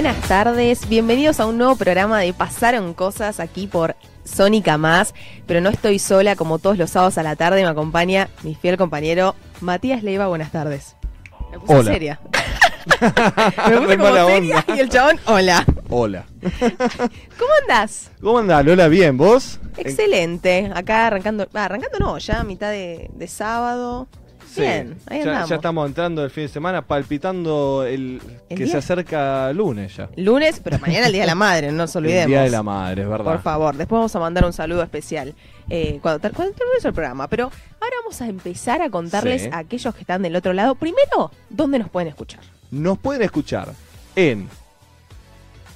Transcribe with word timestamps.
Buenas 0.00 0.28
tardes, 0.28 0.88
bienvenidos 0.88 1.40
a 1.40 1.46
un 1.46 1.58
nuevo 1.58 1.76
programa 1.76 2.20
de 2.20 2.32
Pasaron 2.32 2.94
Cosas 2.94 3.38
aquí 3.38 3.66
por 3.66 3.96
Sónica 4.24 4.78
Más, 4.78 5.12
pero 5.46 5.60
no 5.60 5.68
estoy 5.68 5.98
sola 5.98 6.36
como 6.36 6.58
todos 6.58 6.78
los 6.78 6.88
sábados 6.88 7.18
a 7.18 7.22
la 7.22 7.36
tarde, 7.36 7.62
me 7.62 7.68
acompaña 7.68 8.30
mi 8.42 8.54
fiel 8.54 8.78
compañero 8.78 9.34
Matías 9.60 10.02
Leiva, 10.02 10.26
buenas 10.26 10.52
tardes. 10.52 10.96
Me 11.50 11.58
puse 11.58 11.74
Hola. 11.74 11.92
seria. 11.92 12.20
me 13.68 13.76
puse 13.76 13.98
como 13.98 14.08
seria 14.08 14.26
onda. 14.26 14.64
y 14.74 14.78
el 14.78 14.88
chabón, 14.88 15.20
hola. 15.26 15.66
Hola. 15.90 16.24
¿Cómo 17.38 17.52
andás? 17.60 18.10
¿Cómo 18.22 18.38
andás, 18.38 18.64
Lola? 18.64 18.88
¿Bien? 18.88 19.18
¿Vos? 19.18 19.60
Excelente, 19.76 20.70
acá 20.74 21.08
arrancando, 21.08 21.46
ah, 21.52 21.66
arrancando 21.66 21.98
no, 21.98 22.16
ya 22.16 22.40
a 22.40 22.44
mitad 22.44 22.70
de, 22.70 23.10
de 23.12 23.28
sábado. 23.28 24.08
Sí. 24.52 24.62
Bien, 24.62 24.96
ahí 25.06 25.18
ya, 25.18 25.24
andamos. 25.26 25.48
ya 25.48 25.54
estamos 25.54 25.86
entrando 25.88 26.24
el 26.24 26.30
fin 26.30 26.42
de 26.44 26.48
semana, 26.48 26.82
palpitando 26.82 27.84
el, 27.86 28.20
¿El 28.48 28.58
que 28.58 28.64
día? 28.64 28.72
se 28.72 28.78
acerca 28.78 29.52
lunes 29.52 29.96
ya. 29.96 30.08
Lunes, 30.16 30.60
pero 30.64 30.78
mañana 30.80 31.06
el 31.06 31.12
Día 31.12 31.20
de 31.22 31.26
la 31.28 31.34
Madre, 31.36 31.68
no 31.70 31.78
nos 31.78 31.94
olvidemos. 31.96 32.24
El 32.24 32.30
Día 32.30 32.42
de 32.42 32.50
la 32.50 32.62
Madre, 32.64 33.02
es 33.02 33.08
verdad. 33.08 33.24
Por 33.32 33.42
favor, 33.42 33.76
después 33.76 33.98
vamos 33.98 34.16
a 34.16 34.18
mandar 34.18 34.44
un 34.44 34.52
saludo 34.52 34.82
especial 34.82 35.34
eh, 35.68 36.00
cuando, 36.02 36.18
ter- 36.18 36.32
cuando 36.32 36.52
termine 36.54 36.78
el 36.82 36.92
programa. 36.92 37.28
Pero 37.28 37.44
ahora 37.44 37.96
vamos 38.02 38.20
a 38.20 38.26
empezar 38.28 38.82
a 38.82 38.90
contarles 38.90 39.42
Sí. 39.42 39.48
a 39.52 39.58
aquellos 39.58 39.94
que 39.94 40.00
están 40.00 40.22
del 40.22 40.34
otro 40.34 40.52
lado, 40.52 40.74
primero, 40.74 41.30
dónde 41.48 41.78
nos 41.78 41.88
pueden 41.88 42.08
escuchar. 42.08 42.40
Nos 42.72 42.98
pueden 42.98 43.22
escuchar 43.22 43.68
en 44.16 44.48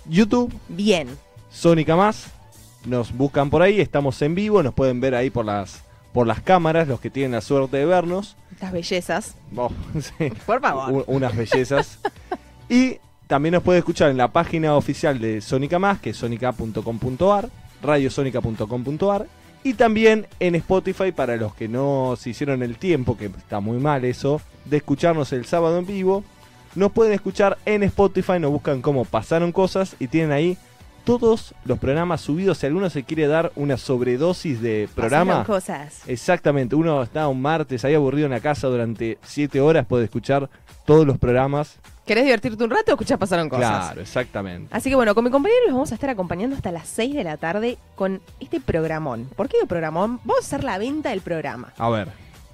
YouTube, 0.08 0.52
Bien, 0.68 1.08
Sónica 1.52 1.94
Más. 1.94 2.26
Nos 2.86 3.12
buscan 3.16 3.48
por 3.50 3.62
ahí, 3.62 3.80
estamos 3.80 4.20
en 4.20 4.34
vivo, 4.34 4.62
nos 4.64 4.74
pueden 4.74 5.00
ver 5.00 5.14
ahí 5.14 5.30
por 5.30 5.44
las, 5.44 5.83
por 6.14 6.26
las 6.26 6.40
cámaras, 6.40 6.88
los 6.88 6.98
que 7.00 7.10
tienen 7.10 7.32
la 7.32 7.42
suerte 7.42 7.76
de 7.76 7.84
vernos. 7.84 8.36
estas 8.52 8.72
bellezas, 8.72 9.34
Oh, 9.54 9.70
sí. 10.00 10.30
por 10.46 10.62
favor. 10.62 10.90
U- 10.92 11.04
unas 11.08 11.36
bellezas. 11.36 11.98
y 12.70 12.96
también 13.26 13.52
nos 13.54 13.62
puede 13.62 13.80
escuchar 13.80 14.10
en 14.10 14.16
la 14.16 14.28
página 14.28 14.74
oficial 14.76 15.18
de 15.20 15.40
Sónica 15.42 15.78
Más, 15.78 15.98
que 16.00 16.10
es 16.10 16.16
sonica.com.ar, 16.16 17.50
radiosonica.com.ar, 17.82 19.26
y 19.62 19.74
también 19.74 20.26
en 20.40 20.54
Spotify 20.56 21.10
para 21.12 21.36
los 21.36 21.54
que 21.54 21.68
no 21.68 22.16
se 22.18 22.30
hicieron 22.30 22.62
el 22.62 22.76
tiempo, 22.76 23.16
que 23.16 23.26
está 23.26 23.60
muy 23.60 23.78
mal 23.78 24.04
eso, 24.04 24.40
de 24.66 24.76
escucharnos 24.78 25.32
el 25.32 25.46
sábado 25.46 25.78
en 25.78 25.86
vivo. 25.86 26.22
Nos 26.74 26.92
pueden 26.92 27.12
escuchar 27.12 27.56
en 27.64 27.82
Spotify, 27.84 28.38
nos 28.38 28.50
buscan 28.50 28.82
como 28.82 29.04
pasaron 29.04 29.52
cosas 29.52 29.96
y 30.00 30.08
tienen 30.08 30.32
ahí 30.32 30.58
todos 31.04 31.54
los 31.64 31.78
programas 31.78 32.20
subidos. 32.22 32.58
Si 32.58 32.66
alguno 32.66 32.90
se 32.90 33.04
quiere 33.04 33.26
dar 33.26 33.52
una 33.56 33.76
sobredosis 33.76 34.60
de 34.60 34.88
programa, 34.94 35.44
Pasaron 35.44 35.46
cosas. 35.46 36.02
Exactamente, 36.08 36.74
uno 36.74 37.02
está 37.02 37.28
un 37.28 37.40
martes 37.40 37.84
ahí 37.84 37.94
aburrido 37.94 38.26
en 38.26 38.32
la 38.32 38.40
casa 38.40 38.68
durante 38.68 39.18
7 39.22 39.60
horas, 39.60 39.86
puede 39.86 40.04
escuchar 40.04 40.48
todos 40.84 41.06
los 41.06 41.18
programas. 41.18 41.78
¿Querés 42.06 42.24
divertirte 42.24 42.62
un 42.62 42.70
rato? 42.70 42.92
Escuchá, 42.92 43.16
pasaron 43.16 43.48
cosas. 43.48 43.86
Claro, 43.86 44.00
exactamente. 44.02 44.68
Así 44.70 44.90
que 44.90 44.96
bueno, 44.96 45.14
con 45.14 45.24
mi 45.24 45.30
compañero 45.30 45.60
los 45.66 45.74
vamos 45.74 45.92
a 45.92 45.94
estar 45.94 46.10
acompañando 46.10 46.54
hasta 46.54 46.70
las 46.70 46.86
6 46.88 47.14
de 47.14 47.24
la 47.24 47.38
tarde 47.38 47.78
con 47.94 48.20
este 48.40 48.60
programón. 48.60 49.28
¿Por 49.36 49.48
qué 49.48 49.56
digo 49.56 49.66
programón? 49.66 50.20
Vamos 50.24 50.44
a 50.44 50.46
hacer 50.46 50.64
la 50.64 50.76
venta 50.76 51.10
del 51.10 51.22
programa. 51.22 51.72
A 51.78 51.88
ver, 51.88 52.08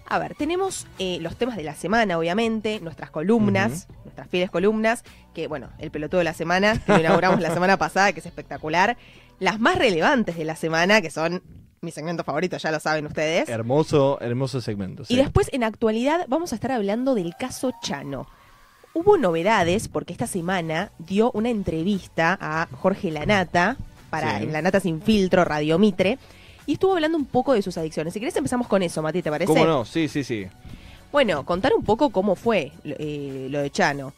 A 0.07 0.19
ver, 0.21 0.35
tenemos 0.37 0.87
eh, 0.99 1.19
los 1.21 1.37
temas 1.37 1.57
de 1.57 1.65
la 1.65 1.75
semana, 1.75 2.17
obviamente, 2.19 2.79
nuestras 2.81 3.11
columnas, 3.11 3.89
nuestras 4.05 4.29
fieles 4.29 4.51
columnas, 4.51 5.05
que 5.35 5.47
bueno, 5.49 5.69
el 5.79 5.91
pelotudo 5.91 6.19
de 6.19 6.25
la 6.25 6.35
semana, 6.35 6.79
que 6.79 6.93
lo 6.93 7.01
inauguramos 7.01 7.41
la 7.41 7.53
semana 7.53 7.77
pasada, 7.77 8.13
que 8.13 8.21
es 8.21 8.27
espectacular. 8.27 8.97
Las 9.39 9.59
más 9.61 9.77
relevantes 9.79 10.37
de 10.37 10.45
la 10.45 10.57
semana, 10.57 11.01
que 11.01 11.11
son 11.11 11.43
mi 11.81 11.91
segmento 11.91 12.25
favorito, 12.25 12.59
ya 12.59 12.71
lo 12.71 12.79
saben 12.81 13.07
ustedes. 13.07 13.49
hermoso, 13.49 14.19
hermoso 14.21 14.61
segmento. 14.61 15.05
sí. 15.05 15.15
Y 15.15 15.17
después, 15.17 15.49
en 15.53 15.65
actualidad, 15.65 16.27
vamos 16.29 16.53
a 16.53 16.57
estar 16.57 16.73
hablando 16.73 17.15
del 17.15 17.35
caso 17.39 17.73
Chano. 17.83 18.27
Hubo 18.93 19.17
novedades 19.17 19.89
porque 19.89 20.13
esta 20.13 20.27
semana 20.27 20.91
dio 20.99 21.31
una 21.33 21.49
entrevista 21.49 22.37
a 22.41 22.69
Jorge 22.83 23.11
Lanata 23.11 23.77
para 24.11 24.39
Sí. 24.39 24.45
en 24.45 24.53
Lanata 24.53 24.81
Sin 24.81 25.01
Filtro, 25.01 25.45
Radio 25.45 25.79
Mitre, 25.79 26.19
y 26.67 26.73
estuvo 26.75 26.93
hablando 26.95 27.17
un 27.17 27.25
poco 27.25 27.55
de 27.55 27.63
sus 27.63 27.79
adicciones. 27.79 28.13
Si 28.13 28.21
querés 28.21 28.37
empezamos 28.37 28.67
con 28.67 28.83
eso, 28.83 29.01
Mati, 29.01 29.23
¿te 29.23 29.31
parece? 29.31 29.47
¿Cómo 29.53 29.65
no? 29.65 29.85
Sí, 29.85 30.09
sí, 30.09 30.23
sí. 30.25 30.47
Bueno, 31.13 31.45
contar 31.47 31.73
un 31.75 31.85
poco 31.85 32.11
cómo 32.11 32.35
fue 32.35 32.73
eh, 32.85 33.47
lo 33.51 33.61
de 33.63 33.71
Chano. 33.71 34.13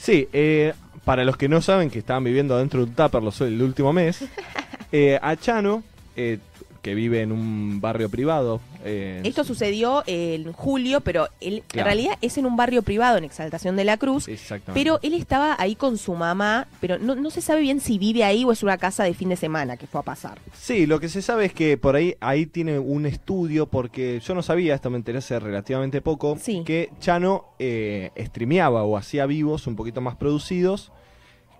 Sí, 0.00 0.28
eh, 0.32 0.72
para 1.04 1.24
los 1.24 1.36
que 1.36 1.48
no 1.48 1.60
saben 1.60 1.90
que 1.90 1.98
estaban 1.98 2.24
viviendo 2.24 2.54
adentro 2.54 2.80
de 2.80 2.86
un 2.90 2.94
tupper 2.94 3.22
los- 3.22 3.40
el 3.42 3.60
último 3.60 3.92
mes, 3.92 4.24
eh, 4.92 5.18
a 5.20 5.36
Chano, 5.36 5.82
eh, 6.16 6.38
que 6.82 6.94
vive 6.94 7.22
en 7.22 7.32
un 7.32 7.80
barrio 7.80 8.08
privado. 8.08 8.60
eh, 8.84 9.20
Esto 9.24 9.44
sucedió 9.44 10.02
en 10.06 10.52
julio, 10.52 11.00
pero 11.02 11.28
él 11.40 11.62
en 11.74 11.84
realidad 11.84 12.16
es 12.22 12.38
en 12.38 12.46
un 12.46 12.56
barrio 12.56 12.82
privado 12.82 13.18
en 13.18 13.24
Exaltación 13.24 13.76
de 13.76 13.84
la 13.84 13.96
Cruz. 13.98 14.26
Exactamente. 14.28 14.72
Pero 14.80 14.98
él 15.02 15.12
estaba 15.14 15.56
ahí 15.58 15.74
con 15.74 15.98
su 15.98 16.14
mamá, 16.14 16.66
pero 16.80 16.98
no, 16.98 17.14
no 17.14 17.30
se 17.30 17.40
sabe 17.42 17.60
bien 17.60 17.80
si 17.80 17.98
vive 17.98 18.24
ahí 18.24 18.44
o 18.44 18.52
es 18.52 18.62
una 18.62 18.78
casa 18.78 19.04
de 19.04 19.12
fin 19.14 19.28
de 19.28 19.36
semana 19.36 19.76
que 19.76 19.86
fue 19.86 20.00
a 20.00 20.04
pasar. 20.04 20.38
Sí, 20.54 20.86
lo 20.86 20.98
que 21.00 21.08
se 21.08 21.20
sabe 21.22 21.44
es 21.46 21.52
que 21.52 21.76
por 21.76 21.96
ahí 21.96 22.14
ahí 22.20 22.46
tiene 22.46 22.78
un 22.78 23.04
estudio, 23.06 23.66
porque 23.66 24.20
yo 24.24 24.34
no 24.34 24.42
sabía, 24.42 24.74
esto 24.74 24.88
me 24.90 24.96
enteré 24.96 25.18
hace 25.18 25.38
relativamente 25.38 26.00
poco, 26.00 26.38
Sí. 26.40 26.62
que 26.64 26.90
Chano 27.00 27.44
eh, 27.58 28.10
streameaba 28.16 28.84
o 28.84 28.96
hacía 28.96 29.26
vivos 29.26 29.66
un 29.66 29.76
poquito 29.76 30.00
más 30.00 30.16
producidos, 30.16 30.92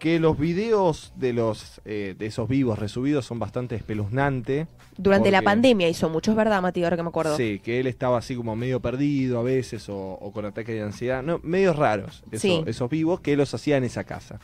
que 0.00 0.18
los 0.18 0.36
videos 0.38 1.12
de 1.14 1.32
los 1.32 1.80
eh, 1.84 2.16
de 2.18 2.26
esos 2.26 2.48
vivos 2.48 2.78
resubidos 2.78 3.24
son 3.26 3.38
bastante 3.38 3.76
espeluznantes. 3.76 4.66
Durante 4.96 5.30
la 5.30 5.42
pandemia 5.42 5.88
hizo 5.88 6.08
mucho, 6.08 6.32
es 6.32 6.36
verdad, 6.36 6.60
Mati, 6.60 6.82
ahora 6.82 6.96
que 6.96 7.02
me 7.02 7.10
acuerdo. 7.10 7.36
Sí, 7.36 7.60
que 7.62 7.78
él 7.80 7.86
estaba 7.86 8.18
así 8.18 8.34
como 8.34 8.56
medio 8.56 8.80
perdido 8.80 9.38
a 9.38 9.42
veces 9.42 9.88
o, 9.88 9.96
o 9.96 10.32
con 10.32 10.44
ataque 10.46 10.72
de 10.72 10.82
ansiedad, 10.82 11.22
no, 11.22 11.38
medios 11.44 11.76
raros 11.76 12.24
eso- 12.32 12.40
Sí. 12.40 12.64
esos 12.66 12.90
vivos 12.90 13.20
que 13.20 13.32
él 13.34 13.38
los 13.38 13.54
hacía 13.54 13.76
en 13.76 13.84
esa 13.84 14.02
casa. 14.04 14.40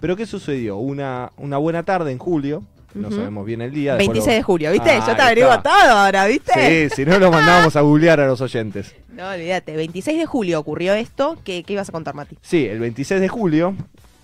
Pero 0.00 0.16
¿qué 0.16 0.26
sucedió? 0.26 0.76
Una, 0.76 1.32
una 1.38 1.56
buena 1.58 1.82
tarde 1.84 2.12
en 2.12 2.18
julio, 2.18 2.62
no 2.94 3.10
sabemos 3.10 3.46
bien 3.46 3.60
el 3.62 3.70
día. 3.72 3.94
después 3.94 4.08
26 4.08 4.26
lo- 4.34 4.36
de 4.38 4.42
julio, 4.42 4.72
¿viste? 4.72 4.90
Ah, 4.90 5.04
Yo 5.06 5.14
te 5.16 5.22
averiguo 5.22 5.50
está. 5.52 5.62
todo 5.62 5.90
ahora, 5.96 6.26
¿viste? 6.26 6.88
Sí, 6.88 6.94
si 6.96 7.04
no 7.04 7.18
lo 7.18 7.30
mandábamos 7.30 7.74
a 7.76 7.80
googlear 7.82 8.18
a 8.20 8.26
los 8.26 8.40
oyentes. 8.40 8.94
No, 9.12 9.28
olvídate. 9.30 9.76
26 9.76 10.18
de 10.18 10.26
julio 10.26 10.58
ocurrió 10.60 10.94
esto. 10.94 11.36
¿Qué, 11.44 11.62
qué 11.64 11.72
ibas 11.74 11.88
a 11.88 11.92
contar, 11.92 12.14
Mati? 12.14 12.36
Sí, 12.42 12.64
el 12.66 12.78
26 12.80 13.20
de 13.20 13.28
julio, 13.28 13.74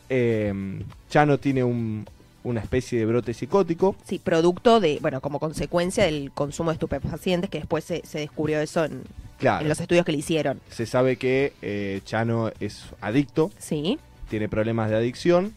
eh, 0.09 0.53
Chano 1.11 1.39
tiene 1.39 1.65
un- 1.65 2.07
una 2.45 2.61
especie 2.61 2.99
de 2.99 3.07
brote 3.07 3.33
psicótico. 3.33 3.97
Sí, 4.05 4.19
producto 4.19 4.79
de, 4.79 4.99
bueno, 5.01 5.21
como 5.23 5.39
consecuencia 5.41 6.05
del 6.05 6.31
consumo 6.33 6.71
de 6.71 6.75
estupefacientes, 6.75 7.49
que 7.49 7.59
después 7.59 7.85
se, 7.85 8.03
se 8.05 8.19
descubrió 8.19 8.61
eso 8.61 8.85
en, 8.85 9.03
Claro, 9.39 9.63
en 9.63 9.69
los 9.69 9.81
estudios 9.81 10.05
que 10.05 10.13
le 10.13 10.19
hicieron. 10.19 10.61
se 10.69 10.85
sabe 10.85 11.17
que 11.17 11.55
eh, 11.63 12.01
Chano 12.05 12.51
es 12.61 12.85
adicto, 13.01 13.51
Sí. 13.59 13.99
tiene 14.29 14.49
problemas 14.51 14.91
de 14.91 14.97
adicción. 14.97 15.55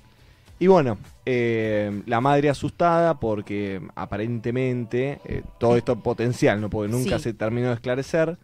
Y 0.60 0.68
bueno, 0.68 0.98
eh, 1.26 2.02
la 2.06 2.20
madre 2.22 2.50
asustada 2.50 3.20
porque 3.20 3.82
aparentemente, 3.96 5.20
eh, 5.26 5.44
todo 5.60 5.78
esto 5.78 6.00
potencial, 6.00 6.62
¿no? 6.62 6.70
porque 6.70 6.92
nunca 6.92 7.18
Sí. 7.18 7.26
se 7.26 7.34
terminó 7.34 7.68
de 7.68 7.74
esclarecer, 7.76 8.38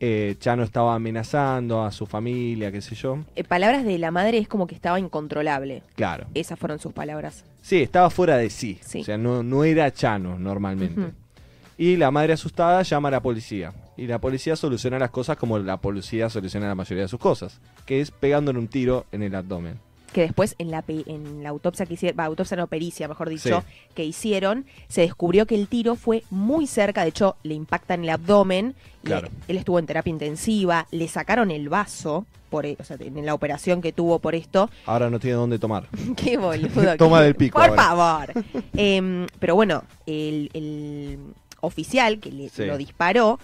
eh, 0.00 0.36
Chano 0.38 0.62
estaba 0.62 0.94
amenazando 0.94 1.82
a 1.82 1.92
su 1.92 2.06
familia, 2.06 2.70
qué 2.70 2.80
sé 2.80 2.94
yo. 2.94 3.18
Eh, 3.34 3.44
palabras 3.44 3.84
de 3.84 3.98
la 3.98 4.10
madre 4.10 4.38
es 4.38 4.48
como 4.48 4.66
que 4.66 4.74
estaba 4.74 5.00
incontrolable. 5.00 5.82
Claro. 5.94 6.26
Esas 6.34 6.58
fueron 6.58 6.78
sus 6.78 6.92
palabras. 6.92 7.44
Sí, 7.62 7.82
estaba 7.82 8.10
fuera 8.10 8.36
de 8.36 8.50
sí. 8.50 8.78
Sí. 8.82 9.00
O 9.00 9.04
sea, 9.04 9.18
no, 9.18 9.42
no 9.42 9.64
era 9.64 9.92
Chano 9.92 10.38
normalmente. 10.38 11.12
Y 11.78 11.96
la 11.96 12.10
madre 12.10 12.32
asustada 12.32 12.82
llama 12.82 13.08
a 13.08 13.12
la 13.12 13.22
policía. 13.22 13.72
Y 13.96 14.06
la 14.06 14.20
policía 14.20 14.56
soluciona 14.56 14.98
las 14.98 15.10
cosas 15.10 15.36
como 15.36 15.58
la 15.58 15.78
policía 15.78 16.28
soluciona 16.30 16.68
la 16.68 16.74
mayoría 16.74 17.04
de 17.04 17.08
sus 17.08 17.20
cosas, 17.20 17.60
que 17.86 18.00
es 18.00 18.10
pegándole 18.10 18.58
un 18.58 18.68
tiro 18.68 19.06
en 19.12 19.22
el 19.22 19.34
abdomen. 19.34 19.78
Que 20.12 20.22
después 20.22 20.54
en 20.58 20.70
la, 20.70 20.82
en 20.88 21.42
la 21.42 21.48
autopsia 21.50 21.84
que 21.86 21.94
hicieron, 21.94 22.20
autopsia 22.20 22.56
no 22.56 22.66
pericia, 22.68 23.08
mejor 23.08 23.28
dicho, 23.28 23.60
Sí. 23.66 23.92
que 23.94 24.04
hicieron, 24.04 24.64
se 24.88 25.02
descubrió 25.02 25.46
que 25.46 25.54
el 25.54 25.68
tiro 25.68 25.94
fue 25.96 26.22
muy 26.30 26.66
cerca, 26.66 27.02
de 27.02 27.08
hecho 27.10 27.36
le 27.42 27.54
impacta 27.54 27.94
en 27.94 28.04
el 28.04 28.10
abdomen, 28.10 28.74
y 29.02 29.06
Claro. 29.08 29.28
él 29.48 29.56
estuvo 29.58 29.78
en 29.78 29.86
terapia 29.86 30.10
intensiva, 30.10 30.86
le 30.90 31.08
sacaron 31.08 31.50
el 31.50 31.68
vaso, 31.68 32.24
por, 32.50 32.64
e- 32.64 32.76
o 32.80 32.84
sea, 32.84 32.96
en 33.00 33.26
la 33.26 33.34
operación 33.34 33.82
que 33.82 33.92
tuvo 33.92 34.20
por 34.20 34.34
esto, 34.36 34.70
Ahora 34.86 35.10
no 35.10 35.18
tiene 35.18 35.36
dónde 35.36 35.58
tomar. 35.58 35.88
qué 36.16 36.36
boludo. 36.38 36.96
Toma 36.96 37.18
qué- 37.18 37.24
del 37.24 37.34
pico 37.34 37.58
Por 37.58 37.68
ahora. 37.70 37.82
favor. 37.82 38.32
Em, 38.74 39.26
pero 39.40 39.54
bueno, 39.56 39.82
el, 40.06 40.48
el 40.54 41.18
oficial 41.60 42.20
que 42.20 42.30
le, 42.30 42.48
Sí. 42.48 42.64
lo 42.64 42.78
disparó 42.78 43.38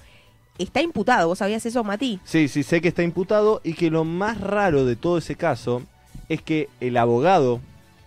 está 0.59 0.81
imputado, 0.83 1.27
¿vos 1.29 1.39
sabías 1.39 1.67
eso, 1.67 1.83
Mati? 1.83 2.21
Sí, 2.25 2.47
sí, 2.47 2.63
sé 2.63 2.81
que 2.81 2.89
está 2.89 3.03
imputado 3.03 3.61
y 3.65 3.75
que 3.75 3.91
lo 3.91 4.05
más 4.05 4.41
raro 4.41 4.85
de 4.85 4.95
todo 4.97 5.19
ese 5.19 5.35
caso 5.35 5.83
es 6.29 6.43
que 6.43 6.69
el 6.81 6.97
abogado 6.97 7.61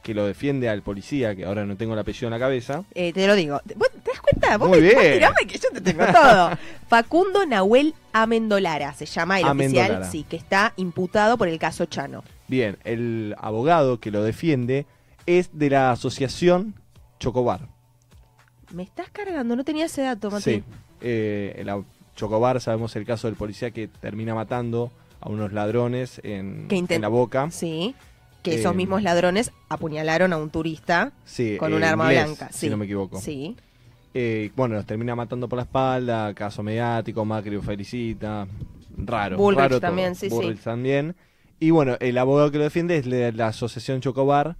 que 0.03 0.13
lo 0.13 0.25
defiende 0.27 0.69
al 0.69 0.83
policía, 0.83 1.35
que 1.35 1.45
ahora 1.45 1.65
no 1.65 1.75
tengo 1.77 1.93
el 1.93 1.99
apellido 1.99 2.27
en 2.27 2.31
la 2.33 2.39
cabeza, 2.39 2.83
Eh, 2.93 3.11
te 3.11 3.25
lo 3.25 3.33
digo. 3.35 3.59
¿Vos 3.75 3.89
te 4.03 4.11
das 4.11 4.21
cuenta? 4.21 4.57
Vos 4.57 4.69
Muy 4.69 4.79
vos 4.79 4.87
bien. 5.01 5.13
tirame 5.13 5.47
que 5.47 5.57
yo 5.57 5.69
te 5.73 5.81
tengo 5.81 6.05
todo. 6.05 6.51
Facundo 6.87 7.43
Nahuel 7.47 7.95
Amendolara 8.13 8.93
se 8.93 9.07
llama 9.07 9.39
el 9.39 9.45
Amendolara. 9.45 9.95
oficial, 10.01 10.11
sí, 10.11 10.23
que 10.29 10.35
está 10.37 10.73
imputado 10.77 11.37
por 11.39 11.47
el 11.47 11.57
caso 11.57 11.85
Chano. 11.85 12.23
bien, 12.47 12.77
el 12.83 13.35
abogado 13.39 13.99
que 13.99 14.11
lo 14.11 14.21
defiende 14.23 14.85
es 15.25 15.49
de 15.57 15.71
la 15.71 15.89
asociación 15.91 16.75
Chocobar. 17.19 17.61
Me 18.73 18.83
estás 18.83 19.09
cargando, 19.09 19.55
no 19.55 19.63
tenía 19.63 19.85
ese 19.85 20.03
dato, 20.03 20.29
Mati. 20.29 20.43
Sí, 20.43 20.63
eh, 21.01 21.55
el 21.57 21.67
au- 21.69 21.85
Chocobar, 22.15 22.61
sabemos 22.61 22.95
el 22.95 23.05
caso 23.05 23.27
del 23.27 23.35
policía 23.35 23.71
que 23.71 23.87
termina 23.87 24.35
matando 24.35 24.91
a 25.25 25.29
unos 25.29 25.51
ladrones 25.51 26.21
en, 26.23 26.67
Que 26.69 26.77
en 26.77 27.01
la 27.01 27.07
boca. 27.07 27.49
Sí. 27.51 27.95
Que 28.43 28.55
esos 28.55 28.73
Eh, 28.73 28.77
mismos 28.77 29.01
ladrones 29.01 29.51
apuñalaron 29.69 30.31
a 30.31 30.37
un 30.37 30.51
turista 30.51 31.11
Sí, 31.25 31.57
con 31.57 31.73
eh, 31.73 31.75
un 31.77 31.83
arma 31.83 32.05
inglés, 32.05 32.25
blanca. 32.25 32.49
Si 32.51 32.59
sí. 32.59 32.69
no 32.69 32.77
me 32.77 32.85
equivoco. 32.85 33.19
Sí. 33.19 33.55
Eh, 34.13 34.51
bueno, 34.55 34.75
los 34.75 34.85
termina 34.85 35.15
matando 35.15 35.49
por 35.49 35.57
la 35.57 35.63
espalda, 35.63 36.33
caso 36.33 36.61
mediático, 36.63 37.25
Macri 37.25 37.59
felicita. 37.59 38.47
Raro. 38.97 39.35
Bullrich 39.37 39.57
raro 39.59 39.69
todo. 39.71 39.81
también, 39.81 40.15
sí, 40.15 40.29
sí. 40.29 40.35
Bullrich 40.35 40.61
también. 40.61 41.15
Y 41.59 41.71
bueno, 41.71 41.97
el 41.99 42.17
abogado 42.17 42.51
que 42.51 42.57
lo 42.59 42.63
defiende 42.65 42.97
es 42.97 43.05
de 43.09 43.31
la 43.33 43.47
asociación 43.47 43.99
Chocobar, 44.01 44.55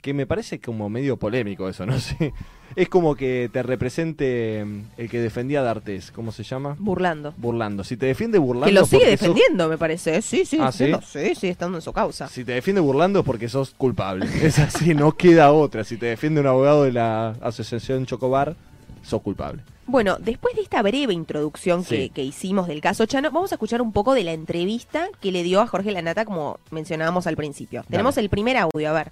que 0.00 0.14
me 0.14 0.26
parece 0.26 0.60
como 0.60 0.88
medio 0.88 1.16
polémico 1.16 1.68
eso, 1.68 1.86
no 1.86 1.98
sé. 2.00 2.32
Es 2.76 2.88
como 2.88 3.16
que 3.16 3.50
te 3.52 3.62
represente 3.64 4.64
mm, 4.64 4.82
el 4.96 5.10
que 5.10 5.20
defendía 5.20 5.60
a 5.60 5.62
D'Artés, 5.64 6.10
¿cómo 6.12 6.30
se 6.32 6.42
llama? 6.44 6.76
Burlando. 6.78 7.34
Burlando. 7.36 7.82
Si 7.84 7.96
te 7.96 8.06
defiende 8.06 8.38
burlando. 8.38 8.66
Que 8.66 8.72
lo 8.72 8.86
sigue 8.86 9.02
sos- 9.02 9.10
defendiendo, 9.10 9.68
me 9.68 9.76
parece. 9.76 10.22
Sí, 10.22 10.44
sí, 10.44 10.58
Ah, 10.60 10.70
¿sí? 10.72 10.92
sí, 11.06 11.34
sí, 11.34 11.48
estando 11.48 11.78
en 11.78 11.82
su 11.82 11.92
causa. 11.92 12.28
Si 12.28 12.44
te 12.44 12.52
defiende 12.52 12.80
burlando 12.80 13.20
es 13.20 13.24
porque 13.24 13.48
sos 13.48 13.74
culpable. 13.76 14.26
Es 14.42 14.58
así, 14.58 14.94
no 14.94 15.12
queda 15.16 15.52
otra. 15.52 15.82
Si 15.84 15.96
te 15.96 16.06
defiende 16.06 16.40
un 16.40 16.46
abogado 16.46 16.84
de 16.84 16.92
la 16.92 17.30
asociación 17.40 18.06
Chocobar, 18.06 18.54
sos 19.02 19.20
culpable. 19.22 19.62
Bueno, 19.86 20.18
después 20.20 20.54
de 20.54 20.62
esta 20.62 20.80
breve 20.82 21.12
introducción 21.12 21.82
Sí. 21.82 22.10
que 22.14 22.22
hicimos 22.22 22.68
del 22.68 22.80
caso 22.80 23.06
Chano, 23.06 23.32
vamos 23.32 23.50
a 23.50 23.56
escuchar 23.56 23.82
un 23.82 23.90
poco 23.90 24.14
de 24.14 24.22
la 24.22 24.32
entrevista 24.32 25.08
que 25.20 25.32
le 25.32 25.42
dio 25.42 25.60
a 25.60 25.66
Jorge 25.66 25.90
Lanata, 25.90 26.24
como 26.24 26.60
mencionábamos 26.70 27.26
al 27.26 27.34
principio. 27.36 27.82
Tenemos 27.90 28.16
el 28.16 28.28
primer 28.28 28.56
audio, 28.56 28.88
a 28.88 28.92
ver. 28.92 29.10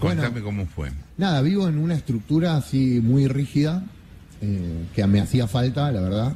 Bueno. 0.00 0.22
Contame 0.22 0.42
cómo 0.42 0.66
fue. 0.66 0.90
Nada, 1.16 1.40
vivo 1.42 1.68
en 1.68 1.78
una 1.78 1.94
estructura 1.94 2.56
así 2.56 3.00
muy 3.02 3.26
rígida, 3.26 3.84
eh, 4.40 4.86
que 4.94 5.06
me 5.06 5.20
hacía 5.20 5.46
falta, 5.46 5.90
la 5.90 6.00
verdad, 6.00 6.32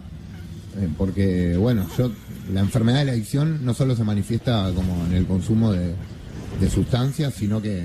eh, 0.78 0.88
porque, 0.98 1.56
bueno, 1.56 1.86
yo, 1.96 2.10
la 2.52 2.60
enfermedad 2.60 3.00
de 3.00 3.04
la 3.04 3.12
adicción 3.12 3.64
no 3.64 3.74
solo 3.74 3.94
se 3.94 4.04
manifiesta 4.04 4.70
como 4.74 5.06
en 5.06 5.12
el 5.12 5.26
consumo 5.26 5.72
de, 5.72 5.94
de 6.60 6.70
sustancias, 6.70 7.34
sino 7.34 7.62
que, 7.62 7.84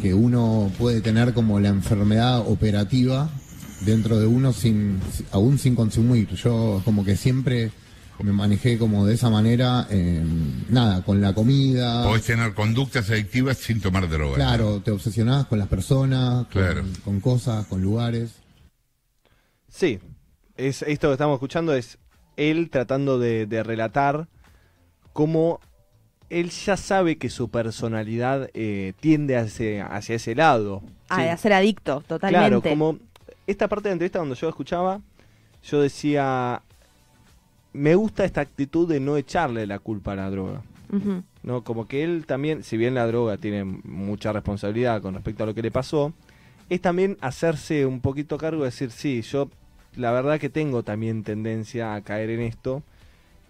que 0.00 0.14
uno 0.14 0.70
puede 0.78 1.00
tener 1.00 1.34
como 1.34 1.60
la 1.60 1.68
enfermedad 1.68 2.40
operativa 2.40 3.30
dentro 3.84 4.18
de 4.18 4.26
uno 4.26 4.52
sin, 4.52 4.98
aún 5.30 5.58
sin 5.58 5.74
consumir. 5.74 6.28
Yo 6.34 6.82
como 6.84 7.04
que 7.04 7.16
siempre 7.16 7.70
me 8.22 8.32
manejé 8.32 8.78
como 8.78 9.06
de 9.06 9.14
esa 9.14 9.30
manera, 9.30 9.86
eh, 9.90 10.22
nada, 10.68 11.02
con 11.02 11.20
la 11.20 11.32
comida. 11.34 12.04
Podés 12.04 12.24
tener 12.26 12.54
conductas 12.54 13.08
adictivas 13.10 13.56
sin 13.58 13.80
tomar 13.80 14.08
drogas. 14.08 14.36
Claro, 14.36 14.80
te 14.80 14.90
obsesionabas 14.90 15.46
con 15.46 15.58
las 15.58 15.68
personas, 15.68 16.46
con, 16.46 16.62
Claro. 16.62 16.84
con 17.04 17.20
cosas, 17.20 17.66
con 17.66 17.80
lugares. 17.82 18.32
Sí, 19.68 19.98
es, 20.56 20.82
esto 20.82 21.08
que 21.08 21.12
estamos 21.12 21.34
escuchando 21.36 21.74
es 21.74 21.98
él 22.36 22.70
tratando 22.70 23.18
de, 23.18 23.46
de 23.46 23.62
relatar 23.62 24.28
cómo 25.12 25.60
él 26.28 26.50
ya 26.50 26.76
sabe 26.76 27.18
que 27.18 27.28
su 27.30 27.50
personalidad 27.50 28.50
eh, 28.54 28.92
tiende 29.00 29.36
hacia, 29.36 29.86
hacia 29.86 30.16
ese 30.16 30.34
lado. 30.34 30.82
A, 31.08 31.16
Sí. 31.16 31.22
a 31.22 31.36
ser 31.36 31.52
adicto, 31.52 32.02
totalmente. 32.06 32.48
Claro, 32.48 32.62
como 32.62 32.98
esta 33.46 33.66
parte 33.68 33.84
de 33.88 33.90
la 33.90 33.94
entrevista 33.94 34.20
cuando 34.20 34.36
yo 34.36 34.48
escuchaba, 34.48 35.00
yo 35.64 35.80
decía, 35.82 36.62
me 37.72 37.94
gusta 37.94 38.24
esta 38.24 38.40
actitud 38.40 38.88
de 38.88 39.00
no 39.00 39.16
echarle 39.16 39.66
la 39.66 39.78
culpa 39.78 40.12
a 40.12 40.16
la 40.16 40.30
droga. 40.30 40.62
¿no? 41.44 41.62
Como 41.62 41.86
que 41.86 42.02
él 42.02 42.26
también, 42.26 42.64
si 42.64 42.76
bien 42.76 42.94
la 42.94 43.06
droga 43.06 43.36
tiene 43.36 43.64
mucha 43.64 44.32
responsabilidad 44.32 45.00
con 45.02 45.14
respecto 45.14 45.44
a 45.44 45.46
lo 45.46 45.54
que 45.54 45.62
le 45.62 45.70
pasó, 45.70 46.12
es 46.68 46.80
también 46.80 47.16
hacerse 47.20 47.86
un 47.86 48.00
poquito 48.00 48.38
cargo 48.38 48.62
de 48.62 48.70
decir, 48.70 48.90
sí, 48.90 49.22
yo 49.22 49.48
la 49.96 50.12
verdad 50.12 50.40
que 50.40 50.48
tengo 50.48 50.82
también 50.82 51.22
tendencia 51.22 51.94
a 51.94 52.00
caer 52.02 52.30
en 52.30 52.40
esto, 52.40 52.82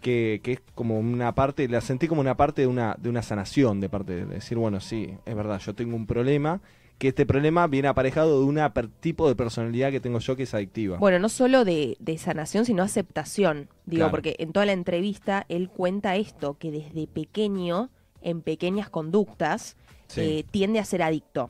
que, 0.00 0.40
que 0.42 0.52
es 0.52 0.60
como 0.74 0.98
una 0.98 1.34
parte, 1.34 1.68
la 1.68 1.80
sentí 1.80 2.08
como 2.08 2.20
una 2.20 2.36
parte 2.36 2.62
de 2.62 2.66
una, 2.68 2.96
de 2.98 3.08
una 3.08 3.22
sanación, 3.22 3.80
de 3.80 3.88
parte 3.88 4.14
de 4.14 4.26
decir, 4.26 4.58
bueno, 4.58 4.80
sí, 4.80 5.14
es 5.26 5.34
verdad, 5.34 5.60
yo 5.60 5.74
tengo 5.74 5.96
un 5.96 6.06
problema, 6.06 6.60
que 7.00 7.08
este 7.08 7.24
problema 7.24 7.66
viene 7.66 7.88
aparejado 7.88 8.38
de 8.40 8.44
un 8.44 8.60
tipo 9.00 9.26
de 9.26 9.34
personalidad 9.34 9.90
que 9.90 10.00
tengo 10.00 10.18
yo 10.18 10.36
que 10.36 10.42
es 10.42 10.52
adictiva. 10.52 10.98
Bueno, 10.98 11.18
no 11.18 11.30
solo 11.30 11.64
de, 11.64 11.96
de 11.98 12.18
sanación, 12.18 12.66
sino 12.66 12.82
aceptación. 12.82 13.70
Digo, 13.86 14.00
Claro. 14.02 14.10
porque 14.10 14.36
en 14.38 14.52
toda 14.52 14.66
la 14.66 14.72
entrevista 14.72 15.46
él 15.48 15.70
cuenta 15.70 16.16
esto, 16.16 16.58
que 16.58 16.70
desde 16.70 17.06
pequeño, 17.06 17.88
en 18.20 18.42
pequeñas 18.42 18.90
conductas, 18.90 19.78
Sí. 20.08 20.20
eh, 20.20 20.44
tiende 20.50 20.78
a 20.78 20.84
ser 20.84 21.02
adicto. 21.02 21.48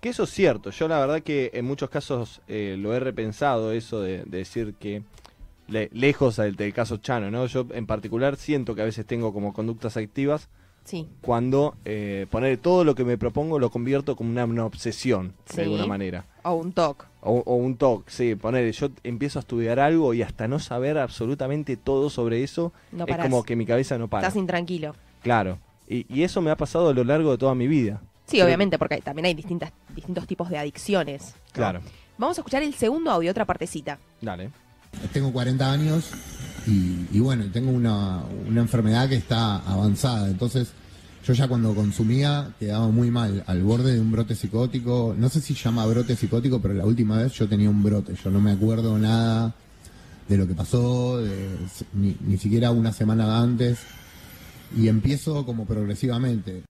Que 0.00 0.08
eso 0.08 0.24
es 0.24 0.30
cierto. 0.30 0.70
Yo 0.70 0.88
la 0.88 0.98
verdad 0.98 1.22
que 1.22 1.52
en 1.54 1.64
muchos 1.64 1.88
casos 1.88 2.42
eh, 2.48 2.74
lo 2.76 2.92
he 2.92 2.98
repensado 2.98 3.70
eso 3.70 4.00
de, 4.00 4.24
de 4.24 4.38
decir 4.38 4.74
que 4.80 5.04
le- 5.68 5.90
lejos 5.92 6.36
del, 6.38 6.56
del 6.56 6.72
caso 6.74 6.96
Chano, 6.96 7.30
¿no? 7.30 7.46
Yo 7.46 7.68
en 7.70 7.86
particular 7.86 8.34
siento 8.34 8.74
que 8.74 8.82
a 8.82 8.84
veces 8.84 9.06
tengo 9.06 9.32
como 9.32 9.52
conductas 9.52 9.96
activas 9.96 10.48
Sí. 10.86 11.08
cuando 11.20 11.74
eh, 11.84 12.26
poner 12.30 12.56
todo 12.58 12.84
lo 12.84 12.94
que 12.94 13.04
me 13.04 13.18
propongo 13.18 13.58
lo 13.58 13.70
convierto 13.70 14.16
como 14.16 14.30
una, 14.30 14.44
una 14.44 14.64
obsesión 14.64 15.34
Sí. 15.50 15.56
de 15.58 15.62
alguna 15.64 15.86
manera. 15.86 16.24
O 16.44 16.54
un 16.54 16.72
TOC. 16.72 17.06
O, 17.22 17.42
o 17.44 17.56
un 17.56 17.76
toque, 17.76 18.04
sí, 18.10 18.34
poner, 18.36 18.70
yo 18.70 18.88
empiezo 19.02 19.38
a 19.38 19.40
estudiar 19.40 19.80
algo 19.80 20.14
y 20.14 20.22
hasta 20.22 20.46
no 20.46 20.60
saber 20.60 20.96
absolutamente 20.96 21.76
todo 21.76 22.08
sobre 22.08 22.44
eso, 22.44 22.72
No 22.92 23.04
es 23.04 23.16
como 23.18 23.42
que 23.42 23.56
mi 23.56 23.66
cabeza 23.66 23.98
no 23.98 24.06
para. 24.06 24.28
Estás 24.28 24.38
intranquilo. 24.38 24.94
Claro. 25.22 25.58
Y, 25.88 26.06
y 26.08 26.22
eso 26.22 26.40
me 26.40 26.50
ha 26.52 26.56
pasado 26.56 26.88
a 26.90 26.94
lo 26.94 27.02
largo 27.02 27.32
de 27.32 27.38
toda 27.38 27.54
mi 27.56 27.66
vida. 27.66 28.00
Sí, 28.26 28.36
Pero- 28.36 28.46
obviamente, 28.46 28.78
porque 28.78 28.98
también 29.00 29.26
hay 29.26 29.34
distintas, 29.34 29.72
distintos 29.94 30.26
tipos 30.28 30.48
de 30.50 30.58
adicciones. 30.58 31.34
¿no? 31.48 31.52
Claro. 31.52 31.80
Vamos 32.16 32.38
a 32.38 32.40
escuchar 32.42 32.62
el 32.62 32.74
segundo 32.74 33.10
audio, 33.10 33.30
otra 33.32 33.44
partecita. 33.44 33.98
Dale. 34.20 34.50
Tengo 35.12 35.32
40 35.32 35.70
años 35.70 36.12
y, 36.66 37.06
y 37.12 37.20
bueno, 37.20 37.44
tengo 37.52 37.70
una, 37.70 38.22
una 38.48 38.60
enfermedad 38.60 39.08
que 39.08 39.16
está 39.16 39.56
avanzada. 39.58 40.28
Entonces, 40.28 40.72
yo 41.24 41.32
ya 41.32 41.48
cuando 41.48 41.74
consumía 41.74 42.50
quedaba 42.58 42.88
muy 42.88 43.10
mal, 43.10 43.42
al 43.46 43.62
borde 43.62 43.94
de 43.94 44.00
un 44.00 44.10
brote 44.12 44.34
psicótico. 44.34 45.14
No 45.18 45.28
sé 45.28 45.40
si 45.40 45.54
llama 45.54 45.86
brote 45.86 46.16
psicótico, 46.16 46.60
pero 46.60 46.74
la 46.74 46.84
última 46.86 47.18
vez 47.18 47.32
yo 47.32 47.48
tenía 47.48 47.68
un 47.70 47.82
brote. 47.82 48.14
Yo 48.22 48.30
no 48.30 48.40
me 48.40 48.52
acuerdo 48.52 48.98
nada 48.98 49.54
de 50.28 50.36
lo 50.36 50.46
que 50.46 50.54
pasó, 50.54 51.18
de- 51.18 51.56
ni, 51.94 52.16
ni 52.20 52.36
siquiera 52.38 52.70
una 52.70 52.92
semana 52.92 53.40
antes. 53.40 53.78
Y 54.76 54.88
empiezo 54.88 55.44
como 55.46 55.64
progresivamente. 55.66 56.62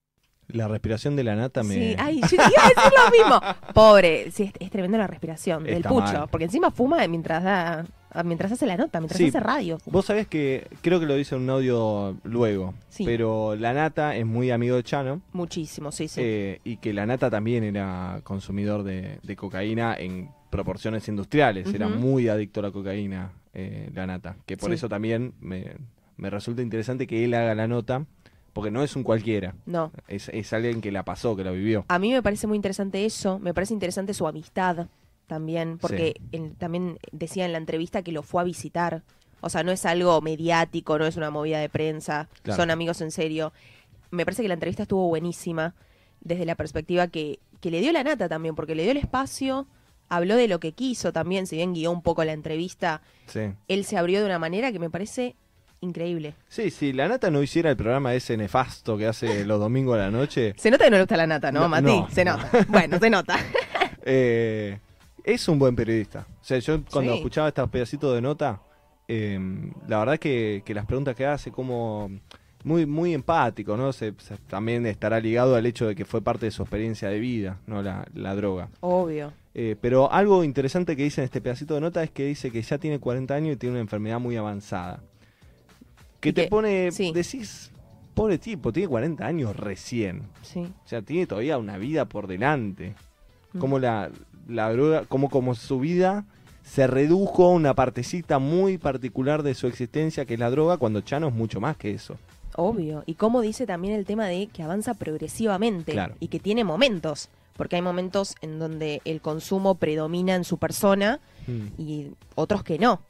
La 0.49 0.69
respiración 0.69 1.17
de 1.17 1.25
la 1.25 1.35
nata 1.35 1.63
me... 1.65 1.75
Sí, 1.75 1.97
ay, 1.99 2.21
yo 2.21 2.29
iba 2.35 2.45
a 2.45 2.69
decir 2.69 2.93
lo 3.05 3.11
mismo. 3.11 3.41
Pobre, 3.75 4.31
sí, 4.31 4.45
es, 4.45 4.53
es 4.61 4.71
tremenda 4.71 4.97
la 4.99 5.07
respiración 5.09 5.65
del 5.65 5.83
pucho. 5.83 6.01
mal. 6.03 6.29
Porque 6.31 6.45
encima 6.45 6.71
fuma 6.71 7.05
mientras 7.09 7.43
da, 7.43 7.85
mientras 8.25 8.53
hace 8.53 8.67
la 8.67 8.77
nota, 8.77 9.01
mientras 9.01 9.19
Sí. 9.19 9.29
hace 9.29 9.41
radio. 9.41 9.79
Vos 9.87 10.07
sabés 10.07 10.27
que 10.27 10.67
creo 10.83 11.01
que 11.01 11.07
lo 11.07 11.15
dice 11.17 11.35
en 11.35 11.43
un 11.43 11.51
audio 11.51 12.17
luego, 12.25 12.75
Sí. 12.89 13.05
pero 13.05 13.57
la 13.57 13.73
nata 13.75 14.17
es 14.17 14.25
muy 14.27 14.51
amigo 14.51 14.77
de 14.77 14.83
Chano 14.83 15.21
Muchísimo, 15.33 15.93
sí, 15.93 16.09
sí. 16.09 16.21
eh, 16.23 16.61
y 16.65 16.77
que 16.79 16.93
la 16.93 17.07
nata 17.07 17.29
también 17.31 17.65
era 17.65 18.21
consumidor 18.25 18.83
de, 18.83 19.19
de 19.23 19.37
cocaína 19.37 19.95
en 19.99 20.31
proporciones 20.51 21.07
industriales, 21.09 21.73
era 21.75 21.89
muy 21.89 22.29
adicto 22.29 22.61
a 22.61 22.65
la 22.65 22.71
cocaína 22.71 23.33
eh, 23.53 23.91
la 23.95 24.07
nata, 24.07 24.37
que 24.47 24.57
por 24.57 24.71
Sí. 24.71 24.75
eso 24.75 24.89
también 24.89 25.35
me, 25.41 25.77
me 26.17 26.31
resulta 26.31 26.63
interesante 26.63 27.07
que 27.07 27.25
él 27.25 27.35
haga 27.35 27.55
la 27.55 27.67
nota, 27.67 28.05
porque 28.53 28.71
no 28.71 28.83
es 28.83 28.97
un 28.97 29.03
cualquiera, 29.03 29.55
No. 29.67 29.93
es, 30.09 30.31
es 30.31 30.53
alguien 30.55 30.81
que 30.81 30.91
la 30.93 31.05
pasó, 31.05 31.37
que 31.37 31.45
la 31.45 31.51
vivió. 31.51 31.85
A 31.89 31.99
mí 31.99 32.11
me 32.13 32.23
parece 32.23 32.47
muy 32.47 32.57
interesante 32.57 33.05
eso, 33.05 33.39
me 33.39 33.53
parece 33.53 33.75
interesante 33.75 34.15
su 34.15 34.27
amistad 34.27 34.87
también, 35.27 35.79
porque 35.79 36.21
él 36.33 36.55
también 36.59 36.99
decía 37.13 37.45
en 37.45 37.53
la 37.53 37.59
entrevista 37.59 38.03
que 38.03 38.13
lo 38.13 38.23
fue 38.23 38.43
a 38.43 38.45
visitar. 38.45 39.03
O 39.41 39.49
sea, 39.51 39.63
no 39.63 39.73
es 39.73 39.85
algo 39.85 40.21
mediático, 40.21 40.99
no 40.99 41.07
es 41.07 41.17
una 41.17 41.31
movida 41.31 41.59
de 41.59 41.69
prensa, 41.69 42.29
Claro. 42.43 42.57
son 42.61 42.71
amigos 42.71 43.01
en 43.01 43.11
serio. 43.11 43.53
Me 44.11 44.25
parece 44.25 44.43
que 44.43 44.49
la 44.49 44.55
entrevista 44.55 44.83
estuvo 44.83 45.07
buenísima 45.09 45.75
desde 46.21 46.47
la 46.47 46.55
perspectiva 46.55 47.09
que, 47.09 47.39
que 47.61 47.71
le 47.71 47.81
dio 47.81 47.93
la 47.93 48.03
nata 48.03 48.29
también, 48.29 48.55
porque 48.55 48.75
le 48.75 48.83
dio 48.83 48.93
el 48.93 48.97
espacio, 48.99 49.67
habló 50.09 50.37
de 50.37 50.49
lo 50.49 50.59
que 50.61 50.73
quiso 50.73 51.13
también, 51.13 51.47
si 51.47 51.57
bien 51.57 51.75
guió 51.75 51.91
un 51.93 52.03
poco 52.03 52.25
la 52.25 52.33
entrevista, 52.33 53.03
Sí. 53.27 53.41
él 53.69 53.85
se 53.85 53.99
abrió 53.99 54.21
de 54.21 54.27
una 54.27 54.39
manera 54.39 54.73
que 54.73 54.79
me 54.79 54.91
parece 54.91 55.37
increíble. 55.81 56.35
Sí, 56.49 56.71
si 56.71 56.93
la 56.93 57.07
nata 57.07 57.31
no 57.31 57.43
hiciera 57.43 57.69
el 57.71 57.77
programa 57.77 58.15
ese 58.15 58.37
nefasto 58.37 58.97
que 58.97 59.07
hace 59.07 59.45
los 59.45 59.61
domingos 59.61 59.97
a 59.97 59.99
la 60.03 60.11
noche, 60.11 60.55
Se 60.57 60.71
nota 60.71 60.85
que 60.85 60.91
no 60.91 60.97
le 60.97 61.03
gusta 61.03 61.17
la 61.19 61.27
nata, 61.27 61.53
¿no, 61.53 61.61
No, 61.61 61.69
Mati? 61.69 61.85
no, 61.85 62.09
se 62.11 62.25
no. 62.25 62.37
nota. 62.39 62.67
Bueno, 62.69 62.99
se 62.99 63.11
nota. 63.11 63.37
Eh, 64.09 64.79
es 65.27 65.47
un 65.49 65.59
buen 65.59 65.77
periodista. 65.77 66.27
O 66.41 66.45
sea, 66.45 66.59
yo 66.59 66.83
cuando 66.91 67.13
Sí. 67.13 67.19
escuchaba 67.19 67.49
estos 67.49 67.69
pedacitos 67.69 68.15
de 68.15 68.23
nota, 68.23 68.63
eh, 69.09 69.39
la 69.87 69.99
verdad 69.99 70.19
que, 70.19 70.63
que 70.65 70.73
las 70.73 70.87
preguntas 70.87 71.15
que 71.15 71.27
hace 71.27 71.51
como 71.53 72.11
muy 72.65 72.87
muy 72.87 73.13
empático, 73.15 73.77
¿no? 73.77 73.93
Se, 73.93 74.15
se- 74.19 74.37
también 74.49 74.87
estará 74.87 75.21
ligado 75.21 75.55
al 75.55 75.67
hecho 75.67 75.87
de 75.87 75.95
que 75.95 76.05
fue 76.05 76.23
parte 76.23 76.47
de 76.47 76.51
su 76.51 76.63
experiencia 76.63 77.09
de 77.09 77.21
vida, 77.21 77.59
¿no? 77.67 77.83
La, 77.83 78.07
la 78.15 78.35
droga. 78.35 78.69
Obvio. 78.81 79.33
Eh, 79.55 79.77
pero 79.81 80.11
algo 80.13 80.43
interesante 80.45 80.97
que 80.97 81.05
dice 81.05 81.21
en 81.21 81.27
este 81.27 81.41
pedacito 81.41 81.75
de 81.75 81.81
nota 81.81 82.03
es 82.03 82.11
que 82.11 82.25
dice 82.27 82.51
que 82.51 82.61
ya 82.63 82.79
tiene 82.79 82.99
40 82.99 83.35
años 83.35 83.55
y 83.55 83.57
tiene 83.57 83.75
una 83.75 83.81
enfermedad 83.83 84.19
muy 84.19 84.37
avanzada. 84.37 85.03
Que 86.21 86.33
te 86.33 86.45
que- 86.45 86.49
pone, 86.49 86.91
sí. 86.93 87.13
decís, 87.13 87.71
pobre 88.15 88.39
tipo, 88.39 88.73
tiene 88.73 88.89
40 88.89 89.25
años 89.27 89.55
recién. 89.57 90.23
Sí. 90.43 90.61
O 90.85 90.89
sea, 90.89 91.03
tiene 91.03 91.27
todavía 91.27 91.59
una 91.59 91.79
vida 91.79 92.05
por 92.07 92.27
delante. 92.27 92.95
Mm. 93.53 93.59
Como 93.59 93.79
la, 93.79 94.11
la 94.49 94.71
droga, 94.73 95.05
como, 95.09 95.29
como 95.31 95.55
su 95.55 95.79
vida 95.81 96.25
se 96.65 96.87
redujo 96.87 97.47
a 97.47 97.51
una 97.51 97.75
partecita 97.75 98.39
muy 98.39 98.77
particular 98.79 99.43
de 99.43 99.55
su 99.55 99.67
existencia, 99.67 100.25
que 100.25 100.35
es 100.35 100.41
la 100.41 100.51
droga, 100.51 100.77
cuando 100.79 101.01
Chano 101.01 101.29
es 101.29 101.35
mucho 101.35 101.61
más 101.61 101.77
que 101.77 101.93
eso. 101.93 102.17
Obvio. 102.57 103.03
Y 103.07 103.15
como 103.15 103.41
dice 103.41 103.67
también 103.67 103.95
el 103.95 104.05
tema 104.05 104.27
de 104.27 104.47
que 104.49 104.63
avanza 104.63 104.95
progresivamente 104.95 105.93
Claro. 105.93 106.15
y 106.21 106.29
que 106.29 106.41
tiene 106.41 106.65
momentos, 106.65 107.29
porque 107.57 107.77
hay 107.77 107.83
momentos 107.83 108.35
en 108.41 108.59
donde 108.59 109.01
el 109.05 109.21
consumo 109.21 109.75
predomina 109.77 110.35
en 110.35 110.45
su 110.45 110.59
persona 110.59 111.21
Mm. 111.47 111.67
y 111.81 112.07
otros 112.35 112.63
que 112.65 112.79
no. 112.79 113.01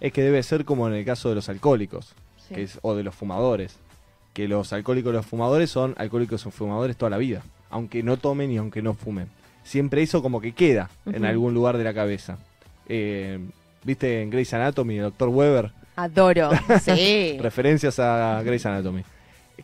Es 0.00 0.12
que 0.12 0.22
debe 0.22 0.42
ser 0.42 0.64
como 0.64 0.88
en 0.88 0.94
el 0.94 1.04
caso 1.04 1.28
de 1.28 1.34
los 1.36 1.48
alcohólicos 1.48 2.14
Sí. 2.48 2.54
que 2.54 2.62
es- 2.62 2.78
o 2.82 2.94
de 2.94 3.02
los 3.02 3.14
fumadores. 3.14 3.76
Que 4.32 4.48
los 4.48 4.72
alcohólicos 4.72 5.10
y 5.12 5.16
los 5.16 5.26
fumadores 5.26 5.70
son 5.70 5.94
alcohólicos 5.98 6.46
o 6.46 6.50
fumadores 6.50 6.96
toda 6.96 7.10
la 7.10 7.18
vida. 7.18 7.42
Aunque 7.70 8.02
no 8.02 8.16
tomen 8.16 8.50
y 8.50 8.56
aunque 8.56 8.80
no 8.82 8.94
fumen. 8.94 9.28
Siempre 9.64 10.02
eso 10.02 10.22
como 10.22 10.40
que 10.40 10.52
queda 10.52 10.90
en 11.06 11.24
algún 11.24 11.54
lugar 11.54 11.78
de 11.78 11.84
la 11.84 11.94
cabeza. 11.94 12.38
Eh, 12.88 13.38
¿Viste 13.84 14.22
en 14.22 14.30
Grey's 14.30 14.52
Anatomy, 14.54 14.98
el 14.98 15.04
Dr. 15.04 15.28
Weber? 15.28 15.72
Adoro. 15.96 16.50
sí. 16.82 17.38
Referencias 17.40 17.98
a 17.98 18.42
Grey's 18.44 18.66
Anatomy. 18.66 19.02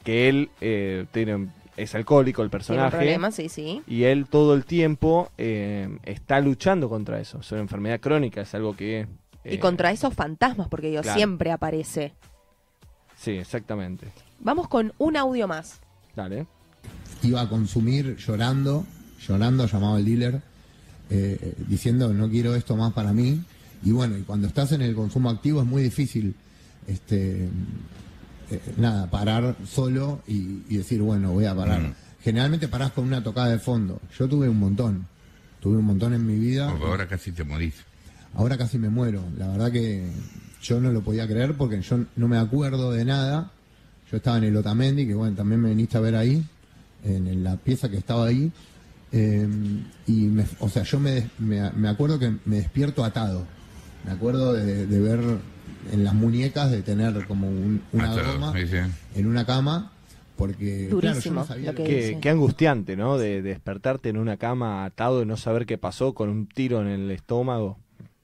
Que 0.02 0.28
él 0.28 0.50
eh, 0.60 1.06
tiene, 1.12 1.48
es 1.76 1.94
alcohólico, 1.94 2.42
el 2.42 2.50
Tiene 2.50 2.56
un 2.56 2.60
personaje. 2.60 2.96
problema, 2.96 3.30
sí, 3.30 3.48
sí. 3.48 3.82
Y 3.86 4.04
él 4.04 4.26
todo 4.26 4.54
el 4.54 4.64
tiempo 4.64 5.30
eh, 5.38 5.88
está 6.04 6.40
luchando 6.40 6.88
contra 6.88 7.20
eso. 7.20 7.38
Es 7.40 7.50
una 7.52 7.60
enfermedad 7.60 8.00
crónica, 8.00 8.42
es 8.42 8.54
algo 8.54 8.76
que... 8.76 9.06
Y 9.44 9.58
contra 9.58 9.90
esos 9.92 10.12
fantasmas, 10.14 10.68
porque 10.68 10.90
Dios 10.90 11.02
claro. 11.02 11.16
siempre 11.16 11.50
aparece. 11.50 12.12
Sí, 13.16 13.32
exactamente. 13.32 14.08
Vamos 14.40 14.68
con 14.68 14.92
un 14.98 15.16
audio 15.16 15.48
más. 15.48 15.80
Dale. 16.14 16.46
Iba 17.22 17.42
a 17.42 17.48
consumir 17.48 18.16
llorando, 18.16 18.84
llorando, 19.26 19.66
llamaba 19.66 19.96
al 19.96 20.04
dealer, 20.04 20.40
eh, 21.10 21.54
diciendo 21.68 22.12
no 22.12 22.28
quiero 22.28 22.54
esto 22.54 22.76
más 22.76 22.92
para 22.92 23.12
mí. 23.12 23.42
Y 23.84 23.92
bueno, 23.92 24.16
y 24.16 24.22
cuando 24.22 24.48
estás 24.48 24.72
en 24.72 24.82
el 24.82 24.94
consumo 24.94 25.30
activo 25.30 25.60
es 25.60 25.66
muy 25.66 25.82
difícil, 25.82 26.34
este, 26.86 27.48
eh, 28.50 28.60
nada, 28.76 29.08
parar 29.10 29.56
solo 29.66 30.22
y, 30.26 30.62
y 30.68 30.78
decir, 30.78 31.00
bueno, 31.02 31.32
voy 31.32 31.44
a 31.44 31.54
parar. 31.54 31.94
Generalmente 32.22 32.68
parás 32.68 32.92
con 32.92 33.04
una 33.04 33.22
tocada 33.22 33.48
de 33.48 33.58
fondo. 33.58 34.00
Yo 34.18 34.28
tuve 34.28 34.48
un 34.48 34.58
montón, 34.58 35.06
tuve 35.60 35.76
un 35.76 35.84
montón 35.84 36.14
en 36.14 36.26
mi 36.26 36.36
vida. 36.36 36.68
Porque 36.70 36.86
ahora 36.86 37.06
casi 37.06 37.32
te 37.32 37.44
morís. 37.44 37.74
Ahora 38.34 38.58
casi 38.58 38.78
me 38.78 38.88
muero. 38.88 39.22
La 39.36 39.48
verdad 39.48 39.70
que 39.70 40.10
yo 40.62 40.80
no 40.80 40.92
lo 40.92 41.02
podía 41.02 41.26
creer 41.26 41.54
porque 41.56 41.80
yo 41.80 42.04
no 42.16 42.28
me 42.28 42.36
acuerdo 42.36 42.92
de 42.92 43.04
nada. 43.04 43.50
Yo 44.10 44.16
estaba 44.16 44.38
en 44.38 44.44
el 44.44 44.56
Otamendi, 44.56 45.06
que 45.06 45.14
bueno, 45.14 45.36
también 45.36 45.60
me 45.60 45.68
viniste 45.68 45.98
a 45.98 46.00
ver 46.00 46.16
ahí, 46.16 46.42
en 47.04 47.44
la 47.44 47.56
pieza 47.56 47.90
que 47.90 47.98
estaba 47.98 48.26
ahí. 48.26 48.50
Eh, 49.12 49.48
y, 50.06 50.12
me, 50.26 50.44
o 50.60 50.68
sea, 50.68 50.82
yo 50.82 51.00
me, 51.00 51.10
des- 51.12 51.26
me, 51.38 51.70
me 51.72 51.88
acuerdo 51.88 52.18
que 52.18 52.32
me 52.44 52.56
despierto 52.56 53.04
atado. 53.04 53.46
Me 54.04 54.12
acuerdo 54.12 54.52
de, 54.52 54.86
de 54.86 55.00
ver 55.00 55.20
en 55.92 56.04
las 56.04 56.14
muñecas, 56.14 56.70
de 56.70 56.82
tener 56.82 57.26
como 57.26 57.48
un- 57.48 57.82
una 57.92 58.12
Atado, 58.12 58.32
goma 58.34 58.52
sí, 58.52 58.66
sí. 58.66 58.76
en 59.14 59.26
una 59.26 59.44
cama, 59.46 59.92
porque 60.36 60.86
claro, 60.88 61.00
yo 61.00 61.08
Durísimo 61.10 61.40
no 61.40 61.46
sabía 61.46 61.72
lo 61.72 61.76
que 61.76 62.12
lo 62.14 62.20
Qué, 62.20 62.30
angustiante, 62.30 62.96
¿no? 62.96 63.16
De, 63.18 63.42
de 63.42 63.48
despertarte 63.50 64.08
en 64.10 64.18
una 64.18 64.36
cama 64.36 64.84
atado 64.84 65.22
y 65.22 65.26
no 65.26 65.36
saber 65.36 65.66
qué 65.66 65.78
pasó 65.78 66.14
con 66.14 66.28
un 66.28 66.46
tiro 66.46 66.80
en 66.80 66.88
el 66.88 67.10
estómago. 67.10 67.78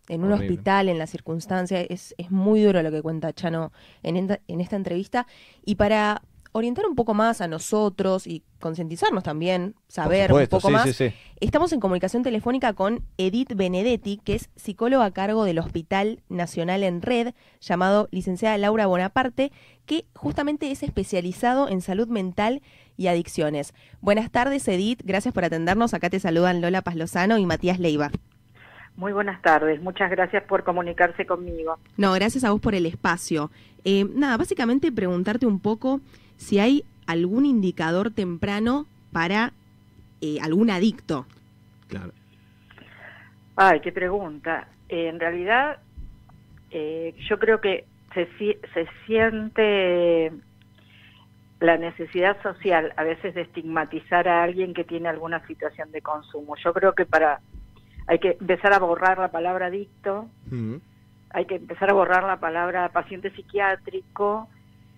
En 0.07 0.23
un 0.23 0.33
Horrible. 0.33 0.51
hospital, 0.53 0.91
en 0.91 0.99
la 0.99 1.07
circunstancia, 1.07 1.81
es, 1.81 2.15
es 2.19 2.31
muy 2.31 2.63
duro 2.63 2.83
lo 2.83 2.91
que 2.91 3.01
cuenta 3.01 3.33
Chano 3.33 3.73
en, 4.03 4.17
en 4.47 4.61
esta 4.61 4.77
entrevista. 4.77 5.27
Y 5.65 5.77
para 5.77 6.21
orientar 6.57 6.87
un 6.87 6.95
poco 6.95 7.15
más 7.15 7.41
a 7.41 7.49
nosotros 7.49 8.29
y 8.29 8.45
concientizarnos 8.61 9.25
también, 9.25 9.75
saber 9.89 10.31
Por 10.31 10.43
un 10.43 10.47
poco 10.47 10.69
sí, 10.69 10.73
más, 10.73 10.85
sí, 10.85 10.93
sí. 10.93 11.15
Estamos 11.41 11.73
en 11.73 11.81
comunicación 11.81 12.23
telefónica 12.23 12.73
con 12.75 13.03
Edith 13.19 13.55
Benedetti, 13.57 14.21
que 14.23 14.37
es 14.37 14.51
psicóloga 14.55 15.05
a 15.05 15.11
cargo 15.11 15.45
del 15.45 15.59
Hospital 15.59 16.21
Nacional 16.29 16.85
en 16.85 17.03
Red, 17.03 17.35
llamado 17.61 18.09
licenciada 18.13 18.57
Laura 18.57 18.87
Bonaparte, 18.87 19.51
que 19.85 20.07
justamente 20.15 20.71
es 20.71 20.85
especializado 20.85 21.69
en 21.69 21.81
salud 21.81 22.07
mental 22.07 22.63
y 22.97 23.09
adicciones. 23.09 23.75
Buenas 24.01 24.31
tardes, 24.31 24.69
Edith. 24.69 25.03
Gracias 25.05 25.35
por 25.35 25.45
atendernos. 25.45 25.93
Acá 25.93 26.09
te 26.09 26.21
saludan 26.21 26.61
Lola 26.61 26.83
Paz 26.83 26.95
Lozano 26.95 27.37
y 27.37 27.47
Matías 27.47 27.81
Leiva. 27.81 28.13
Muy 28.95 29.13
buenas 29.13 29.43
tardes, 29.43 29.83
muchas 29.83 30.09
gracias 30.09 30.45
por 30.45 30.63
comunicarse 30.63 31.27
conmigo. 31.27 31.81
No, 31.97 32.13
gracias 32.13 32.45
a 32.45 32.53
vos 32.53 32.61
por 32.61 32.77
el 32.77 32.87
espacio. 32.87 33.51
Eh, 33.85 34.07
nada, 34.15 34.37
básicamente 34.37 34.93
preguntarte 34.93 35.47
un 35.47 35.59
poco 35.59 36.01
si 36.37 36.59
hay 36.59 36.85
algún 37.07 37.47
indicador 37.47 38.11
temprano 38.11 38.87
para 39.13 39.53
eh, 40.21 40.39
algún 40.41 40.71
adicto. 40.71 41.27
Claro. 41.89 42.13
Ay, 43.57 43.81
qué 43.81 43.93
pregunta. 43.93 44.69
Eh, 44.89 45.09
en 45.09 45.21
realidad, 45.21 45.79
eh, 46.71 47.15
yo 47.29 47.39
creo 47.39 47.61
que 47.61 47.85
se, 48.15 48.27
se 48.39 48.89
siente 49.07 50.33
la 51.61 51.77
necesidad 51.77 52.41
social 52.43 52.93
a 52.97 53.05
veces 53.05 53.35
de 53.35 53.43
estigmatizar 53.43 54.29
a 54.29 54.43
alguien 54.43 54.75
que 54.75 54.85
tiene 54.85 55.09
alguna 55.09 55.47
situación 55.47 55.91
de 55.93 56.03
consumo. 56.03 56.57
Yo 56.63 56.73
creo 56.73 56.95
que 56.95 57.07
para 57.07 57.41
hay 58.07 58.19
que 58.19 58.37
empezar 58.41 58.73
a 58.75 58.79
borrar 58.79 59.19
la 59.19 59.31
palabra 59.31 59.67
adicto, 59.67 60.29
hay 61.31 61.47
que 61.47 61.57
empezar 61.57 61.91
a 61.91 61.95
borrar 61.95 62.25
la 62.25 62.39
palabra 62.39 62.91
paciente 62.91 63.31
psiquiátrico 63.31 64.49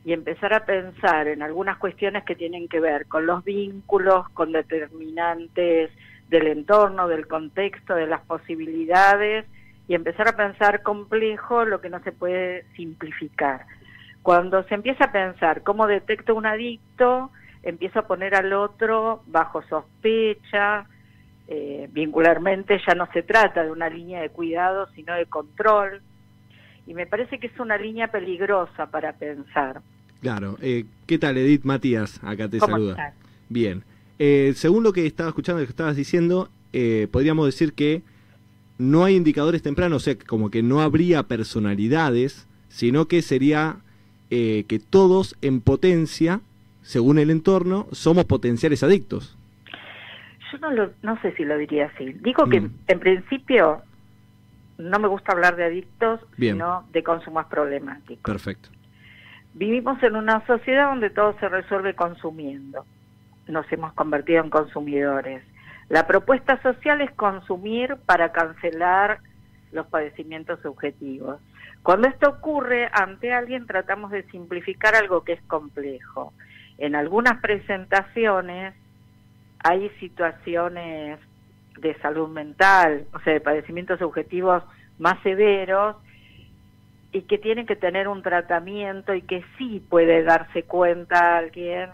y 0.06 0.12
empezar 0.12 0.54
a 0.54 0.64
pensar 0.64 1.26
en 1.26 1.42
algunas 1.42 1.78
cuestiones 1.78 2.22
que 2.22 2.36
tienen 2.36 2.68
que 2.68 2.78
ver 2.78 3.06
con 3.06 3.26
los 3.26 3.42
vínculos, 3.42 4.28
con 4.28 4.52
determinantes 4.52 5.90
del 6.28 6.46
entorno, 6.46 7.08
del 7.08 7.26
contexto, 7.26 7.96
de 7.96 8.06
las 8.06 8.20
posibilidades 8.20 9.46
y 9.88 9.96
empezar 9.96 10.28
a 10.28 10.36
pensar 10.36 10.84
complejo 10.84 11.64
lo 11.64 11.80
que 11.80 11.90
no 11.90 12.00
se 12.04 12.12
puede 12.12 12.66
simplificar. 12.76 13.66
Cuando 14.22 14.62
se 14.68 14.76
empieza 14.76 15.06
a 15.06 15.12
pensar 15.12 15.64
cómo 15.64 15.88
detecto 15.88 16.36
un 16.36 16.46
adicto, 16.46 17.32
empiezo 17.64 17.98
a 17.98 18.06
poner 18.06 18.36
al 18.36 18.52
otro 18.52 19.24
bajo 19.26 19.62
sospecha, 19.62 20.86
eh, 21.48 21.88
vincularmente 21.90 22.80
ya 22.86 22.94
no 22.94 23.08
se 23.12 23.24
trata 23.24 23.64
de 23.64 23.72
una 23.72 23.88
línea 23.88 24.22
de 24.22 24.30
cuidado, 24.30 24.86
sino 24.94 25.16
de 25.16 25.26
control. 25.26 26.00
Y 26.86 26.94
me 26.94 27.06
parece 27.06 27.40
que 27.40 27.48
es 27.48 27.58
una 27.58 27.76
línea 27.76 28.06
peligrosa 28.06 28.86
para 28.86 29.12
pensar. 29.12 29.80
Claro. 30.26 30.58
Eh, 30.60 30.84
¿Qué 31.06 31.18
tal, 31.18 31.36
Edith 31.38 31.62
Matías? 31.64 32.18
Acá 32.24 32.48
te 32.48 32.58
¿Cómo 32.58 32.72
saluda. 32.72 32.92
estás? 32.92 33.14
Bien. 33.48 33.84
Eh, 34.18 34.54
según 34.56 34.82
lo 34.82 34.92
que 34.92 35.06
estaba 35.06 35.28
escuchando, 35.28 35.60
lo 35.60 35.66
que 35.66 35.70
estabas 35.70 35.94
diciendo, 35.94 36.48
eh, 36.72 37.06
podríamos 37.12 37.46
decir 37.46 37.74
que 37.74 38.02
no 38.78 39.04
hay 39.04 39.14
indicadores 39.14 39.62
tempranos, 39.62 40.02
o 40.02 40.04
sea, 40.04 40.16
como 40.26 40.50
que 40.50 40.62
no 40.64 40.80
habría 40.80 41.22
personalidades, 41.22 42.48
sino 42.68 43.06
que 43.06 43.22
sería 43.22 43.76
eh, 44.30 44.64
que 44.66 44.80
todos 44.80 45.36
en 45.42 45.60
potencia, 45.60 46.40
según 46.82 47.20
el 47.20 47.30
entorno, 47.30 47.86
somos 47.92 48.24
potenciales 48.24 48.82
adictos. 48.82 49.36
Yo 50.52 50.58
no, 50.58 50.72
lo, 50.72 50.90
no 51.02 51.20
sé 51.22 51.32
si 51.36 51.44
lo 51.44 51.56
diría 51.56 51.86
así. 51.94 52.12
Digo 52.24 52.46
que 52.48 52.62
Mm. 52.62 52.70
en 52.88 52.98
principio 52.98 53.82
no 54.78 54.98
me 54.98 55.06
gusta 55.06 55.32
hablar 55.32 55.54
de 55.54 55.64
adictos, 55.66 56.20
Bien. 56.36 56.56
sino 56.56 56.84
de 56.92 57.02
consumos 57.04 57.46
problemáticos. 57.46 58.22
Perfecto. 58.24 58.70
Vivimos 59.56 60.02
en 60.02 60.16
una 60.16 60.46
sociedad 60.46 60.90
donde 60.90 61.08
todo 61.08 61.34
se 61.40 61.48
resuelve 61.48 61.94
consumiendo. 61.94 62.84
Nos 63.48 63.64
hemos 63.72 63.94
convertido 63.94 64.44
en 64.44 64.50
consumidores. 64.50 65.42
La 65.88 66.06
propuesta 66.06 66.60
social 66.60 67.00
es 67.00 67.10
consumir 67.12 67.96
para 68.04 68.32
cancelar 68.32 69.20
los 69.72 69.86
padecimientos 69.86 70.60
subjetivos. 70.60 71.40
Cuando 71.82 72.06
esto 72.06 72.28
ocurre 72.28 72.90
ante 72.92 73.32
alguien 73.32 73.66
tratamos 73.66 74.10
de 74.10 74.24
simplificar 74.24 74.94
algo 74.94 75.24
que 75.24 75.32
es 75.32 75.42
complejo. 75.44 76.34
En 76.76 76.94
algunas 76.94 77.40
presentaciones 77.40 78.74
hay 79.60 79.88
situaciones 80.00 81.18
de 81.78 81.94
salud 82.00 82.28
mental, 82.28 83.06
o 83.14 83.20
sea, 83.20 83.32
de 83.32 83.40
padecimientos 83.40 84.00
subjetivos 84.00 84.62
más 84.98 85.18
severos 85.22 85.96
y 87.16 87.22
que 87.22 87.38
tienen 87.38 87.64
que 87.64 87.76
tener 87.76 88.08
un 88.08 88.20
tratamiento 88.22 89.14
y 89.14 89.22
que 89.22 89.42
sí 89.56 89.82
puede 89.88 90.22
darse 90.22 90.64
cuenta 90.64 91.38
alguien 91.38 91.88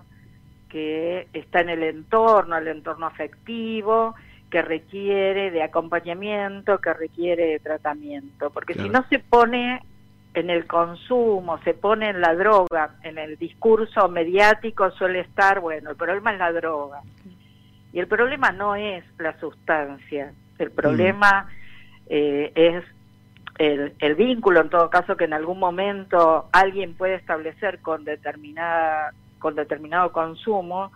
que 0.69 1.29
está 1.33 1.61
en 1.61 1.69
el 1.69 1.85
entorno, 1.85 2.59
el 2.59 2.67
entorno 2.67 3.07
afectivo, 3.07 4.17
que 4.50 4.62
requiere 4.62 5.52
de 5.52 5.62
acompañamiento, 5.62 6.81
que 6.81 6.93
requiere 6.93 7.47
de 7.47 7.61
tratamiento, 7.61 8.50
porque 8.50 8.75
si 8.75 8.88
no 8.88 9.05
se 9.11 9.21
pone 9.21 9.81
en 10.35 10.50
el 10.50 10.67
consumo, 10.67 11.59
se 11.62 11.75
pone 11.75 12.11
en 12.11 12.21
la 12.21 12.35
droga, 12.35 12.97
en 13.05 13.17
el 13.19 13.37
discurso 13.37 14.09
mediático 14.09 14.91
suele 14.91 15.21
estar, 15.21 15.61
bueno, 15.61 15.91
el 15.91 15.97
problema 15.97 16.33
es 16.33 16.38
la 16.41 16.52
droga. 16.52 17.00
Y 17.93 18.00
el 18.00 18.09
problema 18.09 18.50
no 18.50 18.75
es 18.75 19.05
la 19.19 19.38
sustancia, 19.38 20.33
el 20.59 20.73
problema 20.73 21.49
eh, 22.09 22.50
es 22.57 22.85
el, 23.59 23.92
el 24.00 24.14
vínculo, 24.14 24.61
en 24.61 24.71
todo 24.71 24.88
caso, 24.90 25.16
que 25.16 25.25
en 25.25 25.32
algún 25.35 25.59
momento 25.59 26.49
alguien 26.52 26.94
puede 26.94 27.14
establecer 27.16 27.80
con 27.80 28.04
determinada 28.04 29.12
con 29.38 29.56
determinado 29.56 30.12
consumo, 30.12 30.92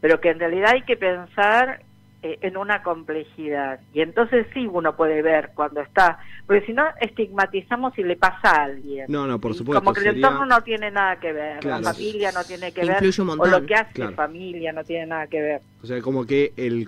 pero 0.00 0.20
que 0.20 0.30
en 0.30 0.38
realidad 0.38 0.70
hay 0.74 0.82
que 0.82 0.96
pensar 0.96 1.82
eh, 2.22 2.38
en 2.42 2.56
una 2.56 2.82
complejidad. 2.84 3.80
Y 3.92 4.00
entonces 4.02 4.46
sí 4.54 4.68
uno 4.70 4.94
puede 4.94 5.20
ver 5.22 5.50
cuando 5.54 5.80
está, 5.80 6.20
porque 6.46 6.64
si 6.64 6.72
no 6.72 6.84
estigmatizamos 7.00 7.92
si 7.94 8.04
le 8.04 8.14
pasa 8.16 8.50
a 8.52 8.64
alguien. 8.66 9.06
No, 9.08 9.26
no, 9.26 9.40
por 9.40 9.54
supuesto. 9.54 9.80
Como 9.82 9.92
que 9.92 10.08
el 10.08 10.14
entorno 10.14 10.46
no 10.46 10.60
tiene 10.62 10.92
nada 10.92 11.16
que 11.16 11.32
ver, 11.32 11.58
Claro. 11.58 11.82
la 11.82 11.92
familia 11.92 12.30
no 12.30 12.44
tiene 12.44 12.70
que 12.70 12.84
ver, 12.84 13.02
o 13.38 13.46
lo 13.46 13.66
que 13.66 13.74
hace 13.74 13.92
Claro. 13.94 14.12
familia 14.14 14.72
no 14.72 14.84
tiene 14.84 15.06
nada 15.06 15.26
que 15.26 15.40
ver. 15.40 15.60
O 15.82 15.86
sea, 15.86 16.00
como 16.00 16.24
que 16.24 16.52
el- 16.56 16.86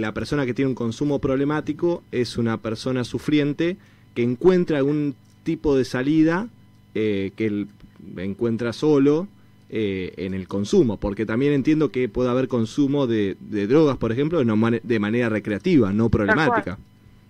la 0.00 0.12
persona 0.12 0.44
que 0.44 0.52
tiene 0.52 0.68
un 0.68 0.74
consumo 0.74 1.18
problemático 1.20 2.02
es 2.12 2.36
una 2.36 2.58
persona 2.58 3.04
sufriente 3.04 3.78
que 4.18 4.24
encuentra 4.24 4.78
algún 4.78 5.14
tipo 5.44 5.76
de 5.76 5.84
salida 5.84 6.48
eh, 6.96 7.30
que 7.36 7.46
él 7.46 7.68
encuentra 8.16 8.72
solo 8.72 9.28
eh, 9.70 10.12
en 10.16 10.34
el 10.34 10.48
consumo, 10.48 10.96
porque 10.96 11.24
también 11.24 11.52
entiendo 11.52 11.92
que 11.92 12.08
puede 12.08 12.28
haber 12.28 12.48
consumo 12.48 13.06
de, 13.06 13.36
de 13.38 13.68
drogas, 13.68 13.96
por 13.96 14.10
ejemplo, 14.10 14.42
de, 14.42 14.98
manera 14.98 15.28
recreativa, 15.28 15.92
no 15.92 16.08
problemática. 16.08 16.78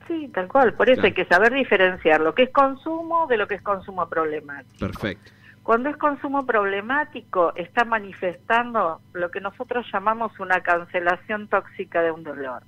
Sí, 0.06 0.30
tal 0.32 0.48
cual, 0.48 0.72
por 0.72 0.88
eso 0.88 1.02
Claro. 1.02 1.08
hay 1.08 1.12
que 1.12 1.26
saber 1.26 1.52
diferenciar 1.52 2.22
lo 2.22 2.34
que 2.34 2.44
es 2.44 2.50
consumo 2.52 3.26
de 3.26 3.36
lo 3.36 3.46
que 3.46 3.56
es 3.56 3.62
consumo 3.62 4.08
problemático. 4.08 4.78
Perfecto. 4.78 5.30
Cuando 5.62 5.90
es 5.90 5.96
consumo 5.98 6.46
problemático, 6.46 7.52
está 7.54 7.84
manifestando 7.84 9.02
lo 9.12 9.30
que 9.30 9.42
nosotros 9.42 9.84
llamamos 9.92 10.40
una 10.40 10.62
cancelación 10.62 11.48
tóxica 11.48 12.00
de 12.00 12.12
un 12.12 12.24
dolor. 12.24 12.62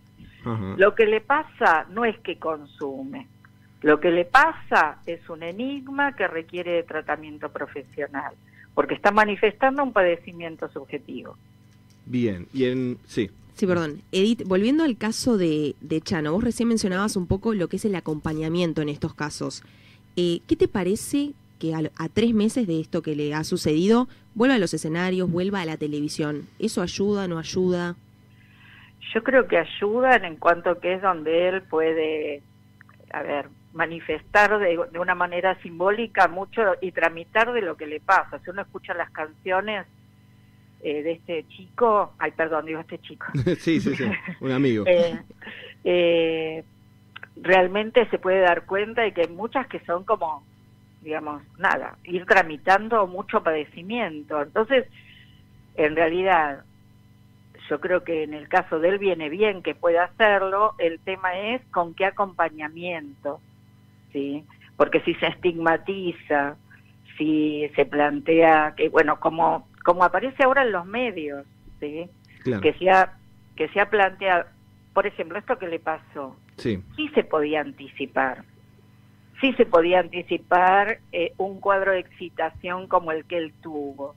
Ajá. 0.44 0.74
Lo 0.76 0.94
que 0.94 1.06
le 1.06 1.22
pasa 1.22 1.86
no 1.88 2.04
es 2.04 2.18
que 2.18 2.38
consume, 2.38 3.26
lo 3.82 4.00
que 4.00 4.10
le 4.10 4.24
pasa 4.24 4.98
es 5.06 5.28
un 5.28 5.42
enigma 5.42 6.14
que 6.14 6.28
requiere 6.28 6.72
de 6.72 6.82
tratamiento 6.82 7.50
profesional, 7.50 8.34
porque 8.74 8.94
está 8.94 9.10
manifestando 9.10 9.82
un 9.82 9.92
padecimiento 9.92 10.68
subjetivo. 10.68 11.36
Bien, 12.06 12.46
y 12.52 12.64
en... 12.66 12.98
Sí, 13.06 13.30
Sí, 13.54 13.66
perdón. 13.66 14.00
Edith, 14.10 14.44
volviendo 14.46 14.84
al 14.84 14.96
caso 14.96 15.36
de, 15.36 15.74
de 15.82 16.00
Chano, 16.00 16.32
vos 16.32 16.42
recién 16.42 16.66
mencionabas 16.66 17.14
un 17.16 17.26
poco 17.26 17.52
lo 17.52 17.68
que 17.68 17.76
es 17.76 17.84
el 17.84 17.94
acompañamiento 17.94 18.80
en 18.80 18.88
estos 18.88 19.12
casos. 19.12 19.62
Eh, 20.16 20.40
¿Qué 20.46 20.56
te 20.56 20.66
parece 20.66 21.32
que 21.58 21.74
a, 21.74 21.80
a 21.98 22.08
tres 22.08 22.32
meses 22.32 22.66
de 22.66 22.80
esto 22.80 23.02
que 23.02 23.14
le 23.14 23.34
ha 23.34 23.44
sucedido, 23.44 24.08
vuelva 24.34 24.54
a 24.54 24.58
los 24.58 24.72
escenarios, 24.72 25.30
vuelva 25.30 25.60
a 25.60 25.66
la 25.66 25.76
televisión? 25.76 26.48
¿Eso 26.58 26.80
ayuda, 26.80 27.28
no 27.28 27.38
ayuda? 27.38 27.96
Yo 29.12 29.22
creo 29.22 29.46
que 29.46 29.58
ayudan 29.58 30.24
en 30.24 30.36
cuanto 30.36 30.80
que 30.80 30.94
es 30.94 31.02
donde 31.02 31.50
él 31.50 31.60
puede, 31.60 32.42
a 33.12 33.22
ver, 33.22 33.50
manifestar 33.72 34.58
de, 34.58 34.78
de 34.90 34.98
una 34.98 35.14
manera 35.14 35.54
simbólica 35.62 36.28
mucho 36.28 36.62
y 36.80 36.92
tramitar 36.92 37.52
de 37.52 37.62
lo 37.62 37.76
que 37.76 37.86
le 37.86 38.00
pasa. 38.00 38.38
Si 38.40 38.50
uno 38.50 38.62
escucha 38.62 38.94
las 38.94 39.10
canciones 39.10 39.86
eh, 40.82 41.02
de 41.02 41.12
este 41.12 41.46
chico, 41.48 42.14
ay, 42.18 42.30
perdón, 42.30 42.64
digo 42.64 42.80
este 42.80 42.98
chico, 43.00 43.26
sí, 43.58 43.80
sí, 43.80 43.94
sí, 43.94 44.04
un 44.40 44.50
amigo. 44.50 44.84
eh, 44.86 45.20
eh, 45.84 46.64
realmente 47.36 48.08
se 48.08 48.18
puede 48.18 48.40
dar 48.40 48.64
cuenta 48.64 49.02
de 49.02 49.12
que 49.12 49.22
hay 49.22 49.28
muchas 49.28 49.66
que 49.66 49.80
son 49.80 50.04
como, 50.04 50.42
digamos, 51.02 51.42
nada, 51.58 51.98
ir 52.04 52.24
tramitando 52.24 53.06
mucho 53.06 53.42
padecimiento. 53.42 54.40
Entonces, 54.40 54.86
en 55.76 55.96
realidad, 55.96 56.64
yo 57.68 57.78
creo 57.78 58.02
que 58.02 58.22
en 58.22 58.32
el 58.32 58.48
caso 58.48 58.78
de 58.78 58.88
él 58.88 58.98
viene 58.98 59.28
bien 59.28 59.62
que 59.62 59.74
pueda 59.74 60.04
hacerlo, 60.04 60.74
el 60.78 60.98
tema 61.00 61.38
es 61.38 61.62
con 61.66 61.92
qué 61.92 62.06
acompañamiento, 62.06 63.40
¿sí? 64.12 64.44
Porque 64.76 65.00
si 65.00 65.14
se 65.14 65.26
estigmatiza, 65.26 66.56
si 67.18 67.70
se 67.76 67.84
plantea 67.84 68.74
que, 68.76 68.88
bueno, 68.88 69.20
como, 69.20 69.68
como 69.84 70.04
aparece 70.04 70.44
ahora 70.44 70.62
en 70.62 70.72
los 70.72 70.86
medios, 70.86 71.46
¿sí? 71.80 72.08
Claro, 72.42 72.62
que 72.62 72.72
se 72.74 72.90
ha, 72.90 73.18
que 73.56 73.68
se 73.68 73.80
ha 73.80 73.90
planteado, 73.90 74.46
por 74.94 75.06
ejemplo, 75.06 75.38
esto 75.38 75.58
que 75.58 75.68
le 75.68 75.78
pasó, 75.78 76.36
sí, 76.56 76.82
sí 76.96 77.08
se 77.14 77.24
podía 77.24 77.60
anticipar. 77.60 78.44
Sí 79.40 79.54
se 79.54 79.64
podía 79.64 80.00
anticipar 80.00 80.98
eh, 81.12 81.32
un 81.38 81.60
cuadro 81.60 81.92
de 81.92 82.00
excitación 82.00 82.88
como 82.88 83.10
el 83.10 83.24
que 83.24 83.38
él 83.38 83.54
tuvo. 83.62 84.14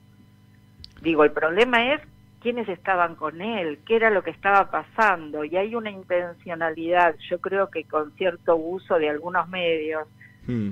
Digo, 1.02 1.24
el 1.24 1.32
problema 1.32 1.94
es 1.94 2.02
quiénes 2.44 2.70
estaban 2.70 3.16
con 3.16 3.42
él, 3.42 3.80
qué 3.88 3.96
era 3.96 4.12
lo 4.12 4.22
que 4.22 4.30
estaba 4.30 4.70
pasando. 4.70 5.44
Y 5.44 5.58
hay 5.58 5.74
una 5.74 5.90
intencionalidad, 5.90 7.16
yo 7.30 7.40
creo 7.42 7.72
que 7.72 7.86
con 7.86 8.12
cierto 8.12 8.56
uso 8.56 9.00
de 9.00 9.10
algunos 9.10 9.50
medios, 9.50 10.08
Mm, 10.48 10.72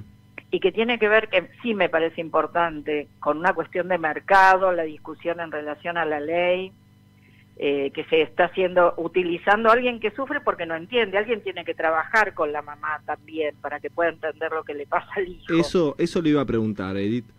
y 0.52 0.60
que 0.60 0.72
tiene 0.72 1.00
que 1.00 1.08
ver, 1.08 1.30
que 1.30 1.50
sí 1.62 1.74
me 1.74 1.90
parece 1.90 2.20
importante, 2.20 3.08
con 3.20 3.38
una 3.38 3.54
cuestión 3.54 3.88
de 3.88 3.98
mercado, 3.98 4.72
la 4.74 4.84
discusión 4.84 5.40
en 5.40 5.52
relación 5.52 5.98
a 5.98 6.04
la 6.04 6.20
ley, 6.20 6.74
eh, 7.58 7.92
que 7.92 8.04
se 8.06 8.22
está 8.22 8.46
haciendo, 8.46 8.94
utilizando 8.98 9.70
a 9.70 9.74
alguien 9.74 10.00
que 10.00 10.12
sufre 10.12 10.42
porque 10.42 10.66
no 10.66 10.76
entiende, 10.76 11.18
alguien 11.18 11.42
tiene 11.42 11.64
que 11.64 11.74
trabajar 11.74 12.34
con 12.34 12.52
la 12.52 12.62
mamá 12.62 13.02
también 13.06 13.56
para 13.62 13.80
que 13.80 13.90
pueda 13.90 14.10
entender 14.10 14.52
lo 14.52 14.64
que 14.64 14.74
le 14.74 14.86
pasa 14.88 15.10
al 15.16 15.28
hijo. 15.30 15.54
Eso, 15.54 15.96
eso 15.98 16.22
le 16.22 16.30
iba 16.30 16.42
a 16.42 16.46
preguntar, 16.46 16.98
Edith. 16.98 17.30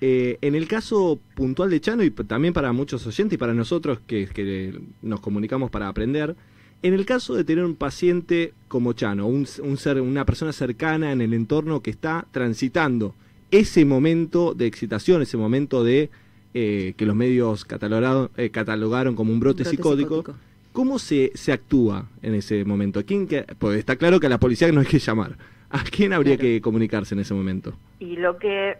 Eh, 0.00 0.38
en 0.40 0.54
el 0.54 0.66
caso 0.66 1.20
puntual 1.34 1.68
de 1.70 1.80
Chano, 1.80 2.02
y 2.02 2.10
también 2.10 2.54
para 2.54 2.72
muchos 2.72 3.06
oyentes 3.06 3.34
y 3.34 3.38
para 3.38 3.52
nosotros 3.54 3.98
que, 4.06 4.26
que 4.26 4.80
nos 5.02 5.20
comunicamos 5.20 5.70
para 5.70 5.88
aprender, 5.88 6.36
en 6.82 6.94
el 6.94 7.04
caso 7.04 7.34
de 7.34 7.44
tener 7.44 7.64
un 7.64 7.74
paciente 7.74 8.54
como 8.68 8.94
Chano, 8.94 9.26
un, 9.26 9.46
un 9.62 9.76
ser, 9.76 10.00
una 10.00 10.24
persona 10.24 10.52
cercana 10.52 11.12
en 11.12 11.20
el 11.20 11.34
entorno 11.34 11.82
que 11.82 11.90
está 11.90 12.26
transitando 12.30 13.14
ese 13.50 13.84
momento 13.84 14.54
de 14.54 14.66
excitación, 14.66 15.20
ese 15.20 15.36
momento 15.36 15.84
de 15.84 16.08
eh, 16.54 16.94
que 16.96 17.04
los 17.04 17.14
medios 17.14 17.64
catalogaron, 17.66 18.30
eh, 18.36 18.48
catalogaron 18.50 19.14
como 19.14 19.32
un 19.32 19.40
brote, 19.40 19.64
Brote 19.64 19.76
psicótico, 19.76 20.16
psicótico. 20.18 20.38
¿cómo 20.72 20.98
se, 20.98 21.32
se 21.34 21.52
actúa 21.52 22.08
en 22.22 22.34
ese 22.34 22.64
momento? 22.64 23.00
¿A 23.00 23.02
quién 23.02 23.26
que, 23.26 23.44
pues 23.58 23.78
está 23.78 23.96
claro 23.96 24.18
que 24.18 24.26
a 24.26 24.30
la 24.30 24.38
policía 24.40 24.72
no 24.72 24.80
hay 24.80 24.86
que 24.86 24.98
llamar. 24.98 25.36
¿A 25.68 25.84
quién 25.84 26.12
habría 26.12 26.36
Claro. 26.36 26.48
que 26.48 26.60
comunicarse 26.60 27.14
en 27.14 27.20
ese 27.20 27.34
momento? 27.34 27.74
Y 28.00 28.16
lo 28.16 28.38
que 28.38 28.78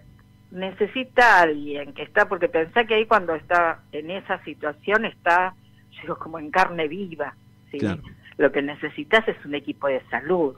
necesita 0.51 1.41
alguien 1.41 1.93
que 1.93 2.03
está, 2.03 2.29
porque 2.29 2.49
pensá 2.49 2.85
que 2.85 2.95
ahí 2.95 3.07
cuando 3.07 3.35
está 3.35 3.81
en 3.93 4.11
esa 4.11 4.43
situación 4.45 5.05
está, 5.05 5.55
yo 5.93 6.03
digo, 6.03 6.17
como 6.17 6.39
en 6.39 6.51
carne 6.51 6.89
viva, 6.89 7.35
¿sí? 7.71 7.79
Claro. 7.79 8.03
Lo 8.37 8.51
que 8.53 8.63
necesitas 8.63 9.27
es 9.29 9.37
un 9.45 9.55
equipo 9.55 9.87
de 9.89 10.01
salud, 10.11 10.57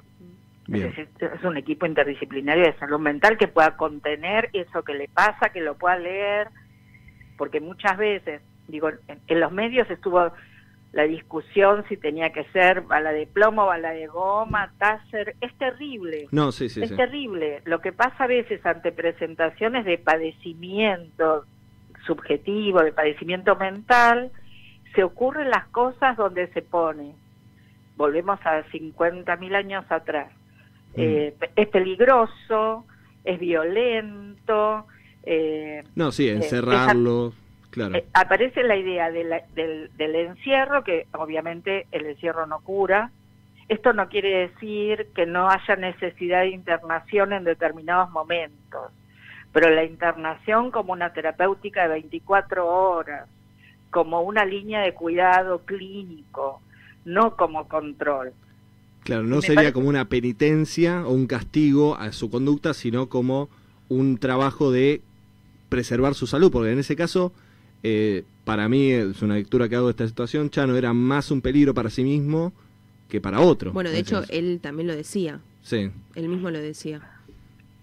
Bien. 0.69 0.95
Es 1.19 1.43
un 1.43 1.57
equipo 1.57 1.87
interdisciplinario 1.87 2.65
de 2.65 2.79
salud 2.79 3.01
mental 3.01 3.37
que 3.37 3.49
pueda 3.49 3.77
contener 3.77 4.49
eso 4.53 4.85
que 4.85 4.95
le 4.95 5.09
pasa, 5.09 5.51
que 5.53 5.61
lo 5.61 5.77
pueda 5.77 5.99
leer, 5.99 6.49
porque 7.37 7.61
muchas 7.61 7.97
veces, 7.97 8.41
digo, 8.69 8.89
en, 8.89 9.19
en 9.27 9.41
los 9.41 9.51
medios 9.51 9.91
estuvo 9.91 10.33
la 10.93 11.05
discusión 11.05 11.85
si 11.89 11.97
tenía 11.97 12.31
que 12.33 12.45
ser 12.53 12.83
bala 12.83 13.13
de 13.13 13.27
plomo, 13.27 13.67
bala 13.67 13.93
de 13.93 14.07
goma, 14.07 14.73
taser, 14.79 15.37
es 15.41 15.53
terrible. 15.55 16.29
No, 16.31 16.53
sí, 16.53 16.69
sí, 16.69 16.83
es 16.83 16.91
sí. 16.91 16.97
terrible. 16.97 17.63
Lo 17.65 17.81
que 17.81 17.93
pasa 17.93 18.25
a 18.25 18.27
veces 18.27 18.65
ante 18.67 18.93
presentaciones 18.93 19.85
de 19.87 19.97
padecimiento 19.99 21.45
subjetivo, 22.07 22.83
de 22.83 22.93
padecimiento 22.93 23.57
mental, 23.57 24.31
se 24.95 25.03
ocurren 25.03 25.49
las 25.51 25.67
cosas 25.69 26.17
donde 26.17 26.49
se 26.49 26.61
pone. 26.63 27.15
Volvemos 27.97 28.39
a 28.45 28.63
50.000 28.65 29.55
años 29.55 29.85
atrás. 29.89 30.31
Mm. 30.97 31.01
Eh, 31.01 31.35
es 31.57 31.69
peligroso, 31.69 32.85
es 33.25 33.39
violento. 33.39 34.87
eh, 35.23 35.85
No, 35.95 36.13
sí, 36.13 36.29
eh, 36.29 36.33
encerrarlo, 36.35 37.33
claro. 37.73 37.97
eh, 37.97 38.05
aparece 38.15 38.63
la 38.63 38.77
idea 38.77 39.11
de 39.11 39.25
la- 39.25 39.43
del, 39.57 39.91
del 39.97 40.15
encierro, 40.15 40.85
que 40.85 41.07
obviamente 41.13 41.87
el 41.91 42.07
encierro 42.07 42.47
no 42.47 42.61
cura. 42.61 43.11
Esto 43.69 43.93
no 43.93 44.09
quiere 44.09 44.49
decir 44.49 45.09
que 45.15 45.27
no 45.27 45.49
haya 45.51 45.75
necesidad 45.77 46.43
de 46.43 46.51
internación 46.51 47.33
en 47.33 47.43
determinados 47.45 48.11
momentos, 48.11 48.93
pero 49.53 49.69
la 49.71 49.83
internación 49.85 50.71
como 50.71 50.93
una 50.93 51.13
terapéutica 51.13 51.83
de 51.83 51.89
24 51.89 52.67
horas, 52.67 53.29
como 53.91 54.21
una 54.23 54.45
línea 54.45 54.81
de 54.81 54.95
cuidado 54.95 55.61
clínico, 55.65 56.61
no 57.05 57.37
como 57.37 57.67
control. 57.69 58.33
Claro, 59.05 59.25
no 59.25 59.37
me 59.37 59.43
sería 59.43 59.57
parece- 59.57 59.73
como 59.73 59.89
una 59.89 60.05
penitencia 60.07 61.05
o 61.07 61.11
un 61.13 61.27
castigo 61.27 61.97
a 61.97 62.13
su 62.13 62.31
conducta, 62.31 62.73
sino 62.75 63.09
como 63.09 63.49
un 63.89 64.17
trabajo 64.19 64.71
de 64.71 65.01
preservar 65.69 66.15
su 66.15 66.27
salud, 66.27 66.53
porque 66.53 66.73
en 66.73 66.79
ese 66.79 66.97
caso, 66.97 67.33
eh, 67.83 68.25
para 68.45 68.69
mí, 68.69 68.91
es 68.91 69.23
una 69.23 69.35
lectura 69.35 69.69
que 69.69 69.77
hago 69.77 69.87
de 69.87 69.93
esta 69.93 70.07
situación, 70.07 70.51
Chano 70.51 70.77
era 70.77 70.93
más 70.93 71.31
un 71.31 71.41
peligro 71.41 71.75
para 71.75 71.91
sí 71.91 72.03
mismo 72.03 72.53
que 73.09 73.21
para 73.21 73.41
otro. 73.41 73.73
Bueno, 73.73 73.91
de 73.91 73.99
hecho, 73.99 74.23
él 74.31 74.61
también 74.63 74.89
lo 74.89 74.97
decía. 74.97 75.41
Sí, 75.61 75.91
Él 76.17 76.29
mismo 76.29 76.51
lo 76.51 76.59
decía. 76.59 77.01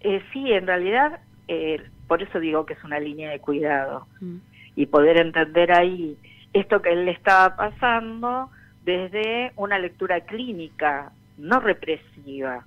Eh, 0.00 0.22
sí, 0.32 0.52
en 0.52 0.66
realidad, 0.66 1.20
eh, 1.48 1.80
por 2.06 2.22
eso 2.22 2.38
digo 2.38 2.66
que 2.66 2.74
es 2.74 2.84
una 2.84 3.00
línea 3.00 3.30
de 3.30 3.40
cuidado. 3.40 4.06
Mm. 4.20 4.36
y 4.76 4.86
poder 4.86 5.18
entender 5.18 5.72
ahí 5.72 6.16
esto 6.52 6.80
que 6.80 6.92
él 6.92 7.04
le 7.04 7.12
estaba 7.12 7.56
pasando 7.56 8.50
desde 8.84 9.52
una 9.56 9.78
lectura 9.78 10.20
clínica, 10.22 11.12
no 11.38 11.60
represiva. 11.60 12.64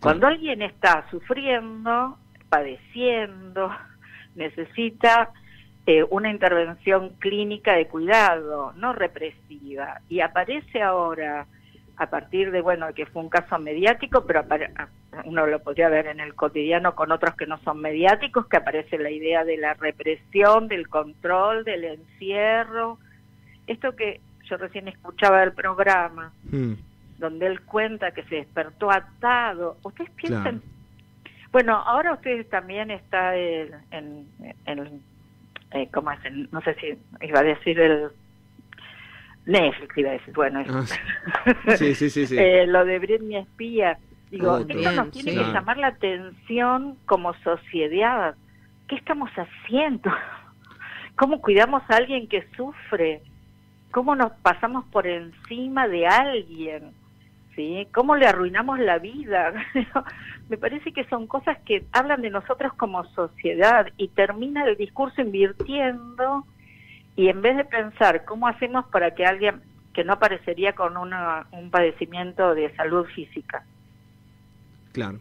Cuando 0.00 0.26
alguien 0.26 0.62
está 0.62 1.06
sufriendo, 1.10 2.16
padeciendo, 2.48 3.70
necesita 4.34 5.30
eh, 5.90 6.06
una 6.08 6.30
intervención 6.30 7.10
clínica 7.18 7.74
de 7.74 7.88
cuidado, 7.88 8.72
no 8.76 8.92
represiva. 8.92 10.00
Y 10.08 10.20
aparece 10.20 10.80
ahora, 10.80 11.46
a 11.96 12.06
partir 12.08 12.52
de, 12.52 12.60
bueno, 12.60 12.86
que 12.94 13.06
fue 13.06 13.22
un 13.22 13.28
caso 13.28 13.58
mediático, 13.58 14.24
pero 14.24 14.44
uno 15.24 15.46
lo 15.46 15.58
podría 15.58 15.88
ver 15.88 16.06
en 16.06 16.20
el 16.20 16.36
cotidiano 16.36 16.94
con 16.94 17.10
otros 17.10 17.34
que 17.34 17.48
no 17.48 17.58
son 17.64 17.80
mediáticos, 17.80 18.46
que 18.46 18.58
aparece 18.58 18.98
la 18.98 19.10
idea 19.10 19.44
de 19.44 19.56
la 19.56 19.74
represión, 19.74 20.68
del 20.68 20.88
control, 20.88 21.64
del 21.64 21.82
encierro. 21.82 22.98
Esto 23.66 23.96
que 23.96 24.20
yo 24.48 24.58
recién 24.58 24.86
escuchaba 24.86 25.40
del 25.40 25.54
programa, 25.54 26.32
mm. 26.52 26.74
donde 27.18 27.46
él 27.46 27.62
cuenta 27.62 28.12
que 28.12 28.22
se 28.24 28.36
despertó 28.36 28.92
atado. 28.92 29.76
¿Ustedes 29.82 30.10
piensan? 30.12 30.62
Bueno, 31.50 31.74
ahora 31.74 32.12
ustedes 32.12 32.48
también 32.48 32.92
está 32.92 33.34
en, 33.34 33.72
en, 33.90 35.02
eh, 35.72 35.88
¿cómo 35.92 36.10
es? 36.10 36.18
no 36.52 36.60
sé 36.62 36.74
si 36.74 37.26
iba 37.26 37.40
a 37.40 37.44
decir 37.44 37.78
el 37.78 38.10
Netflix, 39.46 39.98
iba 39.98 40.10
a 40.10 40.12
decir, 40.14 40.34
bueno, 40.34 40.62
ah, 40.68 41.76
sí, 41.76 41.94
sí, 41.94 42.10
sí, 42.10 42.36
eh, 42.38 42.66
lo 42.66 42.84
de 42.84 42.98
Britney 42.98 43.36
Espía. 43.36 43.98
Digo, 44.30 44.58
esto 44.58 44.92
nos 44.92 45.10
tiene 45.10 45.32
que 45.34 45.52
llamar 45.52 45.76
la 45.76 45.88
atención 45.88 46.96
como 47.06 47.34
sociedad. 47.42 48.36
¿Qué 48.86 48.94
estamos 48.94 49.30
haciendo? 49.30 50.10
¿Cómo 51.16 51.40
cuidamos 51.40 51.82
a 51.88 51.96
alguien 51.96 52.28
que 52.28 52.46
sufre? 52.56 53.22
¿Cómo 53.90 54.14
nos 54.14 54.30
pasamos 54.42 54.84
por 54.92 55.06
encima 55.06 55.88
de 55.88 56.06
alguien? 56.06 56.92
¿Sí? 57.60 57.86
¿Cómo 57.92 58.16
le 58.16 58.26
arruinamos 58.26 58.78
la 58.78 58.98
vida? 58.98 59.52
Me 60.48 60.56
parece 60.56 60.94
que 60.94 61.04
son 61.04 61.26
cosas 61.26 61.58
que 61.66 61.84
hablan 61.92 62.22
de 62.22 62.30
nosotros 62.30 62.72
como 62.72 63.04
sociedad 63.10 63.86
y 63.98 64.08
termina 64.08 64.64
el 64.64 64.78
discurso 64.78 65.20
invirtiendo 65.20 66.46
y 67.16 67.28
en 67.28 67.42
vez 67.42 67.58
de 67.58 67.66
pensar 67.66 68.24
cómo 68.24 68.48
hacemos 68.48 68.86
para 68.86 69.14
que 69.14 69.26
alguien 69.26 69.60
que 69.92 70.04
no 70.04 70.14
aparecería 70.14 70.72
con 70.72 70.96
una, 70.96 71.48
un 71.52 71.70
padecimiento 71.70 72.54
de 72.54 72.74
salud 72.76 73.04
física. 73.14 73.62
Claro. 74.92 75.18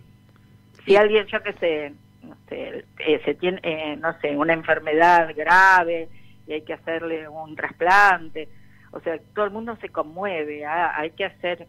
Si 0.85 0.95
alguien, 0.95 1.25
yo 1.25 1.43
que 1.43 1.51
sé, 1.53 1.93
no 2.23 2.37
sé, 2.47 2.85
eh, 2.99 3.21
se 3.25 3.33
tiene, 3.33 3.59
eh, 3.63 3.97
no 3.97 4.17
sé, 4.21 4.37
una 4.37 4.53
enfermedad 4.53 5.35
grave 5.35 6.07
y 6.47 6.53
hay 6.53 6.61
que 6.61 6.73
hacerle 6.73 7.27
un 7.27 7.57
trasplante, 7.57 8.47
o 8.91 9.01
sea, 9.01 9.19
todo 9.35 9.43
el 9.43 9.51
mundo 9.51 9.77
se 9.81 9.89
conmueve, 9.89 10.65
ah, 10.65 10.93
hay 10.95 11.11
que 11.11 11.25
hacer, 11.25 11.67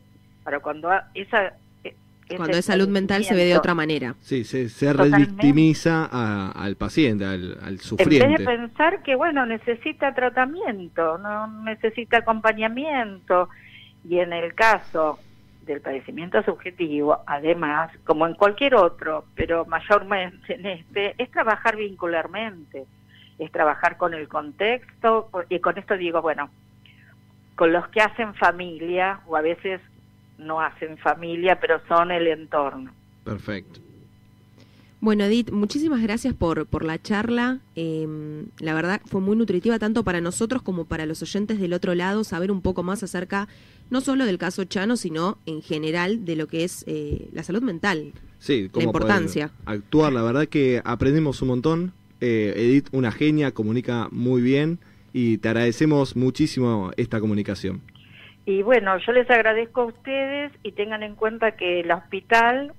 para 0.51 0.61
cuando 0.61 0.91
esa 1.15 1.53
cuando 2.37 2.57
es 2.57 2.65
salud 2.65 2.89
mental 2.89 3.25
se 3.25 3.35
ve 3.35 3.45
de 3.45 3.57
otra 3.57 3.75
manera. 3.75 4.15
Sí, 4.21 4.45
se, 4.45 4.69
se 4.69 4.93
revictimiza 4.93 6.05
al 6.53 6.77
paciente, 6.77 7.25
al, 7.25 7.59
al, 7.61 7.81
sufriente. 7.81 8.25
En 8.25 8.31
vez 8.31 8.39
de 8.39 8.45
pensar 8.45 9.03
que, 9.03 9.17
bueno, 9.17 9.47
necesita 9.47 10.15
tratamiento, 10.15 11.19
no 11.19 11.49
necesita 11.65 12.19
acompañamiento. 12.19 13.49
Y 14.09 14.21
en 14.21 14.33
el 14.33 14.55
caso 14.55 15.19
del 15.63 15.81
padecimiento 15.81 16.41
subjetivo, 16.45 17.19
además, 17.27 17.91
como 18.05 18.29
en 18.29 18.35
cualquier 18.35 18.77
otro, 18.77 19.25
pero 19.35 19.65
mayormente 19.65 20.55
en 20.55 20.67
este, 20.67 21.15
es 21.19 21.33
trabajar 21.33 21.77
vincularmente, 21.77 22.85
es 23.41 23.51
trabajar 23.51 23.97
con 23.97 24.15
el 24.15 24.29
contexto, 24.29 25.31
y 25.49 25.59
con 25.59 25.79
esto 25.79 25.97
digo, 25.97 26.23
bueno, 26.23 26.49
con 27.57 27.73
los 27.73 27.89
que 27.89 28.03
hacen 28.03 28.35
familia, 28.35 29.19
o 29.27 29.37
a 29.37 29.41
veces 29.41 29.81
no 30.41 30.61
hacen 30.61 30.99
familia, 30.99 31.59
pero 31.61 31.81
son 31.89 32.11
el 32.11 32.27
entorno. 32.27 32.93
Perfecto. 33.25 33.81
Bueno, 35.01 35.25
Edith, 35.25 35.51
muchísimas 35.51 36.03
gracias 36.03 36.35
por, 36.35 36.67
por 36.67 36.85
la 36.85 37.01
charla. 37.01 37.61
Em, 37.75 38.47
la 38.59 38.75
verdad 38.75 39.01
fue 39.07 39.23
muy 39.23 39.35
nutritiva 39.35 39.79
tanto 39.79 40.05
para 40.05 40.21
nosotros 40.21 40.61
como 40.61 40.85
para 40.85 41.07
los 41.07 41.23
oyentes 41.23 41.59
del 41.59 41.73
otro 41.73 41.95
lado 41.95 42.23
saber 42.23 42.51
un 42.51 42.61
poco 42.61 42.83
más 42.83 43.03
acerca 43.03 43.49
no 43.89 44.03
solo 44.03 44.27
del 44.27 44.37
caso 44.39 44.65
Chano, 44.65 44.97
sino 44.97 45.39
en 45.47 45.63
general 45.63 46.25
de 46.25 46.37
lo 46.37 46.47
que 46.47 46.65
es 46.65 46.85
eh, 46.87 47.29
la 47.33 47.43
salud 47.43 47.63
mental. 47.63 48.13
Sí, 48.39 48.71
la 48.75 48.85
importancia. 48.85 49.51
Actuar, 49.65 50.13
la 50.13 50.23
verdad 50.23 50.47
que 50.47 50.83
aprendimos 50.85 51.41
un 51.43 51.49
montón. 51.49 51.93
Eh, 52.21 52.53
Edith, 52.57 52.89
una 52.93 53.11
genia, 53.11 53.53
comunica 53.53 54.09
muy 54.13 54.43
bien 54.43 54.79
y 55.13 55.39
te 55.39 55.49
agradecemos 55.49 56.15
muchísimo 56.15 56.91
esta 56.97 57.21
comunicación. 57.21 57.81
Y 58.47 58.63
bueno, 58.63 58.99
yo 58.99 59.13
les 59.13 59.29
agradezco 59.31 59.83
a 59.83 59.87
ustedes 59.87 60.53
y 60.63 60.73
tengan 60.73 61.03
en 61.03 61.15
cuenta 61.15 61.53
que 61.53 61.81
el 61.81 61.91
hospital 61.91 62.73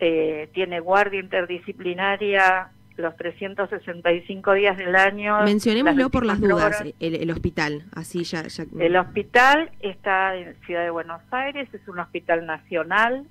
eh, 0.00 0.48
tiene 0.52 0.80
guardia 0.80 1.20
interdisciplinaria 1.20 2.70
los 2.96 3.16
365 3.16 4.52
días 4.52 4.76
del 4.76 4.96
año. 4.96 5.42
Mencionémoslo 5.44 6.10
por 6.10 6.26
las 6.26 6.40
dudas, 6.40 6.82
el, 7.00 7.30
hospital, 7.30 7.84
así 7.94 8.24
ya, 8.24 8.44
El 8.78 8.96
hospital 8.96 9.70
está 9.80 10.36
en 10.36 10.54
Ciudad 10.66 10.82
de 10.84 10.90
Buenos 10.90 11.22
Aires, 11.30 11.68
es 11.72 11.86
un 11.88 11.98
hospital 12.00 12.46
nacional, 12.46 13.24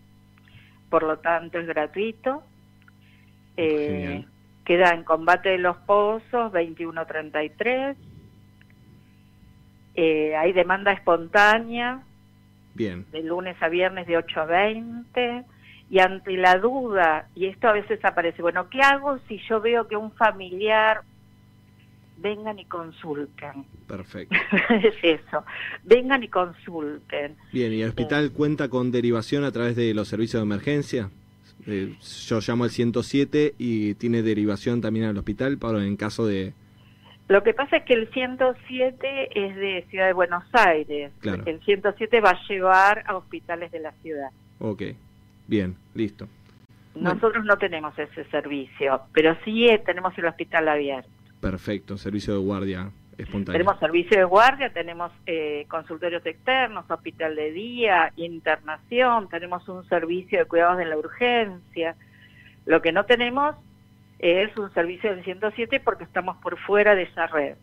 por 0.90 1.04
lo 1.04 1.20
tanto 1.20 1.60
es 1.60 1.68
gratuito. 1.68 2.44
Eh, 3.58 4.26
queda 4.66 4.94
en 4.94 5.04
Combate 5.04 5.50
de 5.50 5.58
los 5.58 5.78
Pozos, 5.78 6.52
2133. 6.54 7.98
Eh, 9.96 10.36
hay 10.36 10.54
demanda 10.54 10.92
espontánea. 10.92 12.02
Bien. 12.74 13.06
De 13.12 13.24
lunes 13.24 13.56
a 13.62 13.70
viernes 13.70 14.08
de 14.08 14.18
8 14.18 14.42
a 14.42 14.46
20. 14.46 15.44
Y 15.90 16.00
ante 16.00 16.38
la 16.38 16.58
duda, 16.58 17.28
y 17.36 17.48
esto 17.48 17.68
a 17.68 17.74
veces 17.74 18.04
aparece, 18.06 18.42
bueno, 18.42 18.70
¿qué 18.70 18.82
hago 18.82 19.20
si 19.28 19.40
yo 19.50 19.60
veo 19.60 19.90
que 19.90 19.98
un 19.98 20.14
familiar 20.14 21.02
vengan 22.22 22.60
y 22.60 22.66
consulten. 22.66 23.66
Perfecto. 23.88 24.36
es 24.70 24.96
eso, 25.02 25.44
vengan 25.84 26.24
y 26.24 26.28
consulten. 26.28 27.36
Bien, 27.52 27.74
¿y 27.74 27.82
el 27.82 27.90
hospital 27.90 28.26
eh. 28.26 28.30
cuenta 28.30 28.70
con 28.70 28.92
derivación 28.92 29.44
a 29.44 29.52
través 29.52 29.76
de 29.76 29.94
los 29.94 30.08
servicios 30.08 30.42
de 30.42 30.46
emergencia? 30.46 31.10
Eh, 31.68 31.96
yo 32.28 32.40
llamo 32.40 32.64
al 32.64 32.72
107 32.72 33.56
y 33.58 33.94
tiene 33.96 34.24
derivación 34.24 34.82
también 34.82 35.06
al 35.06 35.18
hospital 35.18 35.58
para 35.58 35.84
en 35.86 35.96
caso 35.96 36.26
de, 36.26 36.54
lo 37.32 37.44
que 37.44 37.54
pasa 37.54 37.78
es 37.78 37.84
que 37.84 37.94
el 37.94 38.10
107 38.10 39.30
es 39.34 39.56
de 39.56 39.86
Ciudad 39.90 40.08
de 40.08 40.14
Buenos 40.14 40.44
Aires. 40.52 41.14
El 41.24 41.62
107 41.62 42.20
va 42.20 42.32
a 42.32 42.48
llevar 42.50 43.04
a 43.08 43.16
hospitales 43.16 43.72
de 43.72 43.80
la 43.80 43.94
ciudad. 44.04 44.32
Ok, 44.60 44.84
bien, 45.48 45.78
listo. 45.96 46.28
Nosotros 46.94 47.46
no 47.46 47.58
tenemos 47.58 47.98
ese 47.98 48.26
servicio, 48.26 49.04
pero 49.14 49.38
sí 49.46 49.70
eh, 49.70 49.80
tenemos 49.80 50.18
el 50.18 50.26
hospital 50.26 50.68
abierto. 50.68 51.10
Perfecto, 51.40 51.98
servicio 51.98 52.34
de 52.34 52.40
guardia 52.42 52.92
espontáneo. 53.18 53.60
Tenemos 53.60 53.80
servicio 53.80 54.18
de 54.18 54.26
guardia, 54.26 54.74
tenemos 54.74 55.14
eh, 55.26 55.66
consultorios 55.70 56.26
externos, 56.26 56.84
hospital 56.92 57.38
de 57.38 57.52
día, 57.54 58.12
internación, 58.18 59.30
tenemos 59.30 59.70
un 59.70 59.88
servicio 59.88 60.40
de 60.40 60.46
cuidados 60.46 60.80
de 60.80 60.86
la 60.86 60.98
urgencia. 60.98 61.96
Lo 62.66 62.82
que 62.82 62.92
no 62.92 63.06
tenemos 63.06 63.56
es 64.22 64.56
un 64.56 64.72
servicio 64.74 65.14
del 65.14 65.24
107 65.24 65.82
porque 65.84 66.04
estamos 66.04 66.38
por 66.38 66.58
fuera 66.60 66.96
de 66.96 67.04
esa 67.04 67.28
red. 67.28 67.56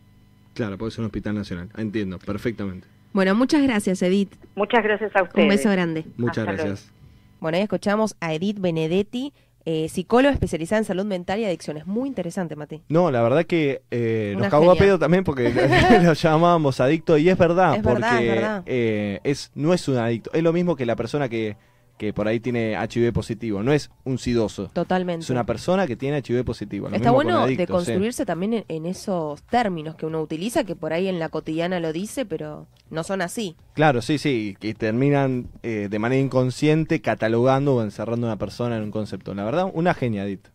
Claro, 0.54 0.76
puede 0.76 0.90
ser 0.90 1.00
un 1.00 1.06
hospital 1.06 1.36
nacional. 1.36 1.68
Entiendo, 1.76 2.18
perfectamente. 2.18 2.86
Bueno, 3.12 3.34
muchas 3.34 3.62
gracias, 3.62 4.02
Edith. 4.02 4.34
Muchas 4.56 4.82
gracias 4.82 5.14
a 5.14 5.22
ustedes. 5.22 5.44
Un 5.44 5.48
beso 5.48 5.70
grande. 5.70 6.04
Muchas 6.16 6.44
gracias. 6.44 6.92
Bueno, 7.40 7.56
ahí 7.56 7.62
escuchamos 7.62 8.16
a 8.20 8.34
Edith 8.34 8.58
Benedetti, 8.58 9.32
eh, 9.64 9.88
psicóloga 9.88 10.32
especializada 10.32 10.80
en 10.80 10.84
salud 10.84 11.04
mental 11.04 11.38
y 11.38 11.44
adicciones. 11.44 11.86
Muy 11.86 12.08
interesante, 12.08 12.56
Mati. 12.56 12.82
No, 12.88 13.12
la 13.12 13.22
verdad 13.22 13.44
que 13.44 13.82
eh, 13.92 14.34
nos 14.36 14.48
cagó 14.48 14.72
a 14.72 14.74
pedo 14.74 14.98
también 14.98 15.22
porque 15.22 15.52
lo 16.02 16.12
llamábamos 16.12 16.80
adicto 16.80 17.16
y 17.16 17.28
es 17.28 17.38
verdad, 17.38 17.76
es 17.76 17.82
porque 17.82 18.00
verdad, 18.00 18.22
es 18.22 18.28
verdad. 18.28 18.62
Eh, 18.66 19.20
es, 19.22 19.52
no 19.54 19.72
es 19.72 19.86
un 19.86 19.98
adicto. 19.98 20.32
Es 20.32 20.42
lo 20.42 20.52
mismo 20.52 20.74
que 20.74 20.84
la 20.86 20.96
persona 20.96 21.28
que 21.28 21.56
que 21.98 22.12
por 22.12 22.28
ahí 22.28 22.40
tiene 22.40 22.74
HIV 22.74 23.12
positivo, 23.12 23.62
no 23.62 23.72
es 23.72 23.90
un 24.04 24.18
sidoso. 24.18 24.70
Totalmente. 24.72 25.24
Es 25.24 25.30
una 25.30 25.44
persona 25.44 25.86
que 25.86 25.96
tiene 25.96 26.22
HIV 26.26 26.44
positivo. 26.44 26.88
Está 26.88 27.10
bueno 27.10 27.46
de 27.46 27.66
construirse 27.66 28.24
también 28.24 28.64
en, 28.68 28.86
esos 28.86 29.42
términos 29.42 29.96
que 29.96 30.06
uno 30.06 30.22
utiliza, 30.22 30.64
que 30.64 30.76
por 30.76 30.92
ahí 30.92 31.08
en 31.08 31.18
la 31.18 31.28
cotidiana 31.28 31.80
lo 31.80 31.92
dice, 31.92 32.24
pero 32.24 32.66
no 32.90 33.02
son 33.02 33.20
así. 33.20 33.56
Claro, 33.74 34.00
sí, 34.00 34.18
sí, 34.18 34.56
que 34.60 34.72
terminan 34.74 35.48
eh, 35.62 35.88
de 35.90 35.98
manera 35.98 36.22
inconsciente 36.22 37.00
catalogando 37.00 37.76
o 37.76 37.82
encerrando 37.82 38.26
a 38.26 38.30
una 38.30 38.38
persona 38.38 38.76
en 38.76 38.84
un 38.84 38.90
concepto. 38.90 39.34
La 39.34 39.44
verdad, 39.44 39.70
una 39.74 39.92
geniadita. 39.92 40.50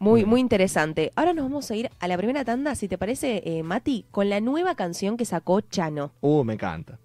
Muy, 0.00 0.24
muy 0.24 0.40
interesante. 0.40 1.12
Ahora 1.14 1.32
nos 1.32 1.44
vamos 1.44 1.70
a 1.70 1.76
ir 1.76 1.90
a 2.00 2.08
la 2.08 2.16
primera 2.16 2.44
tanda, 2.44 2.74
si 2.74 2.88
te 2.88 2.98
parece, 2.98 3.42
eh, 3.44 3.62
Mati, 3.62 4.04
con 4.10 4.28
la 4.28 4.40
nueva 4.40 4.74
canción 4.74 5.16
que 5.16 5.24
sacó 5.24 5.60
Chano. 5.60 6.12
Uh, 6.20 6.44
me 6.44 6.54
encanta. 6.54 6.98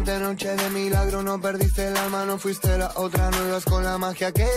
Ante 0.00 0.18
noche 0.18 0.48
de 0.56 0.70
milagro 0.70 1.22
no 1.22 1.38
perdiste 1.38 1.86
el 1.86 1.94
alma, 1.94 2.24
no 2.24 2.38
fuiste 2.38 2.78
la 2.78 2.90
otra, 2.96 3.30
no 3.30 3.48
ibas 3.48 3.66
con 3.66 3.84
la 3.84 3.98
magia 3.98 4.32
que 4.32 4.48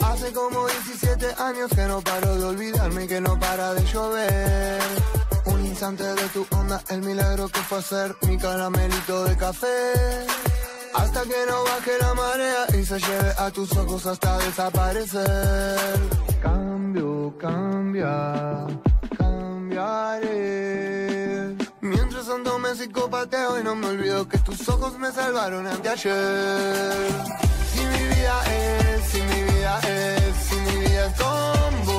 Hace 0.00 0.32
como 0.32 0.68
17 0.68 1.34
años 1.42 1.68
que 1.74 1.82
no 1.82 2.00
paro 2.00 2.36
de 2.36 2.44
olvidarme 2.44 3.08
que 3.08 3.20
no 3.20 3.36
para 3.40 3.74
de 3.74 3.84
llover. 3.84 4.80
Un 5.46 5.66
instante 5.66 6.04
de 6.04 6.28
tu 6.32 6.46
onda, 6.52 6.80
el 6.90 7.02
milagro 7.02 7.48
que 7.48 7.58
fue 7.58 7.78
hacer 7.78 8.14
mi 8.28 8.38
caramelito 8.38 9.24
de 9.24 9.36
café. 9.36 9.94
Hasta 10.94 11.22
que 11.22 11.44
no 11.48 11.64
baje 11.64 11.98
la 12.00 12.14
marea 12.14 12.66
y 12.80 12.86
se 12.86 13.00
lleve 13.00 13.32
a 13.38 13.50
tus 13.50 13.76
ojos 13.76 14.06
hasta 14.06 14.38
desaparecer. 14.38 15.98
Cambio, 16.40 17.36
cambia, 17.36 18.64
Me 22.72 22.78
psicopateo 22.78 23.60
y 23.60 23.64
no 23.64 23.74
me 23.74 23.88
olvido 23.88 24.26
que 24.26 24.38
tus 24.38 24.66
ojos 24.66 24.98
me 24.98 25.12
salvaron 25.12 25.66
anteayer. 25.66 27.12
Si 27.70 27.80
mi 27.80 28.02
vida 28.14 28.42
es, 28.50 29.04
si 29.10 29.20
mi 29.20 29.42
vida 29.42 29.78
es, 29.80 30.34
si 30.48 30.54
mi 30.54 30.76
vida 30.78 31.06
es 31.06 31.14
con 31.20 31.91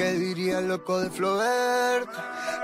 ¿Qué 0.00 0.12
diría 0.14 0.60
el 0.60 0.68
loco 0.68 0.98
de 0.98 1.10
Flaubert? 1.10 2.08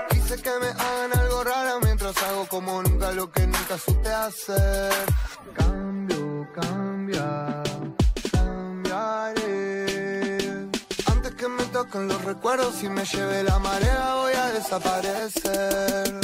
Quise 0.09 0.41
que 0.41 0.49
me 0.59 0.69
hagan 0.69 1.19
algo 1.19 1.43
raro 1.43 1.79
mientras 1.83 2.17
hago 2.23 2.47
como 2.47 2.81
nunca 2.81 3.11
lo 3.11 3.31
que 3.31 3.45
nunca 3.45 3.77
supe 3.77 4.09
hacer. 4.09 4.91
Cambio, 5.53 6.47
cambia, 6.59 7.61
cambiaré. 8.31 9.87
Antes 11.05 11.35
que 11.35 11.47
me 11.47 11.63
toquen 11.65 12.07
los 12.07 12.25
recuerdos 12.25 12.81
y 12.81 12.89
me 12.89 13.05
lleve 13.05 13.43
la 13.43 13.59
marea, 13.59 14.15
voy 14.15 14.33
a 14.33 14.47
desaparecer. 14.53 16.19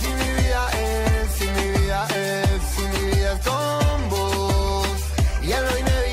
Si 0.00 0.08
mi 0.08 0.30
vida 0.42 0.68
es, 0.72 1.30
si 1.38 1.46
mi 1.46 1.78
vida 1.78 2.08
es, 2.08 2.60
si 2.74 2.82
mi 2.82 3.04
vida 3.12 3.32
es 3.34 3.40
con 3.46 4.10
vos. 4.10 4.98
Y 5.44 5.52
en 5.52 5.62
lo 5.64 5.78
inevitable, 5.78 6.09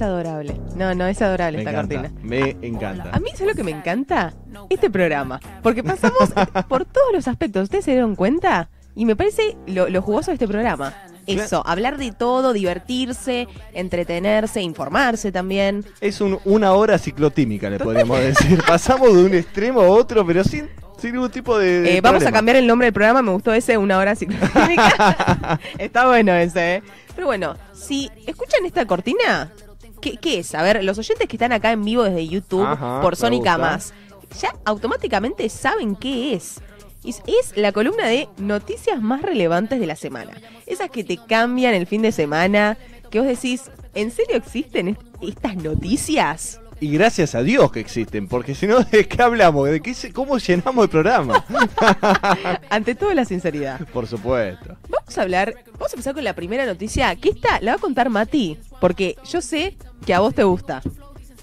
Es 0.00 0.06
adorable. 0.06 0.58
No, 0.76 0.94
no, 0.94 1.06
es 1.06 1.20
adorable 1.20 1.58
Me 1.58 1.62
esta 1.64 1.72
encanta. 1.72 1.94
cortina. 2.08 2.20
Me 2.26 2.56
encanta. 2.66 3.10
A 3.12 3.20
mí 3.20 3.28
es 3.34 3.40
lo 3.42 3.52
que 3.52 3.62
me 3.62 3.70
encanta 3.70 4.32
este 4.70 4.88
programa. 4.88 5.38
Porque 5.62 5.84
pasamos 5.84 6.30
por 6.70 6.86
todos 6.86 7.12
los 7.12 7.28
aspectos. 7.28 7.64
¿Ustedes 7.64 7.84
se 7.84 7.90
dieron 7.90 8.16
cuenta? 8.16 8.70
Y 8.94 9.04
me 9.04 9.14
parece 9.14 9.58
lo, 9.66 9.90
lo 9.90 10.00
jugoso 10.00 10.30
de 10.30 10.36
este 10.36 10.48
programa. 10.48 10.94
Eso, 11.26 11.62
hablar 11.66 11.98
de 11.98 12.12
todo, 12.12 12.54
divertirse, 12.54 13.46
entretenerse, 13.74 14.62
informarse 14.62 15.32
también. 15.32 15.84
Es 16.00 16.22
un- 16.22 16.40
una 16.46 16.72
hora 16.72 16.96
ciclotímica, 16.96 17.68
le 17.68 17.78
podríamos 17.78 18.18
decir. 18.20 18.62
Pasamos 18.66 19.14
de 19.14 19.22
un 19.24 19.34
extremo 19.34 19.82
a 19.82 19.86
otro, 19.88 20.26
pero 20.26 20.42
sin, 20.44 20.66
sin 20.98 21.12
ningún 21.12 21.30
tipo 21.30 21.58
de. 21.58 21.82
de 21.82 21.96
Eh, 21.98 22.00
vamos 22.00 22.24
a 22.24 22.32
cambiar 22.32 22.56
el 22.56 22.66
nombre 22.66 22.86
del 22.86 22.94
programa, 22.94 23.20
me 23.20 23.32
gustó 23.32 23.52
ese, 23.52 23.76
una 23.76 23.98
hora 23.98 24.16
ciclotímica. 24.16 25.60
Está 25.78 26.06
bueno 26.06 26.32
ese, 26.34 26.76
¿eh? 26.76 26.82
Pero 27.14 27.26
bueno, 27.26 27.54
si 27.74 28.10
escuchan 28.26 28.64
esta 28.64 28.86
cortina, 28.86 29.52
¿qué, 30.00 30.16
qué 30.16 30.38
es? 30.40 30.54
A 30.54 30.62
ver, 30.62 30.82
los 30.84 30.98
oyentes 30.98 31.26
que 31.28 31.36
están 31.36 31.52
acá 31.52 31.72
en 31.72 31.84
vivo 31.84 32.02
desde 32.04 32.26
YouTube 32.26 32.64
Ajá, 32.66 33.00
por 33.00 33.16
Sónica. 33.16 33.58
Más, 33.58 33.92
ya 34.40 34.54
automáticamente 34.64 35.48
saben 35.48 35.96
qué 35.96 36.34
es. 36.34 36.60
Es, 37.04 37.22
es 37.26 37.56
la 37.56 37.72
columna 37.72 38.06
de 38.06 38.28
noticias 38.38 39.00
más 39.00 39.22
relevantes 39.22 39.80
de 39.80 39.86
la 39.86 39.96
semana. 39.96 40.32
Esas 40.66 40.90
que 40.90 41.02
te 41.04 41.16
cambian 41.16 41.74
el 41.74 41.86
fin 41.86 42.02
de 42.02 42.12
semana, 42.12 42.76
que 43.10 43.18
vos 43.20 43.26
decís, 43.28 43.70
¿en 43.94 44.10
serio 44.10 44.36
existen 44.36 44.88
est- 44.88 45.00
estas 45.22 45.56
noticias? 45.56 46.60
Y 46.82 46.92
gracias 46.92 47.34
a 47.34 47.42
Dios 47.42 47.70
que 47.72 47.80
existen, 47.80 48.26
porque 48.28 48.54
si 48.54 48.66
no, 48.66 48.80
¿de 48.80 49.06
qué 49.06 49.22
hablamos? 49.22 49.68
¿De 49.70 49.80
qué 49.80 49.94
¿Cómo 50.14 50.38
llenamos 50.38 50.84
el 50.84 50.90
programa? 50.90 51.44
Ante 52.70 52.94
todo 52.94 53.12
la 53.14 53.24
sinceridad. 53.24 53.80
Por 53.92 54.06
supuesto. 54.06 54.76
Vamos 54.88 55.18
a 55.18 55.22
hablar, 55.22 55.54
vamos 55.72 55.92
a 55.92 55.94
empezar 55.96 56.14
con 56.14 56.24
la 56.24 56.34
primera 56.34 56.64
noticia, 56.66 57.14
que 57.16 57.30
esta 57.30 57.60
la 57.60 57.72
va 57.72 57.76
a 57.76 57.80
contar 57.80 58.08
Mati, 58.10 58.58
porque 58.80 59.16
yo 59.24 59.40
sé 59.40 59.76
que 60.06 60.14
a 60.14 60.20
vos 60.20 60.34
te 60.34 60.42
gusta. 60.44 60.80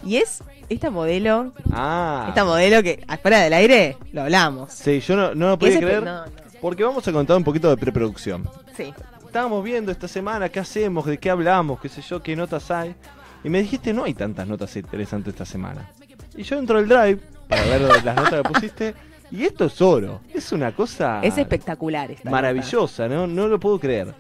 Y 0.06 0.18
es 0.18 0.44
esta 0.70 0.90
modelo, 0.90 1.54
Ah. 1.72 2.26
esta 2.30 2.44
modelo 2.46 2.84
que 2.84 3.04
afuera 3.08 3.40
del 3.40 3.54
aire 3.54 3.98
lo 4.12 4.22
hablamos. 4.24 4.74
Sí, 4.74 5.00
yo 5.00 5.16
no, 5.16 5.34
no 5.36 5.50
lo 5.50 5.60
podía 5.60 5.80
creer, 5.80 6.04
no, 6.04 6.26
no, 6.26 6.32
porque 6.62 6.84
vamos 6.84 7.08
a 7.08 7.12
contar 7.12 7.38
un 7.38 7.44
poquito 7.44 7.70
de 7.70 7.78
preproducción. 7.78 8.48
sí. 8.76 8.94
Estábamos 9.26 9.62
viendo 9.64 9.92
esta 9.92 10.08
semana 10.08 10.50
qué 10.50 10.60
hacemos, 10.62 11.06
de 11.06 11.18
qué 11.20 11.30
hablamos, 11.30 11.80
qué 11.82 11.90
sé 11.90 12.02
yo, 12.02 12.24
qué 12.24 12.34
notas 12.36 12.72
hay. 12.72 12.96
Y 13.44 13.50
me 13.50 13.62
dijiste, 13.62 13.94
no 13.94 14.06
hay 14.06 14.14
tantas 14.14 14.48
notas 14.48 14.74
interesantes 14.78 15.34
esta 15.34 15.46
semana. 15.46 15.92
Y 16.36 16.44
yo 16.44 16.58
entro 16.58 16.78
al 16.80 16.88
drive 16.88 17.20
para 17.48 17.62
ver 17.66 17.82
las 18.06 18.16
notas 18.16 18.42
que 18.42 18.50
pusiste. 18.50 18.96
Y 19.30 19.44
esto 19.44 19.66
es 19.66 19.80
oro. 19.82 20.22
Es 20.34 20.52
una 20.54 20.74
cosa 20.74 21.20
Es 21.22 21.38
espectacular 21.38 22.10
esta 22.10 22.24
nota. 22.24 22.32
maravillosa, 22.32 23.08
¿no? 23.10 23.28
No 23.28 23.48
lo 23.48 23.60
puedo 23.60 23.78
creer. 23.80 24.16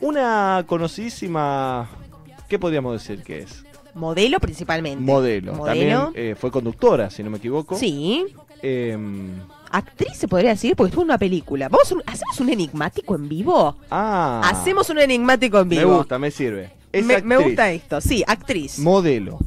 Una 0.00 0.64
conocidísima... 0.66 1.88
¿Qué 2.48 2.58
podríamos 2.58 2.94
decir 2.94 3.22
que 3.22 3.40
es? 3.40 3.64
Modelo 3.94 4.38
principalmente. 4.40 5.02
Modelo. 5.02 5.52
Modelo. 5.54 5.66
También 5.66 5.98
eh, 6.14 6.34
fue 6.38 6.50
conductora, 6.50 7.10
si 7.10 7.22
no 7.22 7.30
me 7.30 7.38
equivoco. 7.38 7.76
Sí. 7.76 8.24
Em, 8.62 9.30
Actriz 9.70 10.16
se 10.16 10.28
podría 10.28 10.50
decir 10.50 10.74
porque 10.76 10.88
estuvo 10.88 11.02
en 11.02 11.08
una 11.10 11.18
película. 11.18 11.68
Vamos 11.68 11.90
un- 11.92 12.02
¿Hacemos 12.06 12.40
un 12.40 12.48
enigmático 12.50 13.14
en 13.14 13.28
vivo? 13.28 13.76
ah. 13.90 14.40
Hacemos 14.44 14.88
un 14.90 14.98
enigmático 14.98 15.58
en 15.60 15.68
Me 15.68 15.78
vivo. 15.78 15.98
gusta, 15.98 16.18
me 16.18 16.30
sirve. 16.30 16.70
Es 16.92 17.04
Me, 17.04 17.20
me 17.22 17.36
gusta 17.36 17.70
esto. 17.70 18.00
Sí, 18.00 18.24
actriz. 18.26 18.78
Modelo. 18.78 19.38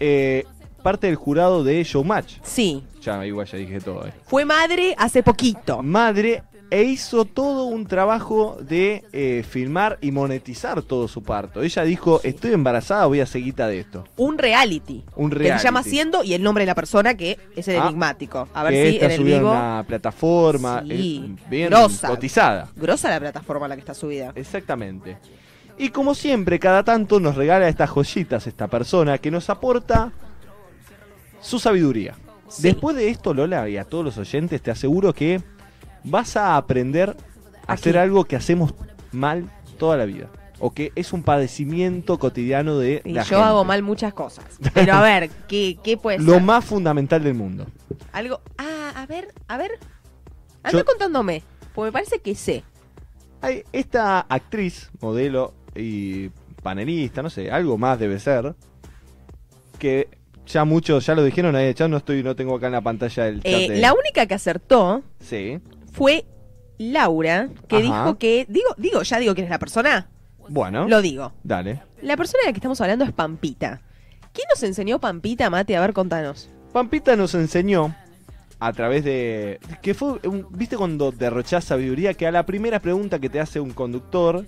Eh, 0.00 0.44
parte 0.82 1.06
del 1.08 1.16
jurado 1.16 1.62
de 1.64 1.82
Showmatch. 1.84 2.34
sí. 2.42 2.82
Ya, 3.02 3.26
igual 3.26 3.46
ya 3.46 3.58
dije 3.58 3.80
todo. 3.82 4.06
eh. 4.06 4.12
Fue 4.24 4.46
madre 4.46 4.94
hace 4.96 5.22
poquito. 5.22 5.82
Madre 5.82 6.42
e 6.74 6.82
hizo 6.82 7.24
todo 7.24 7.66
un 7.66 7.86
trabajo 7.86 8.56
de 8.60 9.04
eh, 9.12 9.44
filmar 9.48 9.96
y 10.00 10.10
monetizar 10.10 10.82
todo 10.82 11.06
su 11.06 11.22
parto. 11.22 11.62
Ella 11.62 11.84
dijo, 11.84 12.20
estoy 12.24 12.52
embarazada, 12.52 13.06
voy 13.06 13.20
a 13.20 13.22
hacer 13.22 13.42
guita 13.42 13.68
de 13.68 13.78
esto. 13.78 14.04
un 14.16 14.36
reality. 14.38 15.04
Un 15.14 15.30
Que 15.30 15.36
reality. 15.36 15.60
se 15.60 15.64
llama 15.68 15.82
Siendo 15.84 16.24
y 16.24 16.34
el 16.34 16.42
nombre 16.42 16.62
de 16.62 16.66
la 16.66 16.74
persona 16.74 17.14
que 17.16 17.38
es 17.54 17.68
el 17.68 17.76
Ah, 17.80 17.84
enigmático. 17.84 18.48
A 18.52 18.64
ver 18.64 18.72
que 18.72 18.88
si 18.90 18.94
está 18.96 19.06
en 19.06 19.12
el 19.12 19.22
vivo. 19.24 19.50
una 19.52 19.84
plataforma 19.86 20.82
Sí, 20.82 21.24
eh, 21.38 21.42
bien 21.48 21.68
grosa. 21.70 22.08
cotizada. 22.08 22.68
Grosa 22.74 23.08
la 23.08 23.20
plataforma 23.20 23.66
a 23.66 23.68
la 23.68 23.76
que 23.76 23.80
está 23.80 23.94
subida. 23.94 24.32
Exactamente. 24.34 25.16
Y 25.78 25.90
como 25.90 26.14
siempre, 26.16 26.58
cada 26.58 26.82
tanto 26.82 27.20
nos 27.20 27.36
regala 27.36 27.68
estas 27.68 27.90
joyitas 27.90 28.46
esta 28.48 28.66
persona 28.66 29.18
que 29.18 29.30
nos 29.30 29.48
aporta 29.48 30.10
su 31.40 31.58
sabiduría. 31.58 32.14
Sí. 32.48 32.62
Después 32.62 32.94
de 32.96 33.08
esto, 33.10 33.32
Lola, 33.34 33.68
y 33.68 33.76
a 33.76 33.84
todos 33.84 34.04
los 34.04 34.18
oyentes, 34.18 34.62
te 34.62 34.70
aseguro 34.70 35.12
que 35.12 35.40
vas 36.04 36.36
a 36.36 36.56
aprender 36.56 37.16
a 37.66 37.72
¿A 37.72 37.74
hacer 37.74 37.96
algo 37.98 38.24
que 38.24 38.36
hacemos 38.36 38.74
mal 39.12 39.48
toda 39.78 39.96
la 39.96 40.04
vida. 40.04 40.28
O 40.60 40.72
que 40.72 40.92
es 40.94 41.12
un 41.12 41.22
padecimiento 41.22 42.18
cotidiano 42.18 42.78
de 42.78 43.02
Y 43.04 43.12
la 43.12 43.22
yo 43.22 43.28
gente. 43.30 43.44
hago 43.44 43.64
mal 43.64 43.82
muchas 43.82 44.14
cosas. 44.14 44.44
Pero 44.74 44.94
a 44.94 45.02
ver, 45.02 45.28
¿qué, 45.48 45.78
qué 45.82 45.96
puede 45.96 46.18
Lo 46.20 46.34
ser? 46.34 46.42
más 46.42 46.64
fundamental 46.64 47.22
del 47.24 47.34
mundo. 47.34 47.66
Algo. 48.12 48.40
Ah, 48.58 48.92
a 48.96 49.06
ver, 49.06 49.28
a 49.48 49.56
ver. 49.58 49.72
Anda 50.62 50.78
Yo- 50.78 50.84
contándome. 50.84 51.42
Pues 51.74 51.88
me 51.88 51.92
parece 51.92 52.20
que 52.20 52.34
sé. 52.34 52.62
Hay 53.40 53.64
esta 53.72 54.20
actriz, 54.20 54.90
modelo 55.00 55.52
y 55.74 56.28
panelista, 56.62 57.22
no 57.22 57.28
sé, 57.30 57.50
algo 57.50 57.76
más 57.76 57.98
debe 57.98 58.18
ser, 58.20 58.54
que 59.78 60.08
ya 60.46 60.64
muchos, 60.64 61.04
ya 61.04 61.14
lo 61.14 61.22
dijeron 61.24 61.54
ahí, 61.56 61.74
ya 61.74 61.88
no 61.88 61.96
estoy, 61.98 62.22
no 62.22 62.36
tengo 62.36 62.54
acá 62.56 62.66
en 62.66 62.72
la 62.72 62.80
pantalla 62.80 63.26
el 63.28 63.42
chat. 63.42 63.52
Eh, 63.52 63.68
de- 63.70 63.76
la 63.80 63.92
única 63.92 64.24
que 64.26 64.34
acertó 64.34 65.02
Sí. 65.20 65.58
Fue 65.94 66.26
Laura, 66.78 67.48
que 67.68 67.76
Ajá. 67.76 67.82
dijo 67.84 68.18
que. 68.18 68.46
Digo, 68.48 68.68
digo, 68.76 69.02
ya 69.02 69.18
digo 69.18 69.34
quién 69.34 69.44
es 69.46 69.50
la 69.50 69.58
persona. 69.58 70.08
Bueno, 70.48 70.86
Lo 70.88 71.00
digo. 71.00 71.32
dale. 71.42 71.80
La 72.02 72.16
persona 72.18 72.40
de 72.42 72.48
la 72.48 72.52
que 72.52 72.58
estamos 72.58 72.80
hablando 72.82 73.04
es 73.06 73.12
Pampita. 73.12 73.80
¿Quién 74.32 74.46
nos 74.50 74.62
enseñó 74.62 74.98
Pampita, 75.00 75.48
Mate? 75.48 75.76
A 75.76 75.80
ver, 75.80 75.92
contanos. 75.94 76.50
Pampita 76.72 77.16
nos 77.16 77.34
enseñó 77.34 77.94
a 78.58 78.72
través 78.72 79.04
de 79.04 79.60
que 79.80 79.94
fue 79.94 80.18
un- 80.28 80.46
viste 80.50 80.76
cuando 80.76 81.12
derrochás 81.12 81.64
sabiduría 81.64 82.14
que 82.14 82.26
a 82.26 82.32
la 82.32 82.44
primera 82.44 82.80
pregunta 82.80 83.18
que 83.20 83.30
te 83.30 83.40
hace 83.40 83.60
un 83.60 83.70
conductor 83.70 84.44